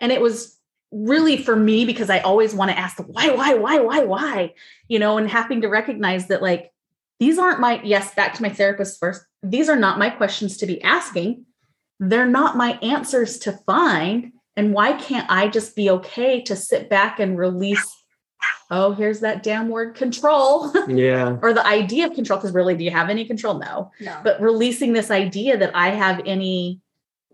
and 0.00 0.12
it 0.12 0.20
was 0.20 0.56
really 0.92 1.36
for 1.36 1.54
me 1.54 1.84
because 1.84 2.10
I 2.10 2.18
always 2.20 2.54
want 2.54 2.70
to 2.70 2.78
ask 2.78 2.96
the 2.96 3.04
why, 3.04 3.30
why, 3.30 3.54
why, 3.54 3.78
why, 3.78 4.00
why, 4.04 4.54
you 4.88 4.98
know, 4.98 5.18
and 5.18 5.28
having 5.28 5.60
to 5.60 5.68
recognize 5.68 6.28
that 6.28 6.42
like 6.42 6.72
these 7.18 7.38
aren't 7.38 7.60
my 7.60 7.80
yes, 7.84 8.14
back 8.14 8.34
to 8.34 8.42
my 8.42 8.48
therapist 8.48 8.98
first. 8.98 9.22
These 9.42 9.68
are 9.68 9.76
not 9.76 9.98
my 9.98 10.10
questions 10.10 10.56
to 10.58 10.66
be 10.66 10.82
asking. 10.82 11.44
They're 11.98 12.26
not 12.26 12.56
my 12.56 12.72
answers 12.82 13.38
to 13.40 13.52
find. 13.66 14.32
And 14.56 14.72
why 14.72 14.94
can't 14.94 15.30
I 15.30 15.48
just 15.48 15.76
be 15.76 15.90
okay 15.90 16.42
to 16.42 16.56
sit 16.56 16.90
back 16.90 17.20
and 17.20 17.38
release? 17.38 17.86
Oh, 18.70 18.92
here's 18.92 19.20
that 19.20 19.42
damn 19.42 19.68
word 19.68 19.94
control 19.94 20.72
yeah, 20.88 21.36
or 21.42 21.52
the 21.52 21.66
idea 21.66 22.06
of 22.06 22.14
control. 22.14 22.38
Because 22.38 22.54
really, 22.54 22.74
do 22.74 22.84
you 22.84 22.90
have 22.90 23.10
any 23.10 23.24
control? 23.24 23.58
No 23.58 23.90
No. 24.00 24.16
but 24.24 24.40
releasing 24.40 24.92
this 24.92 25.10
idea 25.10 25.58
that 25.58 25.74
I 25.74 25.90
have 25.90 26.22
any 26.24 26.80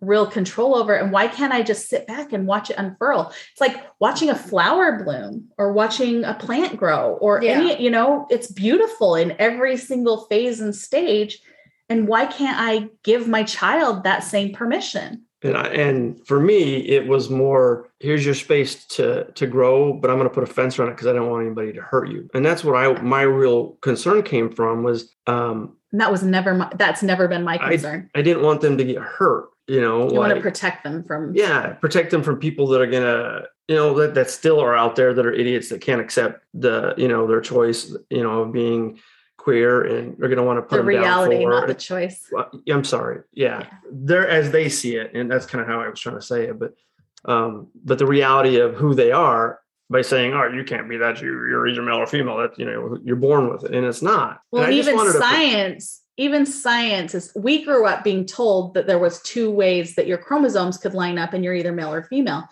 real 0.01 0.27
control 0.27 0.75
over 0.75 0.95
it. 0.95 1.03
And 1.03 1.13
why 1.13 1.29
can't 1.29 1.53
I 1.53 1.63
just 1.63 1.89
sit 1.89 2.07
back 2.07 2.33
and 2.33 2.47
watch 2.47 2.71
it 2.71 2.77
unfurl? 2.79 3.33
It's 3.53 3.61
like 3.61 3.77
watching 3.99 4.31
a 4.31 4.35
flower 4.35 5.03
bloom 5.03 5.49
or 5.59 5.73
watching 5.73 6.25
a 6.25 6.35
plant 6.35 6.77
grow 6.77 7.13
or 7.21 7.43
Yeah. 7.43 7.53
any, 7.53 7.83
you 7.83 7.91
know, 7.91 8.27
it's 8.31 8.51
beautiful 8.51 9.15
in 9.15 9.35
every 9.39 9.77
single 9.77 10.27
phase 10.27 10.61
and 10.61 10.75
stage. 10.75 11.39
And 11.89 12.09
why 12.09 12.27
can't 12.27 12.59
I 12.61 12.89
give 13.05 13.29
my 13.29 13.45
child 13.45 14.05
that 14.05 14.25
same 14.25 14.53
permission? 14.53 15.23
and 15.43 15.57
I, 15.57 15.67
and 15.69 16.27
for 16.27 16.41
me, 16.41 16.79
it 16.89 17.07
was 17.07 17.31
more 17.31 17.89
here's 18.01 18.25
your 18.25 18.35
space 18.35 18.85
to 18.87 19.31
to 19.33 19.47
grow, 19.47 19.93
but 19.93 20.11
I'm 20.11 20.17
going 20.17 20.29
to 20.29 20.35
put 20.35 20.43
a 20.43 20.53
fence 20.53 20.79
around 20.79 20.89
it 20.89 20.93
because 20.93 21.07
I 21.07 21.13
don't 21.13 21.31
want 21.31 21.45
anybody 21.47 21.73
to 21.75 21.83
hurt 21.83 22.09
you. 22.09 22.29
And 22.35 22.45
that's 22.45 22.65
what 22.65 22.75
I 22.75 23.01
my 23.03 23.23
real 23.23 23.73
concern 23.83 24.23
came 24.23 24.51
from 24.51 24.83
was 24.83 25.15
um, 25.27 25.77
And 25.93 26.01
that 26.01 26.11
was 26.11 26.23
never 26.23 26.55
my, 26.55 26.73
that's 26.77 27.03
never 27.03 27.29
been 27.29 27.45
my 27.45 27.59
concern. 27.59 28.11
I 28.15 28.23
didn't 28.23 28.43
want 28.43 28.61
them 28.61 28.77
to 28.79 28.85
get 28.85 28.99
hurt. 29.01 29.49
You 29.69 29.81
know, 29.81 30.09
you 30.11 30.19
want 30.19 30.35
to 30.35 30.41
protect 30.41 30.85
them 30.85 31.03
from 31.03 31.35
yeah 31.35 31.73
protect 31.75 32.11
them 32.11 32.23
from 32.23 32.39
people 32.39 32.69
that 32.69 32.81
are 32.81 32.87
gonna 32.87 33.43
you 33.69 33.75
know 33.75 33.95
that, 33.95 34.15
that 34.15 34.31
still 34.31 34.61
are 34.61 34.77
out 34.77 34.95
there 34.95 35.13
that 35.13 35.27
are 35.27 35.33
idiots 35.33 35.69
that 35.71 35.81
can't 35.81 36.01
accept 36.01 36.45
the 36.55 36.95
you 36.97 37.09
know 37.09 37.27
their 37.27 37.41
choice 37.41 37.95
you 38.11 38.23
know 38.23 38.43
of 38.43 38.53
being 38.53 39.01
queer 39.39 39.83
and 39.83 40.17
they're 40.19 40.29
gonna 40.29 40.45
want 40.45 40.57
to 40.59 40.63
put 40.63 40.71
the 40.71 40.77
them 40.79 41.03
down 41.03 41.03
reality, 41.03 41.45
for 41.45 41.51
not 41.51 41.67
the 41.67 41.75
choice. 41.75 42.33
I'm 42.69 42.85
sorry 42.85 43.23
yeah. 43.33 43.61
Yeah. 43.61 43.67
they're 43.91 44.29
as 44.29 44.51
they 44.51 44.69
see 44.69 44.97
it 44.97 45.15
and 45.15 45.31
that's 45.31 45.47
kind 45.47 45.63
of 45.63 45.69
how 45.69 45.81
i 45.81 45.89
was 45.89 46.01
trying 46.01 46.17
to 46.17 46.23
say 46.23 46.45
it 46.45 46.59
but 46.59 46.75
um 47.25 47.69
but 47.85 47.99
the 47.99 48.07
reality 48.07 48.59
of 48.59 48.75
who 48.75 48.95
they 48.95 49.13
are 49.13 49.61
by 49.91 50.03
saying 50.03 50.33
oh 50.33 50.49
you 50.49 50.65
can't 50.65 50.89
be 50.89 50.97
that 50.97 51.21
you 51.21 51.29
you're 51.29 51.67
either 51.67 51.83
male 51.83 51.97
or 51.97 52.07
female 52.07 52.37
that 52.39 52.59
you 52.59 52.65
know 52.65 52.99
you're 53.05 53.17
born 53.17 53.49
with 53.49 53.65
it 53.65 53.75
and 53.75 53.87
it's 53.87 54.03
not 54.03 54.43
Well, 54.51 54.63
And 54.63 54.73
and 54.73 54.77
just 54.77 54.89
even 54.89 54.97
wanted 54.97 55.13
to 55.15 55.19
put- 56.17 56.47
science 56.47 56.47
even 56.47 56.47
scientists, 56.47 57.33
we 57.37 57.65
grew 57.65 57.87
up 57.87 58.05
being 58.05 58.25
told 58.27 58.75
that 58.75 58.87
there 58.87 58.99
was 58.99 59.21
two 59.23 59.51
ways 59.51 59.95
that 59.95 60.07
your 60.07 60.19
chromosomes 60.19 60.79
could 60.79 60.95
line 60.95 61.19
up 61.19 61.33
and 61.33 61.45
you're 61.45 61.55
either 61.55 61.73
male 61.73 61.93
or 61.93 62.03
female. 62.03 62.49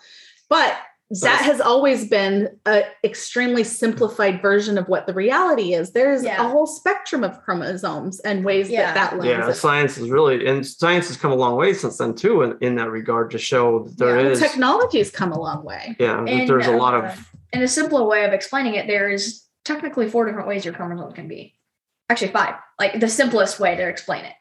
But 0.49 0.77
that 1.21 1.41
has 1.43 1.61
always 1.61 2.07
been 2.09 2.57
an 2.65 2.83
extremely 3.03 3.63
simplified 3.63 4.41
version 4.41 4.77
of 4.77 4.87
what 4.89 5.05
the 5.05 5.13
reality 5.13 5.73
is. 5.75 5.91
There's 5.91 6.23
Yeah. 6.23 6.43
a 6.43 6.49
whole 6.49 6.65
spectrum 6.65 7.23
of 7.23 7.39
chromosomes 7.43 8.19
and 8.21 8.43
ways 8.43 8.69
Yeah. 8.69 8.93
that 8.93 9.11
that 9.11 9.19
lines 9.19 9.29
Yeah, 9.29 9.47
up. 9.47 9.55
science 9.55 9.97
is 9.99 10.09
really, 10.09 10.47
and 10.47 10.65
science 10.65 11.07
has 11.07 11.17
come 11.17 11.31
a 11.31 11.35
long 11.35 11.55
way 11.57 11.73
since 11.73 11.97
then 11.99 12.15
too, 12.15 12.41
in, 12.41 12.57
in 12.61 12.75
that 12.75 12.89
regard, 12.89 13.29
to 13.31 13.37
show 13.37 13.83
that 13.83 13.97
there 13.99 14.19
Yeah, 14.19 14.29
is, 14.31 14.39
technology 14.39 14.97
has 14.97 15.11
come 15.11 15.31
a 15.31 15.39
long 15.39 15.63
way. 15.63 15.95
yeah, 15.99 16.23
And, 16.25 16.49
there's 16.49 16.65
a 16.67 16.71
lot 16.71 16.95
uh, 16.95 17.07
of, 17.07 17.29
in 17.53 17.61
a 17.61 17.67
simpler 17.67 18.03
way 18.03 18.25
of 18.25 18.33
explaining 18.33 18.73
it, 18.73 18.87
there 18.87 19.09
is 19.09 19.43
technically 19.63 20.09
four 20.09 20.25
different 20.25 20.47
ways 20.47 20.65
your 20.65 20.73
chromosomes 20.73 21.13
can 21.13 21.27
be. 21.27 21.53
Actually, 22.09 22.31
five. 22.31 22.55
Like 22.79 22.99
the 22.99 23.07
simplest 23.09 23.59
way 23.59 23.75
to 23.75 23.87
explain 23.87 24.25
it. 24.25 24.33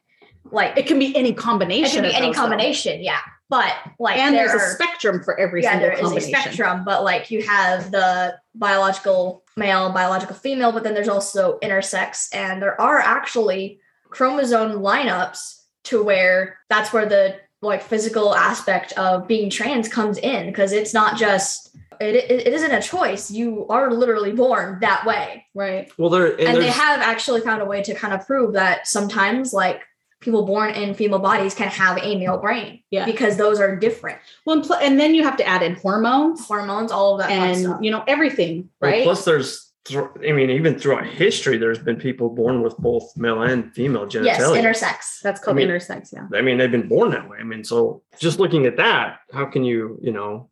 Like 0.50 0.76
It 0.76 0.86
can 0.86 0.98
be 0.98 1.16
any 1.16 1.32
combination. 1.32 2.04
it 2.04 2.10
can 2.10 2.10
be 2.10 2.16
any 2.16 2.26
those, 2.26 2.36
though. 2.36 2.42
combination, 2.42 3.02
yeah. 3.02 3.20
But 3.48 3.74
like 3.98 4.18
and 4.18 4.34
there 4.34 4.48
there's 4.48 4.72
a 4.72 4.74
spectrum 4.74 5.22
for 5.22 5.38
every 5.38 5.62
yeah, 5.62 5.72
single 5.72 5.88
there 5.88 6.16
is 6.16 6.24
a 6.24 6.28
spectrum, 6.28 6.84
but 6.84 7.04
like 7.04 7.30
you 7.30 7.42
have 7.42 7.90
the 7.90 8.36
biological 8.54 9.44
male, 9.56 9.90
biological 9.92 10.34
female, 10.34 10.72
but 10.72 10.82
then 10.82 10.94
there's 10.94 11.08
also 11.08 11.58
intersex, 11.62 12.34
and 12.34 12.60
there 12.60 12.80
are 12.80 12.98
actually 12.98 13.80
chromosome 14.10 14.80
lineups 14.80 15.60
to 15.84 16.02
where 16.02 16.58
that's 16.68 16.92
where 16.92 17.06
the 17.06 17.36
like 17.60 17.82
physical 17.82 18.34
aspect 18.34 18.92
of 18.92 19.26
being 19.26 19.50
trans 19.50 19.88
comes 19.88 20.18
in 20.18 20.46
because 20.46 20.72
it's 20.72 20.94
not 20.94 21.16
just 21.16 21.76
it, 22.00 22.14
it, 22.14 22.46
it 22.46 22.52
isn't 22.52 22.70
a 22.72 22.80
choice 22.82 23.30
you 23.30 23.66
are 23.68 23.92
literally 23.92 24.32
born 24.32 24.78
that 24.80 25.04
way 25.06 25.46
Right. 25.54 25.90
well, 25.98 26.10
there, 26.10 26.32
and, 26.32 26.40
and, 26.40 26.56
they 26.58 26.68
have 26.70 27.00
actually 27.00 27.40
found 27.42 27.62
a 27.62 27.64
way 27.64 27.82
to 27.82 27.94
kind 27.94 28.12
of 28.14 28.26
prove 28.26 28.54
that 28.54 28.86
sometimes 28.88 29.52
like 29.52 29.82
people 30.20 30.44
born 30.46 30.70
in 30.70 30.94
female 30.94 31.18
bodies 31.18 31.54
can 31.54 31.68
have 31.68 31.98
a 31.98 32.16
male 32.18 32.38
brain 32.38 32.82
Yeah. 32.90 33.04
because 33.04 33.36
those 33.36 33.60
are 33.60 33.76
different 33.76 34.18
Well, 34.46 34.56
and, 34.56 34.64
pl- 34.66 34.76
and 34.76 34.98
then 34.98 35.14
you 35.14 35.22
have 35.22 35.36
to 35.36 35.46
add 35.46 35.62
in 35.62 35.74
hormones 35.76 36.46
hormones 36.46 36.90
all 36.90 37.14
of 37.14 37.18
that 37.20 37.28
fun 37.28 37.54
stuff. 37.54 37.76
and 37.76 37.84
you 37.84 37.90
know 37.90 38.02
everything, 38.08 38.70
well, 38.80 38.90
right? 38.90 39.04
plus 39.04 39.24
there's, 39.26 39.72
thr- 39.84 40.16
I 40.26 40.32
mean, 40.32 40.48
even 40.48 40.78
throughout 40.78 41.06
history, 41.06 41.58
there's 41.58 41.78
been 41.78 41.96
people 41.96 42.30
born 42.30 42.62
with 42.62 42.74
both 42.78 43.14
male 43.18 43.42
and 43.42 43.70
female 43.74 44.06
genitalia. 44.06 44.24
yes 44.24 44.40
intersex 44.42 45.20
That's 45.22 45.40
called 45.42 45.56
I 45.56 45.58
mean- 45.58 45.68
intersex. 45.68 46.10
Yeah. 46.12 46.26
I 46.36 46.40
mean, 46.40 46.56
they've 46.56 46.70
been 46.72 46.88
born 46.88 47.10
that 47.10 47.28
way. 47.28 47.36
I 47.38 47.44
mean, 47.44 47.62
so 47.64 48.02
just 48.18 48.40
looking 48.40 48.64
at 48.64 48.78
that, 48.78 49.18
how 49.30 49.44
can 49.44 49.62
you, 49.62 49.98
you 50.02 50.12
know, 50.12 50.48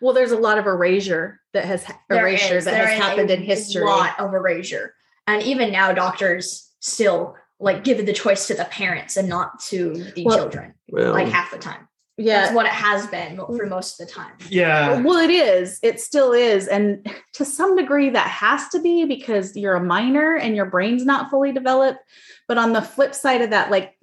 Well, 0.00 0.14
there's 0.14 0.32
a 0.32 0.38
lot 0.38 0.58
of 0.58 0.66
erasure 0.66 1.40
that 1.52 1.64
has 1.64 1.84
There 2.08 2.20
erasure 2.20 2.58
is- 2.58 2.64
that 2.64 2.72
there 2.72 2.86
has 2.86 3.00
happened 3.00 3.30
a 3.30 3.34
in 3.34 3.42
history. 3.42 3.82
A 3.82 3.86
lot 3.86 4.18
of 4.18 4.34
erasure 4.34 4.94
and 5.26 5.42
even 5.42 5.70
now 5.70 5.92
doctors 5.92 6.70
still 6.80 7.36
like 7.60 7.84
give 7.84 8.04
the 8.04 8.12
choice 8.12 8.48
to 8.48 8.54
the 8.54 8.64
parents 8.64 9.16
and 9.16 9.28
not 9.28 9.60
to 9.60 9.94
the 10.14 10.24
Well, 10.24 10.36
children 10.36 10.74
well, 10.90 11.12
like 11.12 11.28
half 11.28 11.52
the 11.52 11.58
time 11.58 11.86
Yeah. 12.16 12.40
that's 12.42 12.54
what 12.54 12.66
it 12.66 12.72
has 12.72 13.06
been 13.06 13.36
for 13.36 13.64
mm. 13.66 13.68
most 13.68 14.00
of 14.00 14.06
the 14.08 14.12
time 14.12 14.32
yeah, 14.48 15.00
Well, 15.00 15.18
it 15.18 15.30
is. 15.30 15.78
It 15.82 16.00
still 16.00 16.32
is. 16.32 16.66
And 16.66 17.06
to 17.34 17.44
some 17.44 17.76
degree, 17.76 18.10
that 18.10 18.26
has 18.26 18.68
to 18.70 18.80
be 18.80 19.04
because 19.04 19.56
you're 19.56 19.76
a 19.76 19.84
minor 19.84 20.34
and 20.36 20.56
your 20.56 20.66
brain's 20.66 21.04
not 21.04 21.30
fully 21.30 21.52
developed. 21.52 22.00
But 22.48 22.58
on 22.58 22.72
the 22.72 22.82
flip 22.82 23.14
side 23.14 23.42
of 23.42 23.50
that, 23.50 23.70
like 23.70 23.94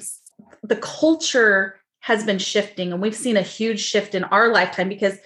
the 0.63 0.77
culture 0.77 1.75
has 1.99 2.23
been 2.23 2.39
shifting, 2.39 2.93
and 2.93 3.01
we've 3.01 3.15
seen 3.15 3.35
a 3.37 3.41
huge 3.41 3.81
shift 3.81 4.15
in 4.15 4.23
our 4.23 4.51
lifetime 4.53 4.87
because 4.87 5.17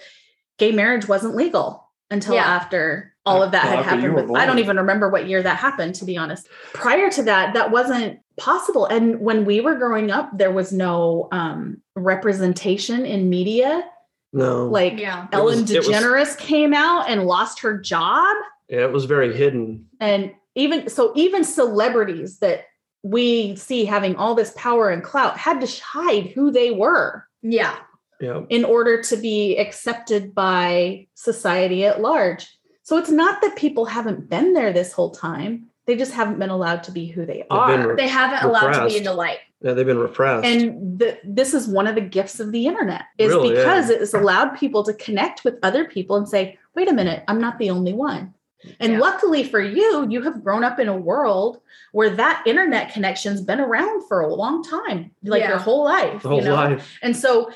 gay 0.58 0.72
marriage 0.72 1.08
wasn't 1.08 1.34
legal 1.34 1.88
until 2.10 2.34
Yeah. 2.34 2.44
after 2.44 3.12
all 3.26 3.42
of 3.42 3.52
that 3.52 3.64
Well, 3.64 3.76
had 3.76 3.84
happened. 3.86 4.14
were 4.14 4.22
But 4.24 4.36
I 4.40 4.46
don't 4.46 4.58
even 4.58 4.76
remember 4.76 5.08
what 5.08 5.26
year 5.26 5.42
that 5.42 5.56
happened, 5.56 5.94
to 5.96 6.04
be 6.04 6.16
honest. 6.18 6.46
Prior 6.74 7.10
to 7.10 7.22
that, 7.22 7.54
that 7.54 7.70
wasn't 7.70 8.20
possible. 8.36 8.84
And 8.86 9.20
when 9.20 9.44
we 9.46 9.60
were 9.60 9.76
growing 9.76 10.10
up, 10.10 10.28
there 10.36 10.50
was 10.52 10.72
no 10.72 11.28
um, 11.32 11.80
representation 11.96 13.04
in 13.06 13.28
media 13.30 13.84
no, 14.36 14.66
like 14.66 14.98
Yeah. 14.98 15.26
It 15.32 15.36
was- 15.40 15.54
Ellen 15.54 15.60
was- 15.60 15.70
DeGeneres 15.88 16.36
came 16.36 16.74
out 16.74 17.08
and 17.08 17.24
lost 17.24 17.60
her 17.60 17.78
job. 17.78 18.34
yeah, 18.68 18.80
it 18.80 18.92
was 18.92 19.04
very 19.04 19.32
hidden. 19.34 19.86
And 20.00 20.32
even 20.56 20.88
so, 20.88 21.12
even 21.14 21.44
celebrities 21.44 22.38
that 22.40 22.64
we 23.04 23.54
see 23.56 23.84
having 23.84 24.16
all 24.16 24.34
this 24.34 24.52
power 24.56 24.90
and 24.90 25.02
clout 25.04 25.36
had 25.38 25.60
to 25.60 25.82
hide 25.84 26.28
who 26.34 26.50
they 26.50 26.70
were 26.72 27.26
yeah 27.42 27.74
Yeah, 28.24 28.42
in 28.48 28.64
order 28.64 29.02
to 29.02 29.16
be 29.16 29.56
accepted 29.58 30.34
by 30.34 31.06
society 31.14 31.84
at 31.84 32.00
large. 32.00 32.48
So 32.82 32.98
it's 32.98 33.10
not 33.10 33.40
that 33.40 33.56
people 33.56 33.86
haven't 33.86 34.28
been 34.28 34.52
there 34.52 34.72
this 34.72 34.92
whole 34.92 35.10
time. 35.10 35.66
They 35.86 35.96
just 35.96 36.12
haven't 36.12 36.38
been 36.38 36.50
allowed 36.50 36.82
to 36.84 36.92
be 36.92 37.06
who 37.06 37.24
they 37.26 37.44
are. 37.50 37.88
re- 37.88 37.96
they 37.96 38.08
haven't 38.08 38.42
allowed 38.48 38.72
to 38.72 38.86
be 38.86 38.96
in 38.98 39.04
the 39.04 39.14
light 39.14 39.38
yeah, 39.64 39.72
they've 39.72 39.86
been 39.86 39.98
repressed. 39.98 40.44
and 40.46 40.98
the, 40.98 41.18
this 41.24 41.54
is 41.54 41.66
one 41.66 41.86
of 41.86 41.94
the 41.94 42.02
gifts 42.02 42.38
of 42.38 42.52
the 42.52 42.66
internet 42.66 43.04
is 43.16 43.30
Really, 43.30 43.54
yeah. 43.54 43.60
because 43.60 43.88
it 43.88 43.98
has 44.00 44.12
allowed 44.12 44.50
people 44.58 44.84
to 44.84 44.92
connect 44.92 45.42
with 45.42 45.58
other 45.62 45.86
people 45.86 46.16
and 46.16 46.28
say 46.28 46.58
wait 46.74 46.90
a 46.90 46.92
minute 46.92 47.24
i'm 47.28 47.40
not 47.40 47.58
the 47.58 47.70
only 47.70 47.94
one 47.94 48.33
and 48.80 48.92
Yeah. 48.94 48.98
luckily 48.98 49.44
for 49.44 49.60
you 49.60 50.06
you 50.08 50.22
have 50.22 50.42
grown 50.42 50.64
up 50.64 50.78
in 50.78 50.88
a 50.88 50.96
world 50.96 51.60
where 51.92 52.10
that 52.10 52.42
internet 52.46 52.92
connection's 52.92 53.40
been 53.40 53.60
around 53.60 54.06
for 54.08 54.20
a 54.22 54.34
long 54.34 54.62
time 54.64 55.10
like 55.22 55.40
Yeah. 55.42 55.50
your 55.50 55.58
whole 55.58 55.84
life 55.84 56.22
the 56.22 56.28
whole 56.28 56.38
you 56.38 56.44
know 56.44 56.54
life. 56.54 56.96
and 57.02 57.16
so 57.16 57.50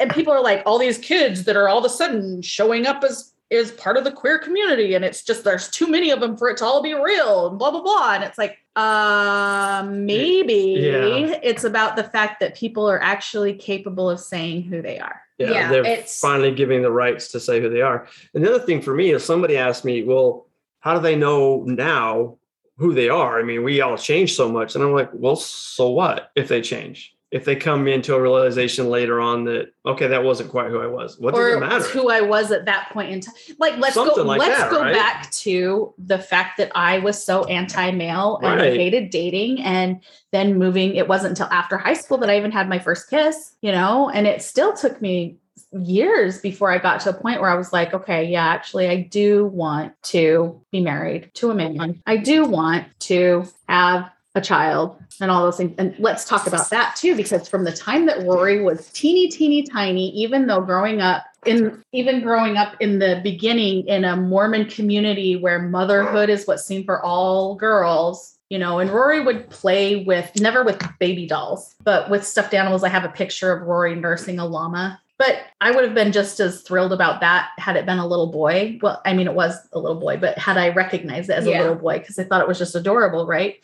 and 0.00 0.10
people 0.10 0.32
are 0.32 0.42
like 0.42 0.62
all 0.66 0.78
these 0.78 0.98
kids 0.98 1.44
that 1.44 1.56
are 1.56 1.68
all 1.68 1.78
of 1.78 1.84
a 1.84 1.88
sudden 1.88 2.42
showing 2.42 2.86
up 2.86 3.02
as 3.04 3.32
is 3.50 3.70
part 3.72 3.96
of 3.96 4.04
the 4.04 4.10
queer 4.10 4.38
community 4.38 4.94
and 4.94 5.04
it's 5.04 5.22
just 5.22 5.44
there's 5.44 5.68
too 5.68 5.86
many 5.86 6.10
of 6.10 6.18
them 6.18 6.36
for 6.36 6.48
it 6.48 6.56
to 6.56 6.64
all 6.64 6.82
be 6.82 6.94
real 6.94 7.48
and 7.48 7.58
blah 7.58 7.70
blah 7.70 7.82
blah 7.82 8.14
and 8.14 8.24
it's 8.24 8.38
like 8.38 8.58
uh 8.74 9.86
maybe 9.88 10.76
Yeah. 10.80 11.38
it's 11.42 11.62
about 11.64 11.94
the 11.96 12.04
fact 12.04 12.40
that 12.40 12.56
people 12.56 12.88
are 12.90 13.00
actually 13.02 13.54
capable 13.54 14.08
of 14.10 14.18
saying 14.18 14.62
who 14.62 14.82
they 14.82 14.98
are 14.98 15.20
Yeah, 15.38 15.50
Yeah, 15.50 15.68
they're 15.70 15.86
it's- 15.86 16.20
finally 16.20 16.52
giving 16.52 16.82
the 16.82 16.90
rights 16.90 17.28
to 17.32 17.40
say 17.40 17.60
who 17.60 17.68
they 17.68 17.80
are. 17.82 18.06
And 18.34 18.44
the 18.44 18.48
other 18.54 18.64
thing 18.64 18.80
for 18.80 18.94
me 18.94 19.10
is 19.10 19.24
somebody 19.24 19.56
asked 19.56 19.84
me, 19.84 20.04
well, 20.04 20.46
how 20.84 20.92
do 20.92 21.00
they 21.00 21.16
know 21.16 21.64
now 21.66 22.36
who 22.76 22.92
they 22.92 23.08
are? 23.08 23.40
I 23.40 23.42
mean, 23.42 23.64
we 23.64 23.80
all 23.80 23.96
change 23.96 24.34
so 24.34 24.50
much. 24.52 24.74
And 24.74 24.84
I'm 24.84 24.92
like, 24.92 25.08
well, 25.14 25.34
so 25.34 25.88
what 25.88 26.30
if 26.36 26.48
they 26.48 26.60
change? 26.60 27.14
If 27.30 27.46
they 27.46 27.56
come 27.56 27.88
into 27.88 28.14
a 28.14 28.20
realization 28.20 28.90
later 28.90 29.18
on 29.18 29.44
that, 29.44 29.72
okay, 29.86 30.08
that 30.08 30.22
wasn't 30.22 30.50
quite 30.50 30.68
who 30.68 30.80
I 30.80 30.86
was. 30.86 31.18
What 31.18 31.34
does 31.34 31.54
it 31.56 31.58
matter? 31.58 31.84
who 31.84 32.10
I 32.10 32.20
was 32.20 32.52
at 32.52 32.66
that 32.66 32.90
point 32.92 33.10
in 33.12 33.20
time. 33.20 33.34
Like 33.58 33.78
let's 33.78 33.94
go 33.96 34.04
Something 34.04 34.26
like 34.26 34.40
let's 34.40 34.60
that, 34.60 34.70
go 34.70 34.82
right? 34.82 34.92
back 34.92 35.30
to 35.30 35.94
the 35.96 36.18
fact 36.18 36.58
that 36.58 36.70
I 36.74 36.98
was 36.98 37.24
so 37.24 37.44
anti-male 37.46 38.40
and 38.42 38.60
Right. 38.60 38.74
hated 38.76 39.08
dating 39.08 39.62
and 39.62 40.00
then 40.32 40.58
moving 40.58 40.96
it 40.96 41.08
wasn't 41.08 41.30
until 41.30 41.46
after 41.46 41.78
high 41.78 41.94
school 41.94 42.18
that 42.18 42.28
I 42.28 42.36
even 42.36 42.52
had 42.52 42.68
my 42.68 42.78
first 42.78 43.08
kiss, 43.08 43.54
you 43.62 43.72
know, 43.72 44.10
and 44.10 44.26
it 44.26 44.42
still 44.42 44.74
took 44.74 45.00
me 45.00 45.38
years 45.82 46.40
before 46.40 46.70
I 46.70 46.78
got 46.78 47.00
to 47.00 47.10
a 47.10 47.14
point 47.14 47.40
where 47.40 47.50
I 47.50 47.54
was 47.54 47.72
like, 47.72 47.94
okay, 47.94 48.24
yeah, 48.24 48.46
actually 48.46 48.88
I 48.88 49.02
do 49.02 49.46
want 49.46 49.92
to 50.04 50.60
be 50.70 50.80
married 50.80 51.30
to 51.34 51.50
a 51.50 51.54
man. 51.54 52.02
I 52.06 52.16
do 52.16 52.44
want 52.44 52.86
to 53.00 53.46
have 53.68 54.10
a 54.34 54.40
child 54.40 54.96
and 55.20 55.30
all 55.30 55.44
those 55.44 55.56
things. 55.56 55.74
And 55.78 55.94
let's 55.98 56.24
talk 56.24 56.46
about 56.46 56.68
that 56.70 56.96
too, 56.96 57.14
because 57.14 57.48
from 57.48 57.64
the 57.64 57.72
time 57.72 58.06
that 58.06 58.24
Rory 58.24 58.60
was 58.62 58.90
teeny, 58.90 59.28
teeny, 59.28 59.62
tiny, 59.62 60.10
even 60.10 60.46
though 60.46 60.60
growing 60.60 61.00
up 61.00 61.24
in 61.46 61.82
even 61.92 62.22
growing 62.22 62.56
up 62.56 62.74
in 62.80 62.98
the 62.98 63.20
beginning 63.22 63.86
in 63.86 64.04
a 64.04 64.16
Mormon 64.16 64.66
community 64.66 65.36
where 65.36 65.60
motherhood 65.60 66.30
is 66.30 66.46
what's 66.46 66.64
seen 66.64 66.84
for 66.84 67.04
all 67.04 67.54
girls, 67.54 68.36
you 68.50 68.58
know, 68.58 68.80
and 68.80 68.90
Rory 68.90 69.20
would 69.20 69.50
play 69.50 70.04
with 70.04 70.30
never 70.40 70.64
with 70.64 70.82
baby 70.98 71.26
dolls, 71.26 71.74
but 71.84 72.10
with 72.10 72.26
stuffed 72.26 72.54
animals. 72.54 72.82
I 72.82 72.88
have 72.88 73.04
a 73.04 73.10
picture 73.10 73.52
of 73.52 73.62
Rory 73.62 73.94
nursing 73.94 74.38
a 74.38 74.46
llama. 74.46 75.00
But 75.18 75.38
I 75.60 75.70
would 75.70 75.84
have 75.84 75.94
been 75.94 76.10
just 76.12 76.40
as 76.40 76.62
thrilled 76.62 76.92
about 76.92 77.20
that 77.20 77.50
had 77.58 77.76
it 77.76 77.86
been 77.86 77.98
a 77.98 78.06
little 78.06 78.32
boy. 78.32 78.78
Well, 78.82 79.00
I 79.06 79.12
mean, 79.14 79.26
it 79.28 79.34
was 79.34 79.56
a 79.72 79.78
little 79.78 80.00
boy, 80.00 80.16
but 80.16 80.36
had 80.38 80.56
I 80.56 80.70
recognized 80.70 81.30
it 81.30 81.34
as 81.34 81.46
Yeah. 81.46 81.58
a 81.58 81.62
little 81.62 81.76
boy, 81.76 81.98
because 82.00 82.18
I 82.18 82.24
thought 82.24 82.40
it 82.40 82.48
was 82.48 82.58
just 82.58 82.74
adorable, 82.74 83.26
right? 83.26 83.56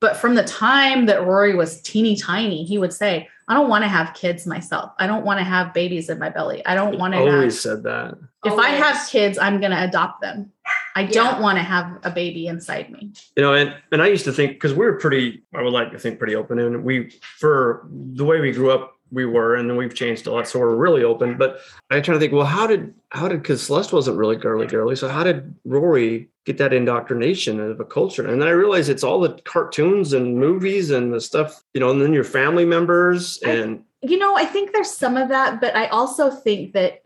But 0.00 0.16
from 0.16 0.34
the 0.34 0.42
time 0.44 1.06
that 1.06 1.24
Rory 1.24 1.54
was 1.54 1.80
teeny 1.80 2.16
tiny, 2.16 2.64
he 2.64 2.76
would 2.76 2.92
say, 2.92 3.28
I 3.48 3.54
don't 3.54 3.68
want 3.68 3.84
to 3.84 3.88
have 3.88 4.12
kids 4.14 4.46
myself. 4.46 4.90
I 4.98 5.06
don't 5.06 5.24
want 5.24 5.38
to 5.38 5.44
have 5.44 5.72
babies 5.72 6.10
in 6.10 6.18
my 6.18 6.28
belly. 6.28 6.66
I 6.66 6.74
don't 6.74 6.98
want 6.98 7.14
to 7.14 7.18
have 7.20 7.28
Always 7.34 7.60
said 7.60 7.84
that. 7.84 8.18
if 8.44 8.54
I 8.58 8.70
have 8.70 9.08
kids, 9.08 9.38
I'm 9.38 9.60
going 9.60 9.70
to 9.70 9.82
adopt 9.84 10.20
them. 10.20 10.50
I 10.96 11.02
Yeah. 11.02 11.08
don't 11.10 11.40
want 11.40 11.56
to 11.58 11.62
have 11.62 11.98
a 12.02 12.10
baby 12.10 12.48
inside 12.48 12.90
me. 12.90 13.12
you 13.36 13.42
know 13.42 13.52
and 13.54 13.74
and 13.92 14.02
i 14.02 14.06
used 14.08 14.24
to 14.24 14.32
think 14.32 14.52
because 14.54 14.72
we 14.72 14.84
were 14.86 14.94
pretty 14.98 15.42
i 15.54 15.60
would 15.62 15.72
like 15.72 15.92
to 15.92 15.98
think 15.98 16.18
pretty 16.18 16.34
open 16.34 16.58
and 16.58 16.82
we 16.82 17.10
for 17.38 17.86
the 17.90 18.24
way 18.24 18.40
we 18.40 18.50
grew 18.50 18.70
up 18.70 18.95
we 19.12 19.24
were 19.24 19.54
and 19.54 19.70
then 19.70 19.76
we've 19.76 19.94
changed 19.94 20.26
a 20.26 20.32
lot 20.32 20.48
so 20.48 20.58
we're 20.58 20.74
really 20.74 21.04
open 21.04 21.36
but 21.38 21.60
i 21.90 22.00
try 22.00 22.12
to 22.14 22.18
think 22.20 22.32
well 22.32 22.44
how 22.44 22.66
did 22.66 22.92
how 23.10 23.28
did 23.28 23.40
because 23.40 23.62
celeste 23.62 23.92
wasn't 23.92 24.16
really 24.16 24.34
girly 24.36 24.66
girly 24.66 24.96
so 24.96 25.08
how 25.08 25.22
did 25.22 25.54
rory 25.64 26.28
get 26.44 26.58
that 26.58 26.72
indoctrination 26.72 27.60
of 27.60 27.78
a 27.78 27.84
culture 27.84 28.26
and 28.26 28.42
then 28.42 28.48
i 28.48 28.52
realized 28.52 28.88
it's 28.90 29.04
all 29.04 29.20
the 29.20 29.38
cartoons 29.44 30.12
and 30.12 30.36
movies 30.36 30.90
and 30.90 31.12
the 31.14 31.20
stuff 31.20 31.62
you 31.72 31.80
know 31.80 31.90
and 31.90 32.02
then 32.02 32.12
your 32.12 32.24
family 32.24 32.64
members 32.64 33.38
I- 33.46 33.50
and 33.50 33.82
You 34.02 34.18
know, 34.18 34.36
I 34.36 34.44
think 34.44 34.72
there's 34.72 34.90
some 34.90 35.16
of 35.16 35.28
that, 35.30 35.60
but 35.60 35.74
I 35.74 35.86
also 35.88 36.30
think 36.30 36.74
that 36.74 37.02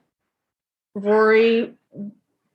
Rory 0.95 1.73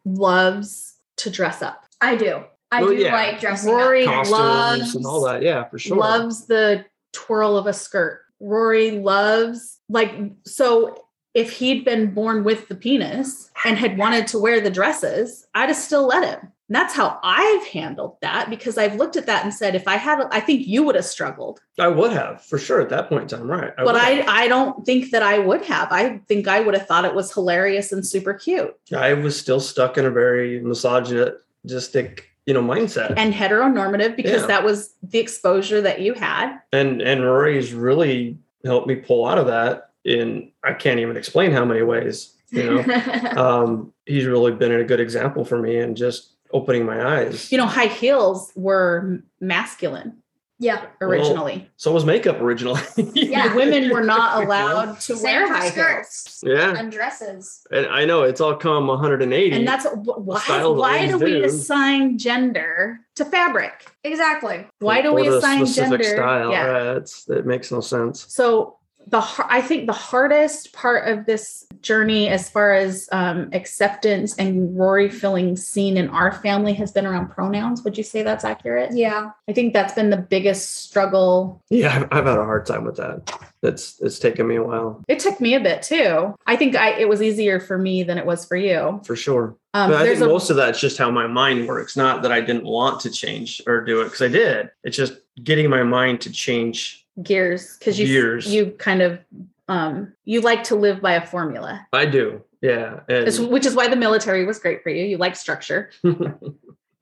loves 0.03 0.95
to 1.17 1.29
dress 1.29 1.61
up. 1.61 1.85
I 2.01 2.15
do. 2.15 2.43
I 2.71 2.81
Well, 2.83 2.91
do 2.91 2.97
yeah. 2.97 3.13
like 3.15 3.39
dressing 3.39 3.71
Rory 3.73 4.05
up. 4.05 4.13
costumes 4.13 4.31
loves 4.31 4.95
and 4.95 5.05
all 5.05 5.21
that 5.23 5.41
yeah 5.41 5.63
for 5.69 5.79
sure 5.79 5.97
loves 5.97 6.45
the 6.45 6.85
twirl 7.13 7.57
of 7.57 7.65
a 7.67 7.73
skirt. 7.73 8.21
Rory 8.39 8.91
loves 8.91 9.79
like 9.89 10.13
so 10.45 11.05
if 11.33 11.51
he'd 11.51 11.83
been 11.83 12.13
born 12.13 12.43
with 12.43 12.67
the 12.69 12.75
penis 12.75 13.51
and 13.65 13.77
had 13.77 13.97
wanted 13.97 14.25
to 14.27 14.39
wear 14.39 14.61
the 14.61 14.69
dresses, 14.69 15.45
I'd 15.53 15.69
have 15.69 15.77
still 15.77 16.07
let 16.07 16.23
him. 16.23 16.51
And 16.67 16.75
that's 16.75 16.95
how 16.95 17.19
I've 17.21 17.67
handled 17.67 18.15
that 18.21 18.49
because 18.49 18.77
I've 18.77 18.95
looked 18.95 19.17
at 19.17 19.27
that 19.27 19.43
and 19.43 19.53
said, 19.53 19.75
if 19.75 19.88
I 19.88 19.97
had, 19.97 20.25
I 20.31 20.39
think 20.39 20.65
you 20.65 20.81
would 20.83 20.95
have 20.95 21.05
struggled. 21.05 21.59
I 21.77 21.89
would 21.89 22.11
have 22.11 22.43
for 22.43 22.57
sure 22.57 22.81
at 22.81 22.89
that 22.89 23.09
point 23.09 23.31
in 23.31 23.38
time, 23.38 23.51
right? 23.51 23.71
I 23.77 23.83
but 23.83 23.95
I, 23.95 24.23
I 24.43 24.47
don't 24.47 24.83
think 24.86 25.11
that 25.11 25.21
I 25.21 25.38
would 25.38 25.63
have. 25.65 25.89
I 25.91 26.19
think 26.27 26.47
I 26.47 26.61
would 26.61 26.73
have 26.73 26.88
thought 26.88 27.05
it 27.05 27.13
was 27.13 27.31
hilarious 27.31 27.91
and 27.91 28.07
super 28.07 28.33
cute. 28.33 28.75
I 28.95 29.13
was 29.13 29.39
still 29.39 29.59
stuck 29.59 29.97
in 29.97 30.05
a 30.05 30.09
very 30.09 30.59
misogynistic, 30.61 32.31
you 32.45 32.53
know, 32.53 32.61
mindset 32.61 33.13
and 33.17 33.33
heteronormative 33.33 34.15
because 34.15 34.41
yeah. 34.41 34.47
that 34.47 34.63
was 34.63 34.93
the 35.01 35.19
exposure 35.19 35.81
that 35.81 36.01
you 36.01 36.13
had. 36.13 36.57
And 36.71 37.01
and 37.01 37.23
Rory's 37.23 37.73
really 37.73 38.37
helped 38.63 38.87
me 38.87 38.95
pull 38.95 39.25
out 39.25 39.37
of 39.37 39.47
that 39.47 39.91
in 40.03 40.51
I 40.63 40.73
can't 40.73 40.99
even 40.99 41.17
explain 41.17 41.51
how 41.51 41.65
many 41.65 41.81
ways. 41.81 42.33
You 42.51 42.63
know, 42.63 42.93
um, 43.35 43.93
he's 44.05 44.25
really 44.25 44.51
been 44.51 44.71
a 44.71 44.83
good 44.83 44.99
example 44.99 45.43
for 45.43 45.59
me 45.59 45.77
and 45.77 45.97
just 45.97 46.35
opening 46.51 46.85
my 46.85 47.19
eyes. 47.19 47.51
You 47.51 47.57
know, 47.57 47.65
high 47.65 47.87
heels 47.87 48.51
were 48.55 49.19
masculine. 49.41 50.21
Yeah. 50.58 50.86
Originally. 51.01 51.58
Well, 51.58 51.68
so 51.76 51.91
was 51.91 52.06
makeup 52.06 52.39
originally. 52.39 52.82
yeah. 53.14 53.53
Women 53.56 53.89
were 53.89 54.03
not 54.03 54.43
allowed 54.43 54.99
to 55.01 55.18
wear 55.22 55.51
high 55.51 55.70
skirts. 55.70 56.41
Yeah. 56.45 56.76
And 56.78 56.91
dresses. 56.91 57.66
And 57.72 57.88
I 57.88 58.06
know 58.06 58.24
it's 58.24 58.39
all 58.39 58.56
come 58.56 58.88
180. 58.88 59.56
And 59.56 59.68
that's 59.68 59.86
why, 59.93 60.66
why 60.66 61.08
do 61.08 61.18
we 61.18 61.43
assign 61.43 62.18
gender 62.18 62.99
to 63.16 63.26
fabric? 63.26 63.91
Exactly. 64.03 64.66
Why 64.80 65.01
do 65.01 65.14
we 65.14 65.28
assign 65.28 65.66
gender? 65.66 66.03
Style. 66.03 66.51
Yeah. 66.51 66.66
Right. 66.66 66.97
It's, 66.97 67.30
it 67.30 67.45
makes 67.45 67.72
no 67.72 67.82
sense. 67.82 68.26
So 68.30 68.78
the 69.08 69.24
I 69.49 69.62
think 69.62 69.88
the 69.88 69.93
hardest 69.93 70.74
part 70.74 71.08
of 71.08 71.26
this 71.26 71.68
journey, 71.82 72.28
as 72.28 72.49
far 72.49 72.74
as 72.74 73.08
um, 73.12 73.49
acceptance 73.53 74.36
and 74.38 74.78
Rory 74.78 75.10
feeling 75.10 75.56
seen 75.56 75.97
in 75.97 76.10
our 76.10 76.32
family, 76.32 76.74
has 76.74 76.91
been 76.91 77.06
around 77.06 77.30
pronouns. 77.30 77.84
Would 77.84 77.97
you 77.97 78.03
say 78.03 78.24
that's 78.24 78.43
accurate? 78.43 78.91
Yeah, 78.93 79.32
I 79.47 79.53
think 79.53 79.74
that's 79.74 79.93
been 79.93 80.10
the 80.10 80.18
biggest 80.18 80.84
struggle. 80.84 81.62
Yeah, 81.70 81.95
I've, 81.95 82.03
I've 82.12 82.26
had 82.26 82.38
a 82.38 82.45
hard 82.45 82.66
time 82.66 82.84
with 82.84 82.97
that. 82.97 83.32
That's 83.62 83.99
it's 84.01 84.20
taken 84.20 84.47
me 84.47 84.56
a 84.56 84.64
while. 84.64 85.03
It 85.08 85.20
took 85.20 85.39
me 85.39 85.53
a 85.53 85.60
bit 85.60 85.82
too. 85.82 86.36
I 86.47 86.56
think 86.56 86.76
I 86.76 86.91
it 86.91 87.08
was 87.08 87.22
easier 87.22 87.60
for 87.60 87.78
me 87.78 88.03
than 88.03 88.18
it 88.18 88.26
was 88.26 88.45
for 88.45 88.56
you. 88.56 89.01
For 89.06 89.16
sure. 89.16 89.56
Um, 89.74 89.91
but 89.91 90.01
I 90.01 90.06
think 90.06 90.22
a, 90.22 90.26
most 90.26 90.49
of 90.49 90.56
that's 90.56 90.80
just 90.80 90.97
how 90.97 91.12
my 91.12 91.28
mind 91.28 91.68
works. 91.68 91.97
Not 91.97 92.22
that 92.24 92.32
I 92.32 92.41
didn't 92.41 92.66
want 92.66 93.01
to 93.01 93.12
change 93.12 93.62
or 93.68 93.84
do 93.84 94.01
it 94.01 94.06
because 94.06 94.22
I 94.22 94.30
did. 94.30 94.72
It's 94.84 94.97
just 94.97 95.14
getting 95.43 95.70
my 95.70 95.84
mind 95.84 96.22
to 96.22 96.32
change 96.32 97.05
gears 97.22 97.78
because 97.78 97.99
you 97.99 98.07
gears. 98.07 98.47
you 98.47 98.72
kind 98.72 99.01
of 99.01 99.20
um 99.68 100.13
you 100.26 100.41
like 100.41 100.63
to 100.63 100.76
live 100.76 101.01
by 101.01 101.13
a 101.13 101.26
formula. 101.26 101.86
I 101.93 102.05
do 102.05 102.43
yeah 102.61 103.01
and- 103.09 103.51
which 103.51 103.66
is 103.66 103.76
why 103.76 103.88
the 103.88 103.95
military 103.95 104.45
was 104.45 104.59
great 104.59 104.84
for 104.84 104.89
you 104.89 105.05
you 105.05 105.18
like 105.18 105.36
structure. 105.36 105.91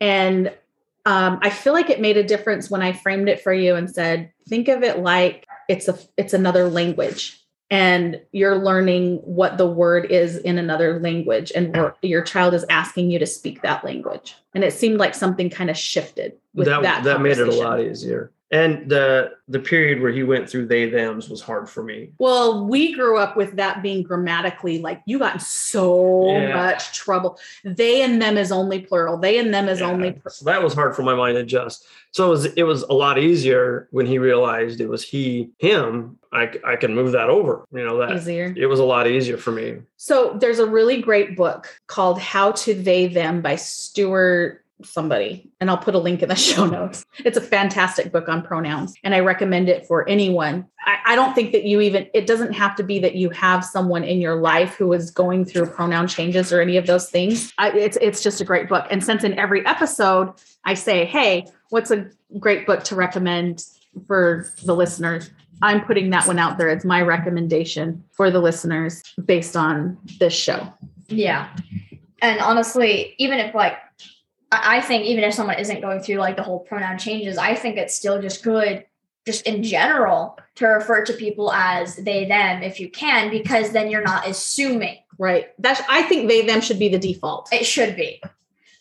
And 0.02 0.52
um, 1.06 1.40
i 1.42 1.50
feel 1.50 1.72
like 1.72 1.90
it 1.90 2.02
made 2.02 2.18
a 2.18 2.24
difference 2.24 2.70
when 2.70 2.82
i 2.82 2.92
framed 2.92 3.30
it 3.30 3.42
for 3.42 3.54
you 3.54 3.76
and 3.76 3.90
said 3.90 4.32
think 4.50 4.68
of 4.68 4.84
it 4.84 5.00
like 5.00 5.48
it's 5.70 5.88
a 5.88 5.98
it's 6.18 6.34
another 6.34 6.68
language 6.68 7.44
and 7.74 8.22
you're 8.32 8.58
learning 8.58 9.18
what 9.24 9.58
the 9.58 9.66
word 9.66 10.12
is 10.12 10.38
in 10.38 10.60
another 10.60 11.00
language 11.00 11.52
and 11.56 11.92
your 12.04 12.22
child 12.22 12.54
is 12.54 12.64
asking 12.70 13.10
you 13.10 13.18
to 13.18 13.26
speak 13.26 13.64
that 13.64 13.84
language. 13.84 14.36
And 14.54 14.64
it 14.64 14.74
seemed 14.74 15.00
like 15.00 15.16
something 15.16 15.50
kind 15.50 15.72
of 15.72 15.78
shifted 15.78 16.34
with 16.54 16.68
that 16.68 16.84
that, 16.84 17.04
that 17.04 17.22
made 17.22 17.40
it 17.40 17.48
a 17.48 17.52
lot 17.52 17.82
easier 17.82 18.32
and 18.54 18.88
the 18.88 19.32
the 19.48 19.60
period 19.60 20.00
where 20.00 20.12
he 20.12 20.22
went 20.22 20.48
through 20.48 20.68
they 20.68 20.88
them's 20.88 21.28
was 21.28 21.42
hard 21.42 21.68
for 21.68 21.84
me. 21.84 22.12
Well 22.20 22.66
we 22.68 22.94
grew 22.94 23.18
up 23.18 23.36
with 23.36 23.56
that 23.56 23.82
being 23.82 24.04
grammatically 24.04 24.80
like 24.80 25.02
you 25.06 25.18
got 25.20 25.34
in 25.34 25.40
so 25.40 26.32
yeah. 26.32 26.54
much 26.56 26.94
trouble. 26.94 27.40
They 27.64 28.04
and 28.04 28.22
them 28.22 28.38
is 28.38 28.52
only 28.52 28.80
plural. 28.80 29.18
They 29.18 29.40
and 29.40 29.52
them 29.52 29.68
is 29.68 29.80
yeah. 29.80 29.88
only 29.88 30.12
pr- 30.12 30.30
so 30.30 30.46
that 30.46 30.62
was 30.62 30.74
hard 30.74 30.96
for 30.96 31.02
my 31.02 31.16
mind 31.16 31.36
to 31.36 31.42
adjust. 31.42 31.88
So 32.12 32.28
it 32.28 32.30
was 32.30 32.46
it 32.46 32.64
was 32.64 32.84
a 32.84 32.94
lot 32.94 33.18
easier 33.18 33.88
when 33.90 34.06
he 34.06 34.20
realized 34.20 34.80
it 34.80 34.88
was 34.88 35.04
he 35.04 35.50
him. 35.58 36.20
I, 36.32 36.52
I 36.66 36.78
can 36.78 36.96
move 36.96 37.12
that 37.12 37.30
over 37.30 37.68
you 37.72 37.84
know 37.84 38.00
that 38.00 38.16
easier. 38.16 38.54
it 38.58 38.66
was 38.66 38.80
a 38.80 38.84
lot 38.84 39.08
easier 39.08 39.38
for 39.38 39.52
me. 39.52 39.80
So 39.98 40.38
there's 40.40 40.60
a 40.60 40.66
really 40.66 41.02
great 41.02 41.36
book 41.36 41.80
called 41.88 42.20
how 42.20 42.52
to 42.52 42.74
they 42.74 43.08
them 43.08 43.42
by 43.42 43.56
stuart 43.56 44.63
somebody 44.86 45.50
and 45.60 45.70
I'll 45.70 45.78
put 45.78 45.96
a 45.96 46.00
link 46.00 46.22
in 46.22 46.30
the 46.30 46.36
show 46.50 46.66
notes. 46.66 47.06
It's 47.20 47.38
a 47.38 47.42
fantastic 47.42 48.12
book 48.12 48.30
on 48.30 48.42
pronouns 48.42 48.94
and 49.04 49.14
I 49.14 49.20
recommend 49.20 49.70
it 49.70 49.86
for 49.86 50.08
anyone. 50.08 50.66
I, 50.86 50.98
I, 51.06 51.16
don't 51.16 51.34
think 51.34 51.52
that 51.52 51.64
you 51.64 51.82
even, 51.82 52.08
it 52.14 52.28
doesn't 52.28 52.54
have 52.54 52.76
to 52.76 52.84
be 52.84 53.00
that 53.00 53.16
you 53.16 53.30
have 53.32 53.64
someone 53.64 54.04
in 54.04 54.20
your 54.22 54.36
life 54.36 54.76
who 54.76 54.92
is 54.94 55.12
going 55.12 55.46
through 55.46 55.68
pronoun 55.68 56.08
changes 56.08 56.52
or 56.52 56.62
any 56.62 56.78
of 56.78 56.88
those 56.88 57.10
things. 57.10 57.54
I, 57.58 57.72
it's, 57.72 57.98
it's 58.02 58.22
just 58.22 58.42
a 58.42 58.46
great 58.46 58.70
book. 58.70 58.86
And 58.90 59.04
since 59.04 59.24
in 59.24 59.38
every 59.40 59.66
episode 59.66 60.34
I 60.66 60.74
say, 60.74 61.06
hey, 61.06 61.46
what's 61.70 61.92
a 61.92 62.10
great 62.40 62.66
book 62.66 62.84
to 62.86 62.96
recommend 62.96 63.66
for 64.08 64.48
the 64.64 64.76
listeners? 64.76 65.30
I'm 65.62 65.86
putting 65.86 66.10
that 66.10 66.28
one 66.28 66.40
out 66.40 66.58
there 66.58 66.70
as 66.70 66.84
my 66.84 67.02
recommendation 67.02 68.04
for 68.12 68.30
the 68.30 68.40
listeners 68.40 69.02
based 69.24 69.56
on 69.56 69.98
this 70.20 70.34
show. 70.34 70.74
Yeah. 71.08 71.50
And 72.22 72.40
honestly, 72.40 73.16
even 73.18 73.40
if 73.40 73.54
like 73.56 73.78
I 74.64 74.82
think 74.82 75.06
even 75.06 75.24
if 75.24 75.34
someone 75.34 75.58
isn't 75.58 75.82
going 75.82 76.02
through 76.02 76.18
like 76.18 76.36
the 76.36 76.44
whole 76.44 76.60
pronoun 76.60 76.98
changes, 76.98 77.38
I 77.38 77.56
think 77.56 77.78
it's 77.78 77.96
still 77.96 78.22
just 78.22 78.44
good, 78.44 78.86
just 79.26 79.46
in 79.48 79.64
general, 79.64 80.38
to 80.56 80.68
refer 80.68 81.04
to 81.06 81.14
people 81.14 81.52
as 81.52 81.96
they, 81.96 82.26
them 82.26 82.62
if 82.62 82.80
you 82.80 82.90
can, 82.90 83.30
because 83.30 83.72
then 83.72 83.90
you're 83.90 84.02
not 84.02 84.28
assuming. 84.28 84.98
Right. 85.18 85.48
That's, 85.60 85.82
I 85.90 86.04
think 86.04 86.28
they, 86.28 86.46
them 86.46 86.62
should 86.62 86.80
be 86.80 86.90
the 86.90 87.00
default. 87.00 87.52
It 87.54 87.66
should 87.66 87.96
be. 87.96 88.22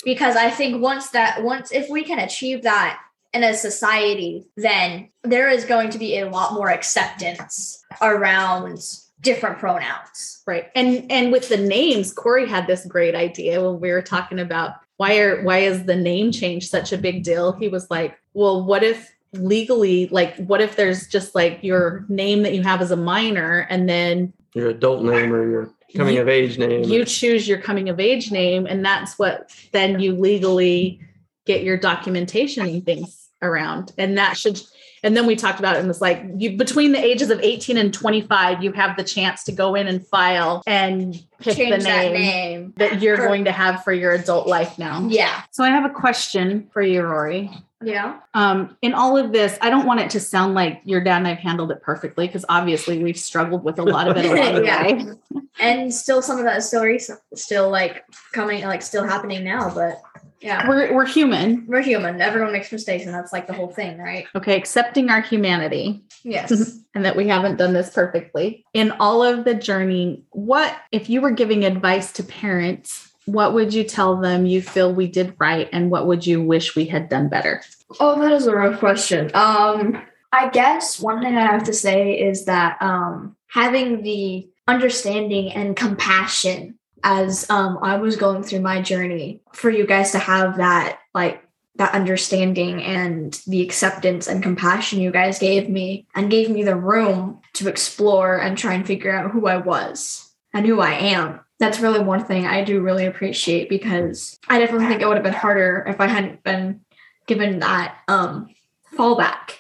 Because 0.05 0.35
I 0.37 0.51
think 0.51 0.83
once 0.83 1.11
that, 1.11 1.43
once, 1.43 1.71
if 1.71 1.89
we 1.89 2.05
can 2.05 2.19
achieve 2.19 2.63
that 2.65 3.01
in 3.33 3.45
a 3.45 3.55
society, 3.55 4.47
then 4.57 5.09
there 5.23 5.49
is 5.49 5.65
going 5.65 5.91
to 5.91 5.99
be 5.99 6.19
a 6.19 6.29
lot 6.29 6.55
more 6.55 6.71
acceptance 6.71 7.85
around 8.01 8.85
different 9.21 9.59
pronouns. 9.59 10.43
Right. 10.47 10.71
And 10.75 11.11
and 11.11 11.31
with 11.31 11.49
the 11.49 11.57
names, 11.57 12.13
Korey 12.13 12.49
had 12.49 12.67
this 12.67 12.85
great 12.85 13.15
idea 13.15 13.63
when 13.63 13.81
we 13.81 13.91
were 13.93 14.03
talking 14.03 14.41
about 14.41 14.75
why 14.97 15.19
are 15.19 15.43
why 15.43 15.59
is 15.59 15.85
the 15.85 15.97
name 15.97 16.33
change 16.33 16.69
such 16.69 16.93
a 16.93 16.99
big 16.99 17.23
deal? 17.23 17.53
He 17.53 17.69
was 17.69 17.91
like 17.91 18.19
well 18.35 18.65
what 18.65 18.83
if 18.83 19.11
legally 19.33 20.09
like 20.09 20.37
what 20.37 20.61
if 20.61 20.77
there's 20.77 21.07
just 21.07 21.35
like 21.35 21.59
your 21.63 22.05
name 22.09 22.43
that 22.43 22.55
you 22.55 22.63
have 22.63 22.83
as 22.83 22.91
a 22.91 22.97
minor 22.97 23.67
and 23.71 23.89
then 23.89 24.33
your 24.55 24.69
adult 24.69 25.03
name 25.03 25.33
or 25.33 25.49
your 25.49 25.71
coming 25.97 26.17
you, 26.17 26.21
of 26.21 26.29
age 26.29 26.59
name 26.59 26.85
you 26.85 27.03
choose 27.03 27.49
your 27.49 27.57
coming 27.57 27.89
of 27.89 27.99
age 27.99 28.31
name 28.31 28.67
and 28.67 28.85
that's 28.85 29.19
what 29.19 29.51
then 29.73 30.01
you 30.01 30.15
legally 30.15 31.01
get 31.47 31.63
your 31.63 31.77
documentation 31.77 32.67
and 32.67 32.85
things 32.85 33.29
around. 33.43 33.93
And 33.99 34.17
that 34.17 34.37
should 34.37 34.61
and 35.03 35.17
then 35.17 35.27
we 35.27 35.37
talked 35.37 35.59
about 35.59 35.77
it 35.77 35.81
and 35.81 35.91
it's 35.91 36.01
like 36.01 36.25
you 36.37 36.57
between 36.57 36.93
the 36.93 37.03
ages 37.03 37.31
of 37.31 37.41
18 37.41 37.77
and 37.77 37.93
25 37.93 38.63
you 38.63 38.73
have 38.73 38.97
the 38.97 39.05
chance 39.05 39.45
to 39.45 39.53
go 39.53 39.75
in 39.75 39.87
and 39.87 40.07
file 40.07 40.63
and 40.67 41.23
pick 41.41 41.57
Change 41.57 41.83
the 41.83 41.89
name 41.89 42.13
that, 42.13 42.19
name 42.19 42.73
that 42.77 43.03
you're 43.03 43.17
for, 43.17 43.27
going 43.27 43.45
to 43.45 43.53
have 43.53 43.83
for 43.85 43.93
your 43.93 44.13
adult 44.13 44.47
life 44.47 44.79
now 44.79 45.07
yeah 45.09 45.43
so 45.51 45.65
i 45.65 45.69
have 45.69 45.85
a 45.85 45.95
question 45.95 46.69
for 46.73 46.83
you 46.83 47.03
rory 47.03 47.51
yeah. 47.85 48.21
Um, 48.35 48.77
in 48.83 48.95
all 48.95 49.17
of 49.17 49.33
this, 49.33 49.59
I 49.61 49.71
don't 49.71 49.87
want 49.87 50.01
it 50.01 50.11
to 50.11 50.21
sound 50.21 50.55
like 50.55 50.81
your 50.85 51.03
dad 51.03 51.19
and 51.19 51.29
I've 51.29 51.39
handled 51.39 51.71
it 51.73 51.83
perfectly 51.83 52.27
because 52.27 52.45
obviously 52.49 53.03
we've 53.03 53.19
struggled 53.19 53.65
with 53.65 53.79
a 53.79 53.83
lot 53.83 54.09
of 54.09 54.17
it 54.17 54.23
the 54.23 54.63
yeah. 54.65 55.41
And 55.61 55.93
still 55.93 56.23
some 56.23 56.39
of 56.39 56.45
that 56.45 56.59
is 56.59 56.67
still 56.67 56.85
recent, 56.85 57.21
still 57.35 57.71
like 57.71 58.05
coming, 58.33 58.63
like 58.65 58.83
still 58.83 59.05
happening 59.05 59.45
now. 59.45 59.73
But 59.75 60.01
yeah. 60.43 60.69
We're 60.69 60.93
we're 60.95 61.07
human. 61.07 61.65
We're 61.67 61.83
human. 61.83 62.21
Everyone 62.21 62.53
makes 62.53 62.73
mistakes, 62.73 63.05
and 63.05 63.15
that's 63.15 63.33
like 63.33 63.47
the 63.47 63.53
whole 63.53 63.69
thing, 63.69 63.99
right? 63.99 64.27
Okay, 64.35 64.57
accepting 64.57 65.09
our 65.09 65.21
humanity. 65.21 66.05
Yes. 66.25 66.79
and 66.95 67.05
that 67.05 67.17
we 67.17 67.29
haven't 67.29 67.57
done 67.57 67.73
this 67.73 67.91
perfectly. 67.91 68.65
In 68.75 68.93
all 68.93 69.23
of 69.23 69.45
the 69.45 69.55
journey, 69.55 70.25
what 70.31 70.77
if 70.91 71.09
you 71.09 71.21
were 71.21 71.31
giving 71.31 71.65
advice 71.65 72.13
to 72.13 72.23
parents, 72.23 73.13
what 73.25 73.55
would 73.55 73.73
you 73.73 73.85
tell 73.85 74.17
them 74.17 74.47
you 74.47 74.61
feel 74.61 74.93
we 74.93 75.07
did 75.07 75.35
right 75.39 75.69
and 75.73 75.91
what 75.91 76.07
would 76.07 76.27
you 76.27 76.43
wish 76.43 76.75
we 76.75 76.87
had 76.87 77.09
done 77.09 77.29
better? 77.29 77.63
Oh, 78.01 78.21
that 78.21 78.33
is 78.33 78.47
a 78.47 78.55
rough 78.55 78.79
question. 78.79 79.31
Um 79.35 80.03
I 80.33 80.49
guess 80.49 80.99
one 80.99 81.21
thing 81.23 81.37
I 81.37 81.43
have 81.43 81.65
to 81.65 81.73
say 81.73 82.19
is 82.19 82.47
that 82.47 82.81
um 82.81 83.37
having 83.49 84.03
the 84.03 84.49
understanding 84.67 85.53
and 85.53 85.77
compassion 85.77 86.79
as 87.03 87.49
um, 87.51 87.79
I 87.83 87.97
was 87.97 88.17
going 88.17 88.43
through 88.43 88.61
my 88.61 88.81
journey 88.81 89.41
for 89.53 89.71
you 89.71 89.87
guys 89.87 90.13
to 90.13 90.19
have 90.19 90.57
that 90.59 90.99
like 91.15 91.43
that 91.77 91.95
understanding 91.95 92.83
and 92.83 93.41
the 93.47 93.63
acceptance 93.63 94.29
and 94.29 94.43
compassion 94.43 95.01
you 95.01 95.11
guys 95.11 95.39
gave 95.39 95.71
me 95.71 96.07
and 96.15 96.31
gave 96.31 96.51
me 96.51 96.63
the 96.63 96.77
room 96.77 97.41
to 97.55 97.69
explore 97.69 98.37
and 98.37 98.59
try 98.59 98.75
and 98.75 98.87
figure 98.87 99.15
out 99.15 99.31
who 99.31 99.47
I 99.47 99.57
was 99.57 100.31
and 100.53 100.67
who 100.67 100.81
I 100.81 100.93
am. 100.93 101.41
That's 101.59 101.81
really 101.81 102.01
one 102.01 102.25
thing 102.25 102.47
I 102.47 102.63
do 102.63 102.83
really 102.83 103.07
appreciate 103.07 103.69
because 103.71 104.39
I 104.49 104.59
definitely 104.59 104.87
think 104.87 105.01
it 105.01 105.09
would 105.09 105.17
have 105.17 105.25
been 105.25 105.33
harder 105.33 105.85
if 105.89 106.01
I 106.01 106.09
hadn't 106.09 106.43
been 106.43 106.83
given 107.27 107.61
that 107.61 107.97
um, 108.07 108.49
fallback 108.95 109.53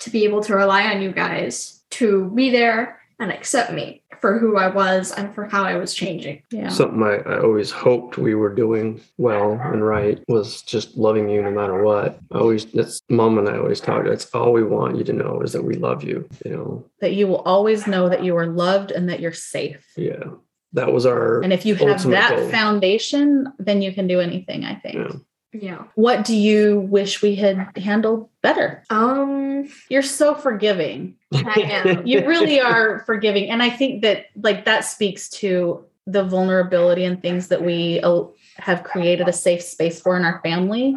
to 0.00 0.10
be 0.10 0.24
able 0.24 0.42
to 0.44 0.56
rely 0.56 0.92
on 0.92 1.02
you 1.02 1.12
guys 1.12 1.82
to 1.90 2.30
be 2.30 2.50
there 2.50 3.00
and 3.20 3.30
accept 3.30 3.72
me 3.72 3.99
for 4.20 4.38
who 4.38 4.56
I 4.56 4.68
was 4.68 5.12
and 5.12 5.34
for 5.34 5.46
how 5.46 5.64
I 5.64 5.76
was 5.76 5.94
changing. 5.94 6.42
Yeah. 6.50 6.68
Something 6.68 7.02
I, 7.02 7.16
I 7.30 7.40
always 7.42 7.70
hoped 7.70 8.18
we 8.18 8.34
were 8.34 8.54
doing 8.54 9.00
well 9.18 9.52
and 9.52 9.84
right 9.84 10.22
was 10.28 10.62
just 10.62 10.96
loving 10.96 11.28
you 11.28 11.42
no 11.42 11.50
matter 11.50 11.82
what. 11.82 12.18
I 12.32 12.38
always 12.38 12.66
that's 12.66 13.02
mom 13.08 13.38
and 13.38 13.48
I 13.48 13.56
always 13.58 13.80
talk. 13.80 14.04
That's 14.04 14.26
all 14.34 14.52
we 14.52 14.62
want 14.62 14.96
you 14.96 15.04
to 15.04 15.12
know 15.12 15.40
is 15.40 15.52
that 15.52 15.64
we 15.64 15.74
love 15.74 16.02
you. 16.04 16.28
You 16.44 16.50
know, 16.52 16.84
that 17.00 17.14
you 17.14 17.26
will 17.28 17.42
always 17.42 17.86
know 17.86 18.08
that 18.08 18.22
you 18.24 18.36
are 18.36 18.46
loved 18.46 18.90
and 18.90 19.08
that 19.08 19.20
you're 19.20 19.32
safe. 19.32 19.84
yeah. 19.96 20.24
That 20.72 20.92
was 20.92 21.04
our 21.04 21.40
And 21.40 21.52
if 21.52 21.66
you 21.66 21.74
have 21.74 22.00
that 22.10 22.36
goal. 22.36 22.48
foundation, 22.48 23.52
then 23.58 23.82
you 23.82 23.92
can 23.92 24.06
do 24.06 24.20
anything, 24.20 24.64
I 24.64 24.76
think. 24.76 24.94
Yeah. 24.94 25.16
Yeah. 25.52 25.84
What 25.94 26.24
do 26.24 26.36
you 26.36 26.80
wish 26.80 27.22
we 27.22 27.34
had 27.34 27.76
handled 27.76 28.28
better? 28.42 28.84
Um 28.90 29.68
You're 29.88 30.02
so 30.02 30.34
forgiving. 30.34 31.16
I 31.34 31.60
am. 31.84 32.06
You 32.06 32.26
really 32.26 32.60
are 32.60 33.00
forgiving. 33.00 33.50
And 33.50 33.62
I 33.62 33.70
think 33.70 34.02
that 34.02 34.26
like 34.40 34.64
that 34.64 34.84
speaks 34.84 35.28
to 35.30 35.84
the 36.06 36.24
vulnerability 36.24 37.04
and 37.04 37.20
things 37.20 37.48
that 37.48 37.62
we 37.62 38.00
uh, 38.00 38.24
have 38.56 38.82
created 38.82 39.28
a 39.28 39.32
safe 39.32 39.62
space 39.62 40.00
for 40.00 40.16
in 40.16 40.24
our 40.24 40.40
family. 40.42 40.96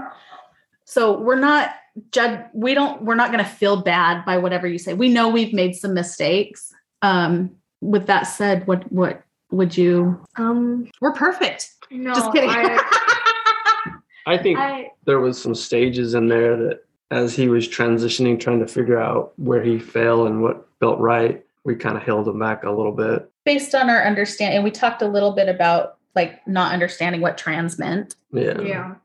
So 0.85 1.19
we're 1.19 1.39
not 1.39 1.71
judge 2.11 2.39
we 2.53 2.73
don't 2.73 3.03
we're 3.03 3.15
not 3.15 3.31
going 3.31 3.43
to 3.43 3.49
feel 3.49 3.81
bad 3.81 4.25
by 4.25 4.37
whatever 4.37 4.67
you 4.67 4.77
say. 4.77 4.93
We 4.93 5.09
know 5.09 5.29
we've 5.29 5.53
made 5.53 5.75
some 5.75 5.93
mistakes. 5.93 6.73
Um 7.01 7.55
with 7.81 8.05
that 8.07 8.23
said, 8.23 8.67
what 8.67 8.91
what 8.91 9.23
would 9.51 9.75
you 9.75 10.23
um 10.35 10.89
we're 11.01 11.13
perfect. 11.13 11.71
no 11.89 12.13
Just 12.13 12.31
kidding. 12.31 12.49
I, 12.51 13.19
I 14.25 14.37
think 14.37 14.59
I 14.59 14.91
there 15.05 15.19
was 15.19 15.41
some 15.41 15.55
stages 15.55 16.13
in 16.13 16.27
there 16.27 16.55
that 16.57 16.85
as 17.11 17.35
he 17.35 17.47
was 17.47 17.67
transitioning, 17.67 18.39
trying 18.39 18.59
to 18.59 18.67
figure 18.67 18.99
out 18.99 19.33
where 19.37 19.61
he 19.63 19.77
fell 19.77 20.25
and 20.25 20.41
what 20.41 20.67
felt 20.79 20.99
right, 20.99 21.45
we 21.63 21.75
kind 21.75 21.95
of 21.95 22.03
held 22.03 22.27
him 22.27 22.39
back 22.39 22.63
a 22.63 22.71
little 22.71 22.91
bit. 22.91 23.29
Based 23.45 23.75
on 23.75 23.89
our 23.89 24.03
understanding, 24.03 24.57
and 24.57 24.63
we 24.63 24.71
talked 24.71 25.01
a 25.01 25.07
little 25.07 25.31
bit 25.31 25.49
about 25.49 25.97
like 26.15 26.45
not 26.47 26.73
understanding 26.73 27.21
what 27.21 27.37
trans 27.37 27.77
meant. 27.77 28.15
Yeah. 28.31 28.61
yeah. 28.61 28.95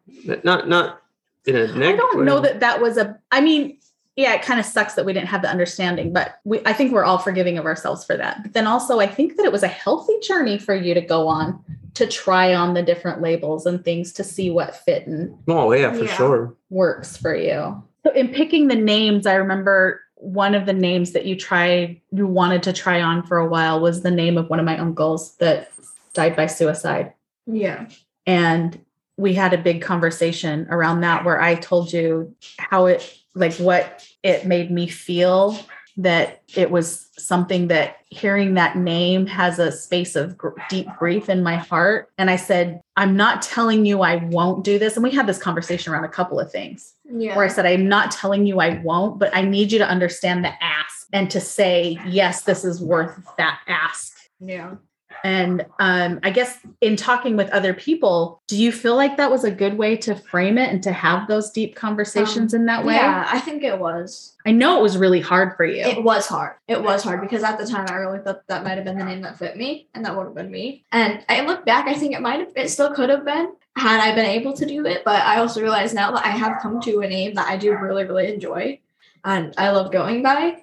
Not 0.44 0.68
not 0.68 1.02
in 1.46 1.56
a 1.56 1.66
negative 1.66 1.82
I 1.82 1.96
don't 1.96 2.18
way. 2.18 2.24
know 2.24 2.40
that 2.40 2.60
that 2.60 2.80
was 2.80 2.96
a. 2.96 3.18
I 3.30 3.40
mean, 3.40 3.78
yeah, 4.16 4.34
it 4.34 4.42
kind 4.42 4.60
of 4.60 4.66
sucks 4.66 4.94
that 4.94 5.04
we 5.04 5.12
didn't 5.12 5.28
have 5.28 5.42
the 5.42 5.50
understanding, 5.50 6.12
but 6.12 6.38
we. 6.44 6.60
I 6.64 6.72
think 6.72 6.92
we're 6.92 7.04
all 7.04 7.18
forgiving 7.18 7.58
of 7.58 7.66
ourselves 7.66 8.04
for 8.04 8.16
that. 8.16 8.42
But 8.42 8.52
then 8.52 8.66
also, 8.66 9.00
I 9.00 9.06
think 9.06 9.36
that 9.36 9.44
it 9.44 9.52
was 9.52 9.62
a 9.62 9.68
healthy 9.68 10.18
journey 10.20 10.58
for 10.58 10.74
you 10.74 10.94
to 10.94 11.00
go 11.00 11.28
on 11.28 11.62
to 11.94 12.06
try 12.06 12.54
on 12.54 12.74
the 12.74 12.82
different 12.82 13.20
labels 13.22 13.66
and 13.66 13.84
things 13.84 14.12
to 14.14 14.24
see 14.24 14.50
what 14.50 14.76
fit 14.76 15.06
and 15.06 15.36
Oh 15.48 15.72
yeah, 15.72 15.92
for 15.92 16.04
Yeah. 16.04 16.16
sure. 16.16 16.54
works 16.70 17.16
for 17.16 17.34
you. 17.34 17.82
So 18.06 18.12
in 18.12 18.28
picking 18.28 18.68
the 18.68 18.76
names, 18.76 19.26
I 19.26 19.34
remember 19.34 20.00
one 20.14 20.54
of 20.54 20.66
the 20.66 20.72
names 20.72 21.12
that 21.12 21.26
you 21.26 21.36
tried, 21.36 22.00
you 22.12 22.26
wanted 22.26 22.62
to 22.64 22.72
try 22.72 23.00
on 23.00 23.22
for 23.24 23.38
a 23.38 23.46
while 23.48 23.80
was 23.80 24.02
the 24.02 24.10
name 24.10 24.36
of 24.38 24.48
one 24.50 24.58
of 24.58 24.64
my 24.66 24.76
uncles 24.78 25.36
that 25.36 25.70
died 26.14 26.34
by 26.36 26.46
suicide. 26.46 27.12
Yeah. 27.46 27.88
and 28.26 28.78
we 29.16 29.34
had 29.34 29.52
a 29.52 29.58
big 29.58 29.82
conversation 29.82 30.68
around 30.70 31.00
that 31.00 31.24
where 31.24 31.40
i 31.40 31.56
told 31.56 31.92
you 31.92 32.32
how 32.58 32.86
it 32.86 33.18
like 33.34 33.54
what 33.56 34.06
it 34.22 34.46
made 34.46 34.70
me 34.70 34.86
feel 34.86 35.58
that 35.98 36.42
it 36.54 36.70
was 36.70 37.08
something 37.18 37.66
that 37.68 37.96
hearing 38.06 38.54
that 38.54 38.76
name 38.76 39.26
has 39.26 39.58
a 39.58 39.70
space 39.72 40.14
of 40.16 40.38
gr- 40.38 40.50
deep 40.70 40.86
grief 40.98 41.28
in 41.28 41.42
my 41.42 41.56
heart 41.56 42.08
and 42.16 42.30
i 42.30 42.36
said 42.36 42.80
i'm 42.96 43.16
not 43.16 43.42
telling 43.42 43.84
you 43.84 44.00
i 44.00 44.16
won't 44.26 44.64
do 44.64 44.78
this 44.78 44.94
and 44.96 45.02
we 45.02 45.10
had 45.10 45.26
this 45.26 45.38
conversation 45.38 45.92
around 45.92 46.04
a 46.04 46.08
couple 46.08 46.38
of 46.40 46.50
things 46.50 46.94
Yeah. 47.04 47.36
where 47.36 47.44
i 47.44 47.48
said 47.48 47.66
i'm 47.66 47.88
not 47.88 48.12
telling 48.12 48.46
you 48.46 48.60
i 48.60 48.78
won't 48.82 49.18
but 49.18 49.34
i 49.36 49.42
need 49.42 49.72
you 49.72 49.78
to 49.80 49.86
understand 49.88 50.44
the 50.44 50.52
ask 50.62 51.06
and 51.12 51.30
to 51.32 51.40
say 51.40 51.98
yes 52.06 52.42
this 52.42 52.64
is 52.64 52.80
worth 52.80 53.18
that 53.36 53.60
ask 53.66 54.16
Yeah. 54.40 54.76
And 55.24 55.66
um, 55.78 56.20
I 56.22 56.30
guess 56.30 56.58
in 56.80 56.96
talking 56.96 57.36
with 57.36 57.50
other 57.50 57.74
people, 57.74 58.40
do 58.46 58.56
you 58.56 58.72
feel 58.72 58.96
like 58.96 59.16
that 59.16 59.30
was 59.30 59.44
a 59.44 59.50
good 59.50 59.76
way 59.76 59.96
to 59.98 60.14
frame 60.14 60.58
it 60.58 60.70
and 60.70 60.82
to 60.82 60.92
have 60.92 61.28
those 61.28 61.50
deep 61.50 61.74
conversations 61.74 62.54
in 62.54 62.66
that 62.66 62.84
way? 62.84 62.94
Yeah, 62.94 63.26
I 63.28 63.40
think 63.40 63.62
it 63.62 63.78
was. 63.78 64.36
I 64.46 64.52
know 64.52 64.78
it 64.78 64.82
was 64.82 64.96
really 64.96 65.20
hard 65.20 65.56
for 65.56 65.64
you. 65.64 65.82
It 65.82 66.02
was 66.02 66.26
hard. 66.26 66.56
It 66.68 66.82
was 66.82 67.02
hard 67.02 67.20
because 67.20 67.42
at 67.42 67.58
the 67.58 67.66
time 67.66 67.86
I 67.88 67.94
really 67.94 68.20
thought 68.20 68.46
that 68.46 68.64
might 68.64 68.76
have 68.76 68.84
been 68.84 68.98
the 68.98 69.04
name 69.04 69.22
that 69.22 69.38
fit 69.38 69.56
me 69.56 69.88
and 69.94 70.04
that 70.04 70.16
would 70.16 70.24
have 70.24 70.34
been 70.34 70.50
me. 70.50 70.84
And 70.92 71.24
I 71.28 71.44
look 71.44 71.64
back, 71.64 71.86
I 71.86 71.94
think 71.94 72.14
it 72.14 72.22
might 72.22 72.40
have, 72.40 72.52
it 72.56 72.70
still 72.70 72.94
could 72.94 73.10
have 73.10 73.24
been 73.24 73.52
had 73.76 74.00
I 74.00 74.14
been 74.14 74.26
able 74.26 74.52
to 74.54 74.66
do 74.66 74.86
it. 74.86 75.04
But 75.04 75.22
I 75.22 75.38
also 75.38 75.60
realize 75.60 75.94
now 75.94 76.12
that 76.12 76.24
I 76.24 76.30
have 76.30 76.62
come 76.62 76.80
to 76.82 77.00
a 77.00 77.08
name 77.08 77.34
that 77.34 77.48
I 77.48 77.56
do 77.56 77.76
really, 77.76 78.04
really 78.04 78.32
enjoy 78.32 78.80
and 79.24 79.54
I 79.58 79.70
love 79.70 79.92
going 79.92 80.22
by. 80.22 80.62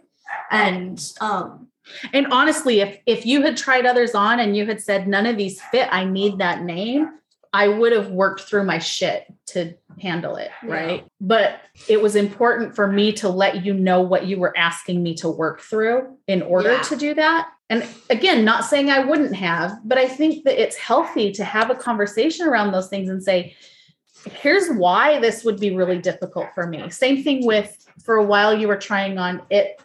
And 0.52 1.02
um, 1.22 1.65
and 2.14 2.28
honestly, 2.32 2.82
if 2.82 3.00
if 3.06 3.26
you 3.26 3.42
had 3.42 3.58
tried 3.58 3.86
others 3.86 4.16
on 4.16 4.40
and 4.40 4.56
you 4.56 4.66
had 4.66 4.82
said 4.82 5.08
none 5.08 5.26
of 5.26 5.38
these 5.38 5.62
fit, 5.62 5.88
I 5.92 6.06
need 6.06 6.38
that 6.40 6.64
name, 6.64 7.12
I 7.54 7.68
would 7.68 7.94
have 7.94 8.12
worked 8.12 8.42
through 8.42 8.66
my 8.66 8.80
shit 8.80 9.26
to 9.48 9.74
handle 10.02 10.36
it, 10.36 10.52
Yeah. 10.64 10.74
right? 10.74 11.06
But 11.22 11.62
it 11.88 12.02
was 12.02 12.16
important 12.16 12.76
for 12.76 12.88
me 12.88 13.14
to 13.14 13.30
let 13.30 13.64
you 13.64 13.74
know 13.74 14.02
what 14.02 14.26
you 14.26 14.40
were 14.40 14.54
asking 14.58 15.02
me 15.02 15.16
to 15.16 15.30
work 15.30 15.62
through 15.62 16.18
in 16.28 16.42
order 16.42 16.74
Yeah. 16.74 16.82
to 16.82 16.96
do 16.98 17.14
that. 17.14 17.50
And 17.70 17.88
again, 18.10 18.44
not 18.44 18.66
saying 18.66 18.92
I 18.92 19.00
wouldn't 19.06 19.36
have, 19.36 19.80
but 19.86 19.98
I 19.98 20.08
think 20.08 20.44
that 20.44 20.62
it's 20.62 20.76
healthy 20.76 21.32
to 21.32 21.44
have 21.46 21.70
a 21.70 21.76
conversation 21.76 22.48
around 22.48 22.72
those 22.74 22.90
things 22.90 23.10
and 23.10 23.24
say, 23.24 23.56
here's 24.42 24.70
why 24.70 25.20
this 25.20 25.44
would 25.44 25.60
be 25.60 25.76
really 25.76 25.98
difficult 26.00 26.48
for 26.54 26.68
me. 26.68 26.90
Same 26.90 27.24
thing 27.24 27.46
with 27.46 27.88
for 28.04 28.16
a 28.18 28.24
while 28.24 28.54
you 28.54 28.68
were 28.68 28.78
trying 28.78 29.18
on 29.18 29.42
it 29.50 29.80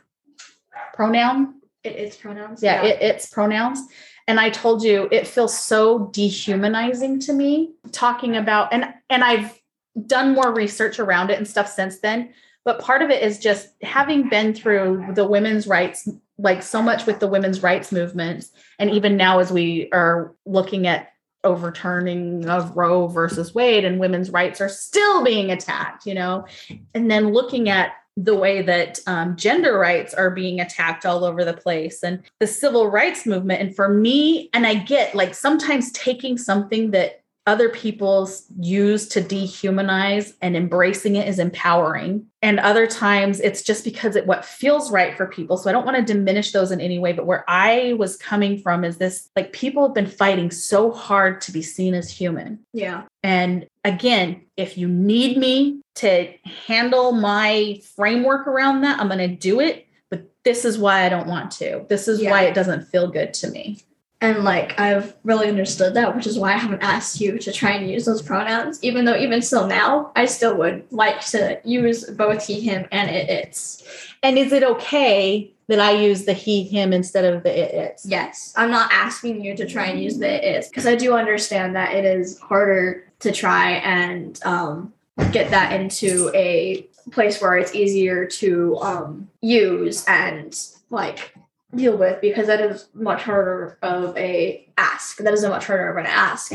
pronoun 0.95 1.60
it, 1.85 1.97
it's 1.97 2.17
pronouns. 2.17 2.63
yeah, 2.63 2.83
It, 2.85 3.01
it's 3.01 3.29
pronouns. 3.29 3.81
And 4.29 4.39
i 4.39 4.49
told 4.51 4.85
you 4.85 5.09
it 5.11 5.27
feels 5.27 5.59
so 5.59 6.11
dehumanizing 6.13 7.19
to 7.21 7.33
me 7.33 7.73
talking 7.91 8.37
about 8.37 8.73
and 8.73 8.85
and 9.09 9.25
i've 9.25 9.61
done 10.07 10.35
more 10.35 10.55
research 10.55 10.99
around 10.99 11.31
it 11.31 11.39
and 11.39 11.49
stuff 11.49 11.69
since 11.69 11.99
then. 12.01 12.33
But 12.65 12.81
part 12.81 13.03
of 13.03 13.11
it 13.11 13.23
is 13.23 13.39
just 13.39 13.69
having 13.83 14.29
been 14.29 14.55
through 14.55 15.07
the 15.15 15.27
women's 15.27 15.67
rights 15.67 16.09
like 16.39 16.63
so 16.63 16.83
much 16.83 17.07
with 17.07 17.21
the 17.21 17.27
women's 17.27 17.63
rights 17.63 17.93
movements 17.93 18.51
and 18.79 18.91
even 18.91 19.17
now 19.17 19.41
as 19.41 19.53
we 19.53 19.89
are 19.93 20.35
looking 20.47 20.87
at 20.87 21.09
overturning 21.45 22.49
of 22.49 22.77
roe 22.77 23.09
versus 23.09 23.55
wade 23.55 23.85
and 23.85 23.99
women's 23.99 24.31
rights 24.31 24.61
are 24.61 24.69
still 24.69 25.25
being 25.25 25.51
attacked 25.51 26.07
you 26.07 26.15
know? 26.15 26.47
And 26.95 27.11
then 27.11 27.33
looking 27.33 27.69
at 27.69 27.93
the 28.25 28.35
way 28.35 28.63
that 28.63 29.01
um, 29.07 29.37
gender 29.37 29.79
rights 29.79 30.13
are 30.15 30.31
being 30.31 30.61
attacked 30.61 31.07
all 31.07 31.25
over 31.25 31.45
the 31.45 31.55
place 31.55 32.03
and 32.03 32.23
the 32.39 32.47
civil 32.47 32.89
rights 32.89 33.27
movement. 33.27 33.63
And 33.63 33.75
for 33.75 33.89
me, 33.89 34.51
and 34.53 34.67
I 34.67 34.75
get 34.75 35.15
like 35.15 35.35
sometimes 35.35 35.91
taking 35.93 36.37
something 36.37 36.91
that 36.91 37.23
other 37.47 37.71
people 37.71 38.31
use 38.59 39.09
to 39.09 39.21
dehumanize 39.21 40.35
and 40.43 40.57
embracing 40.57 41.17
it 41.17 41.27
is 41.27 41.39
empowering. 41.39 42.27
And 42.43 42.61
other 42.61 42.87
times 42.87 43.41
it's 43.41 43.63
just 43.63 43.83
because 43.83 44.15
it 44.15 44.27
what 44.27 44.45
feels 44.45 44.91
right 44.91 45.17
for 45.17 45.27
people. 45.27 45.57
So 45.57 45.71
I 45.71 45.73
don't 45.73 45.87
want 45.87 45.97
to 45.97 46.13
diminish 46.13 46.53
those 46.53 46.71
in 46.71 46.81
any 46.81 46.99
way. 46.99 47.13
But 47.13 47.27
where 47.27 47.45
I 47.49 47.95
was 47.99 48.17
coming 48.17 48.59
from 48.59 48.85
is 48.85 48.99
this 48.99 49.31
like 49.35 49.53
people 49.53 49.83
have 49.85 49.95
been 49.95 50.07
fighting 50.07 50.51
so 50.51 50.93
hard 50.93 51.41
to 51.43 51.53
be 51.53 51.63
seen 51.63 51.95
as 51.95 52.11
human. 52.11 52.61
Yeah. 52.75 53.05
And 53.23 53.67
again, 53.85 54.43
if 54.57 54.79
you 54.79 54.89
need 54.89 55.37
me 55.37 55.81
to 55.97 56.33
handle 56.67 57.13
my 57.13 57.81
framework 57.97 58.47
around 58.47 58.83
that, 58.83 59.01
I'm 59.01 59.09
going 59.09 59.19
to 59.19 59.29
do 59.29 59.61
it. 59.61 59.87
But 60.09 60.31
this 60.45 60.65
is 60.65 60.79
why 60.79 61.05
I 61.05 61.09
don't 61.09 61.29
want 61.29 61.51
to. 61.53 61.85
This 61.89 62.09
is 62.09 62.21
Yeah. 62.21 62.31
why 62.31 62.43
it 62.43 62.55
doesn't 62.55 62.89
feel 62.89 63.09
good 63.09 63.35
to 63.35 63.51
me. 63.51 63.79
And 64.23 64.45
like 64.45 64.79
I've 64.79 65.15
really 65.25 65.49
understood 65.49 65.95
that, 65.95 66.15
which 66.15 66.27
is 66.27 66.39
why 66.39 66.53
I 66.53 66.59
haven't 66.59 66.83
asked 66.83 67.21
you 67.23 67.39
to 67.39 67.53
try 67.53 67.71
and 67.73 67.91
use 67.91 68.05
those 68.05 68.21
pronouns, 68.21 68.79
even 68.83 69.07
though 69.07 69.17
even 69.17 69.41
still 69.41 69.67
now, 69.67 70.13
I 70.15 70.27
still 70.27 70.57
would 70.59 70.85
like 70.91 71.25
to 71.29 71.59
use 71.65 72.05
both 72.05 72.47
he, 72.47 72.61
him, 72.61 72.87
and 72.93 73.09
it, 73.09 73.31
it's. 73.31 73.83
And 74.23 74.37
is 74.37 74.53
it 74.53 74.63
okay 74.63 75.51
that 75.69 75.81
I 75.81 75.93
use 75.93 76.27
the 76.27 76.35
he, 76.35 76.65
him 76.65 76.93
instead 76.93 77.25
of 77.25 77.43
the 77.45 77.59
it, 77.59 77.75
it's? 77.75 78.05
Yes. 78.05 78.53
I'm 78.57 78.71
not 78.71 78.93
asking 78.93 79.43
you 79.43 79.57
to 79.57 79.67
try 79.67 79.87
and 79.87 80.03
use 80.03 80.19
the 80.19 80.29
it, 80.29 80.45
it's 80.45 80.69
because 80.69 80.87
I 80.87 80.97
do 80.97 81.15
understand 81.15 81.75
that 81.77 81.95
it 81.95 82.05
is 82.05 82.39
harder 82.41 83.10
to 83.21 83.33
try 83.33 83.73
and 83.73 84.43
um, 84.45 84.93
get 85.33 85.51
that 85.51 85.79
into 85.79 86.31
a 86.35 86.87
place 87.13 87.41
where 87.41 87.57
it's 87.57 87.75
easier 87.75 88.27
to 88.27 88.79
um, 88.79 89.29
use 89.41 90.05
and 90.07 90.59
like 90.91 91.35
deal 91.75 91.97
with 91.97 92.21
because 92.21 92.47
that 92.49 92.61
is 92.61 92.89
much 92.95 93.23
harder 93.23 93.79
of 93.83 94.17
a 94.17 94.67
ask. 94.77 95.19
That 95.19 95.35
is 95.35 95.45
a 95.45 95.49
much 95.49 95.67
harder 95.67 95.91
of 95.91 95.97
an 95.97 96.07
ask. 96.07 96.53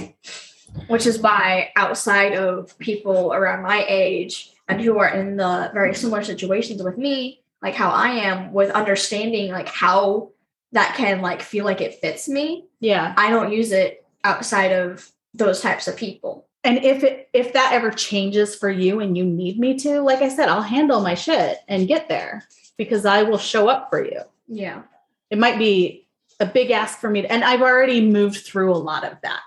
Which 0.88 1.06
is 1.06 1.20
why 1.20 1.72
outside 1.78 2.34
of 2.34 2.78
people 2.80 3.34
around 3.34 3.64
my 3.64 3.86
age 3.88 4.52
and 4.68 4.82
who 4.82 4.98
are 5.00 5.08
in 5.08 5.38
the 5.38 5.72
very 5.74 5.94
similar 5.96 6.24
situations 6.24 6.84
with 6.84 6.98
me, 6.98 7.42
like 7.62 7.76
how 7.76 7.92
I 7.92 8.10
am 8.10 8.52
with 8.52 8.72
understanding 8.72 9.52
like 9.52 9.70
how 9.70 10.32
that 10.74 10.96
can 10.98 11.22
like 11.22 11.42
feel 11.42 11.64
like 11.64 11.80
it 11.80 12.02
fits 12.02 12.28
me, 12.28 12.66
Yeah. 12.82 13.14
I 13.16 13.30
don't 13.30 13.54
use 13.54 13.72
it 13.72 14.06
outside 14.26 14.74
of 14.74 15.10
those 15.34 15.62
types 15.62 15.88
of 15.88 15.96
people. 15.96 16.46
And 16.66 16.84
if 16.84 17.04
it 17.04 17.30
if 17.32 17.54
that 17.54 17.72
ever 17.72 17.92
changes 17.92 18.56
for 18.56 18.70
you 18.70 19.00
and 19.00 19.16
you 19.16 19.24
need 19.24 19.60
me 19.60 19.78
to, 19.80 20.02
like 20.02 20.22
I 20.22 20.30
said, 20.30 20.50
I'll 20.50 20.62
handle 20.62 21.00
my 21.02 21.14
shit 21.14 21.60
and 21.68 21.88
get 21.88 22.10
there 22.10 22.44
because 22.78 23.06
I 23.06 23.24
will 23.24 23.38
show 23.38 23.70
up 23.70 23.90
for 23.90 24.04
you. 24.04 24.22
Yeah. 24.48 24.82
It 25.30 25.38
might 25.38 25.58
be 25.58 26.08
a 26.40 26.46
big 26.46 26.72
ask 26.72 27.00
for 27.00 27.10
me 27.10 27.22
to, 27.22 27.32
and 27.32 27.44
I've 27.44 27.62
already 27.62 28.02
moved 28.02 28.46
through 28.46 28.74
a 28.74 28.78
lot 28.78 29.04
of 29.04 29.18
that. 29.22 29.42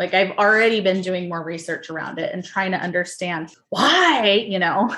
Like 0.00 0.14
I've 0.14 0.30
already 0.38 0.80
been 0.80 1.02
doing 1.02 1.28
more 1.28 1.42
research 1.42 1.90
around 1.90 2.18
it 2.18 2.32
and 2.32 2.42
trying 2.42 2.70
to 2.70 2.78
understand 2.78 3.54
why, 3.68 4.46
you 4.48 4.58
know. 4.58 4.96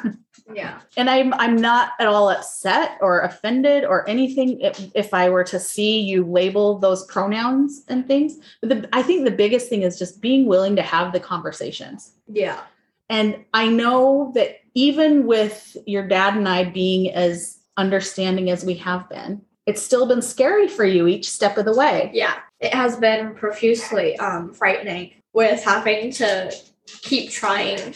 Yeah. 0.55 0.79
And 0.97 1.11
I'm 1.11 1.35
I'm 1.35 1.57
not 1.57 1.93
at 1.99 2.07
all 2.07 2.29
upset 2.29 2.99
or 3.01 3.21
offended 3.21 3.85
or 3.85 4.09
anything 4.09 4.61
if, 4.61 4.91
if 4.95 5.13
I 5.13 5.29
were 5.29 5.45
to 5.45 5.59
see 5.59 6.01
you 6.01 6.25
label 6.25 6.79
those 6.79 7.05
pronouns 7.07 7.83
and 7.89 8.07
things. 8.07 8.39
But 8.61 8.69
the, 8.69 8.89
I 8.93 9.03
think 9.03 9.25
the 9.25 9.33
biggest 9.33 9.69
thing 9.69 9.83
is 9.83 9.99
just 9.99 10.21
being 10.21 10.47
willing 10.47 10.77
to 10.77 10.83
have 10.83 11.13
the 11.13 11.21
conversations. 11.21 12.13
Yeah. 12.29 12.61
And 13.09 13.45
I 13.55 13.69
know 13.69 14.31
that 14.37 14.61
even 14.75 15.27
with 15.27 15.77
your 15.85 16.07
dad 16.07 16.37
and 16.37 16.49
I 16.49 16.65
being 16.65 17.13
as 17.13 17.59
understanding 17.77 18.51
as 18.51 18.65
we 18.65 18.75
have 18.75 19.09
been, 19.09 19.43
it's 19.67 19.83
still 19.83 20.07
been 20.07 20.23
scary 20.23 20.69
for 20.69 20.85
you 20.85 21.07
each 21.07 21.29
step 21.29 21.57
of 21.57 21.65
the 21.65 21.75
way. 21.75 22.11
Yeah. 22.13 22.35
It 22.63 22.73
has 22.73 22.97
been 22.97 23.35
profusely 23.35 24.17
um, 24.19 24.55
frightening 24.55 25.15
with 25.33 25.65
having 25.65 26.13
to 26.13 26.55
keep 26.87 27.31
trying 27.31 27.95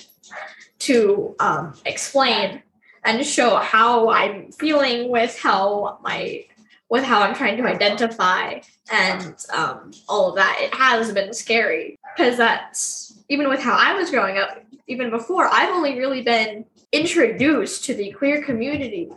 to 0.80 1.36
um, 1.38 1.74
explain 1.84 2.62
and 3.04 3.24
show 3.24 3.56
how 3.56 4.10
I'm 4.10 4.50
feeling 4.50 5.08
with 5.08 5.38
how 5.38 5.98
my 6.02 6.44
with 6.88 7.04
how 7.04 7.22
I'm 7.22 7.34
trying 7.34 7.56
to 7.56 7.64
identify 7.64 8.60
and 8.92 9.34
um, 9.52 9.90
all 10.08 10.30
of 10.30 10.36
that. 10.36 10.58
It 10.60 10.74
has 10.74 11.12
been 11.12 11.32
scary 11.32 11.98
because 12.16 12.36
that's 12.36 13.18
even 13.28 13.48
with 13.48 13.60
how 13.60 13.76
I 13.76 13.94
was 13.94 14.10
growing 14.10 14.38
up, 14.38 14.62
even 14.86 15.10
before, 15.10 15.48
I've 15.52 15.70
only 15.70 15.98
really 15.98 16.22
been 16.22 16.64
introduced 16.92 17.84
to 17.84 17.94
the 17.94 18.12
queer 18.12 18.42
community 18.42 19.10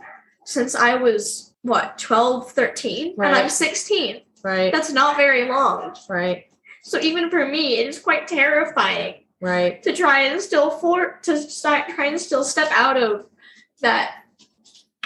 since 0.44 0.74
I 0.74 0.96
was 0.96 1.52
what 1.62 1.98
12, 1.98 2.50
13, 2.52 3.14
and 3.18 3.34
I'm 3.36 3.48
16. 3.48 4.22
Right. 4.42 4.72
That's 4.72 4.92
not 4.92 5.16
very 5.16 5.48
long. 5.48 5.94
right. 6.08 6.46
So 6.82 6.98
even 7.00 7.28
for 7.30 7.46
me, 7.46 7.78
it 7.78 7.86
is 7.88 7.98
quite 7.98 8.26
terrifying 8.26 9.24
Right. 9.42 9.82
to 9.82 9.92
try 9.94 10.20
and 10.22 10.40
still 10.40 10.70
for 10.70 11.18
to 11.22 11.36
start 11.38 11.88
try 11.90 12.06
and 12.06 12.20
still 12.20 12.42
step 12.44 12.68
out 12.72 12.96
of 12.96 13.26
that 13.80 14.14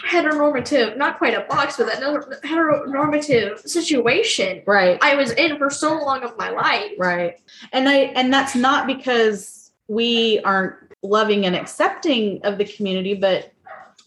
heteronormative, 0.06 0.96
not 0.96 1.18
quite 1.18 1.34
a 1.34 1.40
box, 1.48 1.76
but 1.78 1.86
that 1.86 2.00
heteronormative 2.44 3.66
situation 3.66 4.62
Right. 4.66 4.98
I 5.02 5.14
was 5.14 5.30
in 5.32 5.56
for 5.58 5.70
so 5.70 5.94
long 5.98 6.22
of 6.22 6.36
my 6.36 6.50
life. 6.50 6.92
Right. 6.98 7.36
And 7.72 7.88
I 7.88 7.96
and 8.16 8.32
that's 8.32 8.54
not 8.54 8.86
because 8.86 9.72
we 9.88 10.40
aren't 10.44 10.74
loving 11.02 11.46
and 11.46 11.54
accepting 11.56 12.40
of 12.44 12.58
the 12.58 12.64
community, 12.64 13.14
but 13.14 13.52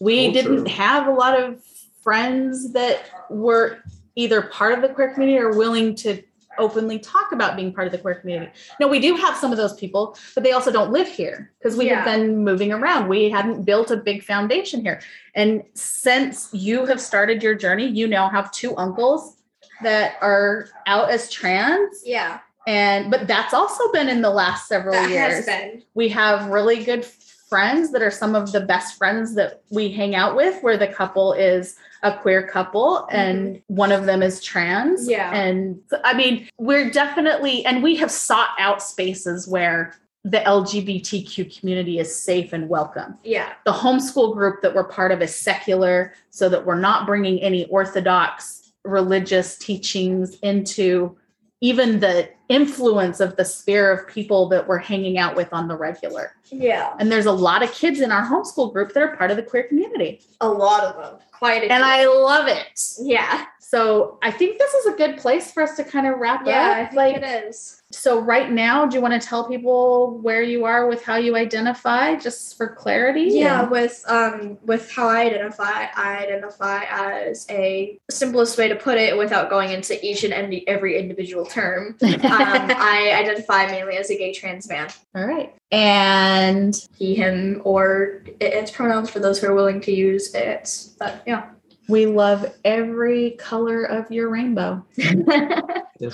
we 0.00 0.32
Culture. 0.32 0.48
didn't 0.48 0.66
have 0.66 1.06
a 1.06 1.12
lot 1.12 1.38
of 1.38 1.60
friends 2.02 2.72
that 2.72 3.10
were 3.30 3.78
either 4.18 4.42
part 4.42 4.74
of 4.74 4.82
the 4.82 4.88
queer 4.88 5.14
community 5.14 5.38
or 5.38 5.56
willing 5.56 5.94
to 5.94 6.20
openly 6.58 6.98
talk 6.98 7.30
about 7.30 7.54
being 7.54 7.72
part 7.72 7.86
of 7.86 7.92
the 7.92 7.98
queer 7.98 8.16
community. 8.16 8.50
No, 8.80 8.88
we 8.88 8.98
do 8.98 9.14
have 9.14 9.36
some 9.36 9.52
of 9.52 9.58
those 9.58 9.74
people, 9.74 10.18
but 10.34 10.42
they 10.42 10.50
also 10.50 10.72
don't 10.72 10.90
live 10.90 11.06
here 11.06 11.52
because 11.58 11.78
we 11.78 11.86
have 11.86 12.04
been 12.04 12.44
moving 12.44 12.72
around. 12.72 13.08
We 13.08 13.30
hadn't 13.30 13.62
built 13.62 13.92
a 13.92 13.96
big 13.96 14.24
foundation 14.24 14.80
here. 14.82 15.00
And 15.36 15.62
since 15.74 16.48
you 16.52 16.84
have 16.86 17.00
started 17.00 17.44
your 17.44 17.54
journey, 17.54 17.86
you 17.86 18.08
now 18.08 18.28
have 18.28 18.50
two 18.50 18.76
uncles 18.76 19.36
that 19.84 20.16
are 20.20 20.66
out 20.88 21.10
as 21.10 21.30
trans 21.30 22.02
Yeah, 22.04 22.40
and 22.66 23.12
but 23.12 23.28
that's 23.28 23.54
also 23.54 23.92
been 23.92 24.08
in 24.08 24.20
the 24.20 24.30
last 24.30 24.66
several 24.66 24.94
that 24.94 25.08
years 25.10 25.34
has 25.34 25.46
been. 25.46 25.84
we 25.94 26.08
have 26.08 26.48
really 26.48 26.82
good 26.82 27.04
friends 27.04 27.92
that 27.92 28.02
are 28.02 28.10
some 28.10 28.34
of 28.34 28.50
the 28.50 28.60
best 28.60 28.98
friends 28.98 29.36
that 29.36 29.62
we 29.70 29.92
hang 29.92 30.16
out 30.16 30.34
with 30.34 30.60
where 30.62 30.76
the 30.76 30.88
couple 30.88 31.32
is 31.32 31.76
a 32.02 32.16
queer 32.16 32.46
couple 32.46 33.06
and 33.10 33.60
one 33.66 33.92
of 33.92 34.06
them 34.06 34.22
is 34.22 34.42
trans. 34.42 35.02
Mm-hmm. 35.02 35.10
Yeah. 35.10 35.34
and 35.34 35.80
i 36.04 36.14
mean 36.14 36.48
we're 36.58 36.90
definitely 36.90 37.64
and 37.66 37.82
we 37.82 37.96
have 37.96 38.10
sought 38.10 38.50
out 38.58 38.82
spaces 38.82 39.48
where 39.48 39.94
the 40.24 40.38
lgbtq 40.38 41.58
community 41.58 41.98
is 41.98 42.14
safe 42.14 42.52
and 42.52 42.68
welcome. 42.68 43.16
Yeah, 43.24 43.52
the 43.64 43.72
homeschool 43.72 44.34
group 44.34 44.62
that 44.62 44.74
we're 44.74 44.84
part 44.84 45.12
of 45.12 45.22
is 45.22 45.34
secular 45.34 46.12
so 46.30 46.48
that 46.48 46.66
we're 46.66 46.78
not 46.78 47.06
bringing 47.06 47.40
any 47.40 47.66
orthodox 47.66 48.72
religious 48.84 49.56
teachings 49.58 50.38
into 50.40 51.16
even 51.60 52.00
the 52.00 52.28
influence 52.48 53.20
of 53.20 53.36
the 53.36 53.44
sphere 53.44 53.90
of 53.92 54.06
people 54.08 54.48
that 54.48 54.66
we're 54.68 54.78
hanging 54.78 55.18
out 55.18 55.34
with 55.34 55.52
on 55.52 55.66
the 55.68 55.76
regular. 55.76 56.32
Yeah, 56.50 56.94
and 56.98 57.10
there's 57.10 57.26
a 57.26 57.32
lot 57.32 57.62
of 57.62 57.72
kids 57.72 58.00
in 58.00 58.12
our 58.12 58.24
homeschool 58.24 58.72
group 58.72 58.92
that 58.94 59.02
are 59.02 59.16
part 59.16 59.30
of 59.30 59.36
the 59.36 59.42
queer 59.42 59.64
community. 59.64 60.20
A 60.40 60.48
lot 60.48 60.84
of 60.84 60.96
them, 60.96 61.20
quite 61.38 61.62
a 61.62 61.72
and 61.72 61.84
i 61.84 62.06
love 62.06 62.48
it. 62.48 62.80
Yeah, 63.00 63.46
so 63.70 64.18
i 64.22 64.30
think 64.30 64.58
this 64.58 64.72
is 64.74 64.86
a 64.86 64.96
good 64.96 65.18
place 65.18 65.52
for 65.52 65.62
us 65.62 65.76
to 65.76 65.84
kind 65.84 66.06
of 66.06 66.18
wrap 66.18 66.46
yeah, 66.46 66.74
I 66.76 66.82
up 66.84 66.88
think 66.90 66.96
like 66.96 67.16
it 67.16 67.24
is. 67.48 67.82
so 67.90 68.18
right 68.20 68.50
now 68.50 68.86
do 68.86 68.96
you 68.96 69.02
want 69.02 69.20
to 69.20 69.26
tell 69.28 69.46
people 69.46 70.18
where 70.22 70.42
you 70.42 70.64
are 70.64 70.86
with 70.86 71.02
how 71.04 71.16
you 71.16 71.36
identify 71.36 72.14
just 72.16 72.56
for 72.56 72.68
clarity 72.68 73.24
Yeah, 73.24 73.62
And- 73.62 73.70
with 73.70 74.02
um 74.08 74.56
with 74.64 74.90
how 74.90 75.08
I 75.08 75.20
identify, 75.26 75.86
I 75.94 76.18
identify 76.24 76.84
as 76.88 77.46
a 77.50 77.98
simplest 78.10 78.56
way 78.58 78.68
to 78.68 78.76
put 78.76 78.96
it 78.96 79.16
without 79.16 79.50
going 79.50 79.70
into 79.70 79.92
each 80.06 80.24
and 80.24 80.32
every, 80.32 80.66
every 80.66 80.98
individual 80.98 81.44
term. 81.44 81.96
Um, 82.02 82.10
I 82.24 83.12
identify 83.22 83.66
mainly 83.66 83.96
as 83.98 84.10
a 84.10 84.16
gay 84.16 84.32
trans 84.32 84.68
man. 84.68 84.88
all 85.14 85.26
right 85.26 85.54
and 85.70 86.74
He, 86.96 87.14
him, 87.14 87.60
or 87.64 88.22
it- 88.40 88.52
it's 88.58 88.70
pronouns 88.70 89.10
for 89.10 89.18
those 89.20 89.38
who 89.40 89.46
are 89.48 89.54
willing 89.54 89.80
to 89.82 89.92
use 89.92 90.34
it. 90.34 90.64
But 90.98 91.22
yeah. 91.26 91.50
We 91.88 92.06
love 92.06 92.44
every 92.64 93.32
color 93.32 93.82
of 93.84 94.10
your 94.10 94.28
rainbow, 94.28 94.84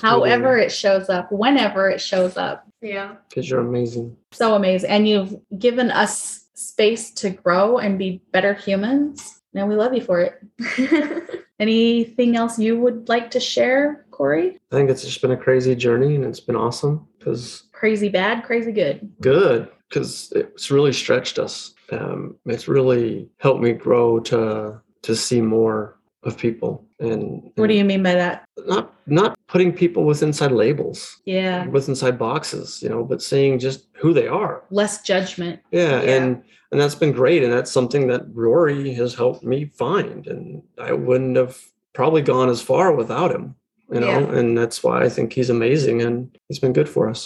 however 0.01 0.57
it 0.59 0.73
shows 0.73 1.09
up, 1.09 1.31
whenever 1.33 1.91
it 1.91 2.01
shows 2.01 2.37
up. 2.37 2.67
yeah. 2.81 3.17
because 3.29 3.49
you're 3.49 3.61
amazing. 3.61 4.17
So 4.33 4.55
amazing. 4.55 4.91
And 4.91 5.09
you've 5.09 5.37
given 5.59 5.91
us 5.91 6.45
space 6.55 7.11
to 7.13 7.31
grow 7.31 7.79
and 7.79 7.99
be 7.99 8.23
better 8.33 8.55
humans. 8.55 9.41
And 9.55 9.69
we 9.69 9.75
love 9.77 9.95
you 9.95 10.01
for 10.01 10.21
it. 10.21 11.41
Anything 11.61 12.37
else 12.37 12.59
you 12.59 12.79
would 12.81 13.09
like 13.09 13.31
to 13.33 13.41
share, 13.41 14.05
Korey? 14.11 14.57
I 14.73 14.77
think 14.77 14.91
it's 14.91 15.05
just 15.05 15.23
been 15.23 15.31
a 15.31 15.37
crazy 15.37 15.75
journey 15.77 16.17
and 16.17 16.25
it's 16.25 16.41
been 16.41 16.57
awesome 16.57 17.07
because 17.19 17.65
Crazy 17.73 18.09
bad, 18.09 18.45
crazy 18.45 18.73
good. 18.73 19.13
good 19.21 19.69
because 19.89 20.33
it's 20.35 20.71
really 20.71 20.93
stretched 20.93 21.39
us. 21.39 21.75
Um, 21.93 22.37
it's 22.47 22.67
really 22.67 23.29
helped 23.39 23.61
me 23.63 23.73
grow 23.73 24.19
to 24.21 24.81
to 25.05 25.15
see 25.15 25.41
more 25.41 25.97
of 26.23 26.37
people 26.39 26.85
and, 27.01 27.51
What 27.57 27.67
do 27.69 27.75
you 27.75 27.85
mean 27.85 28.03
by 28.03 28.15
that? 28.15 28.45
not 28.67 28.95
not 29.07 29.37
putting 29.47 29.73
people 29.73 30.05
with 30.05 30.23
inside 30.23 30.53
labels 30.53 31.21
Yeah. 31.27 31.67
with 31.67 31.89
inside 31.89 32.19
boxes 32.19 32.83
you 32.83 32.89
know 32.89 33.05
but 33.05 33.21
seeing 33.23 33.59
just 33.59 33.87
who 34.01 34.13
they 34.15 34.27
are 34.27 34.63
Less 34.71 35.03
judgment. 35.03 35.61
yeah, 35.71 36.01
Yeah. 36.03 36.11
and 36.17 36.43
and 36.73 36.81
that's 36.81 36.95
been 36.95 37.13
great 37.13 37.45
and 37.45 37.53
that's 37.53 37.71
something 37.71 38.07
that 38.09 38.23
rory 38.33 38.95
has 38.95 39.15
helped 39.15 39.45
me 39.45 39.67
find 39.85 40.27
and 40.27 40.63
i 40.79 40.93
wouldn't 40.93 41.37
have 41.37 41.57
probably 41.93 42.23
gone 42.23 42.49
as 42.49 42.63
far 42.63 42.87
without 42.95 43.31
him 43.31 43.55
you 43.93 44.01
know 44.01 44.09
Yeah. 44.21 44.39
and 44.39 44.57
that's 44.57 44.83
why 44.83 45.03
i 45.07 45.09
think 45.11 45.33
he's 45.35 45.51
amazing 45.51 46.01
and 46.01 46.15
he's 46.49 46.59
been 46.65 46.73
good 46.73 46.89
for 46.89 47.09
us 47.11 47.21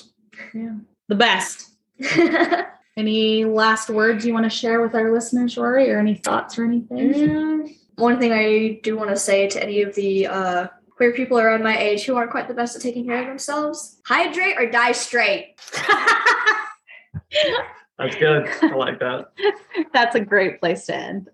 Yeah. 0.54 0.74
The 1.08 1.14
best. 1.28 1.56
Any 2.98 3.44
last 3.44 3.88
words 3.90 4.26
you 4.26 4.32
want 4.32 4.42
to 4.42 4.50
share 4.50 4.82
with 4.82 4.92
our 4.96 5.12
listeners, 5.12 5.56
Rory, 5.56 5.88
or 5.88 6.00
any 6.00 6.16
thoughts 6.16 6.58
or 6.58 6.64
anything? 6.64 7.14
Mm, 7.14 7.76
one 7.94 8.18
thing 8.18 8.32
I 8.32 8.80
do 8.82 8.96
want 8.96 9.10
to 9.10 9.16
say 9.16 9.46
to 9.46 9.62
any 9.62 9.82
of 9.82 9.94
the 9.94 10.26
uh, 10.26 10.66
queer 10.96 11.12
people 11.12 11.38
around 11.38 11.62
my 11.62 11.78
age 11.78 12.04
who 12.04 12.16
aren't 12.16 12.32
quite 12.32 12.48
the 12.48 12.54
best 12.54 12.74
at 12.74 12.82
taking 12.82 13.06
care 13.06 13.20
of 13.20 13.28
themselves 13.28 14.00
hydrate 14.04 14.56
or 14.58 14.68
die 14.68 14.90
straight. 14.90 15.54
that's 17.98 18.16
good 18.16 18.48
i 18.62 18.74
like 18.74 18.98
that 18.98 19.30
That's 19.92 20.16
a 20.16 20.20
great 20.20 20.58
place 20.58 20.86
to 20.86 20.96
end. 20.96 21.28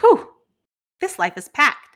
Whew, 0.00 0.26
this 1.02 1.18
life 1.18 1.36
is 1.36 1.50
packed. 1.50 1.87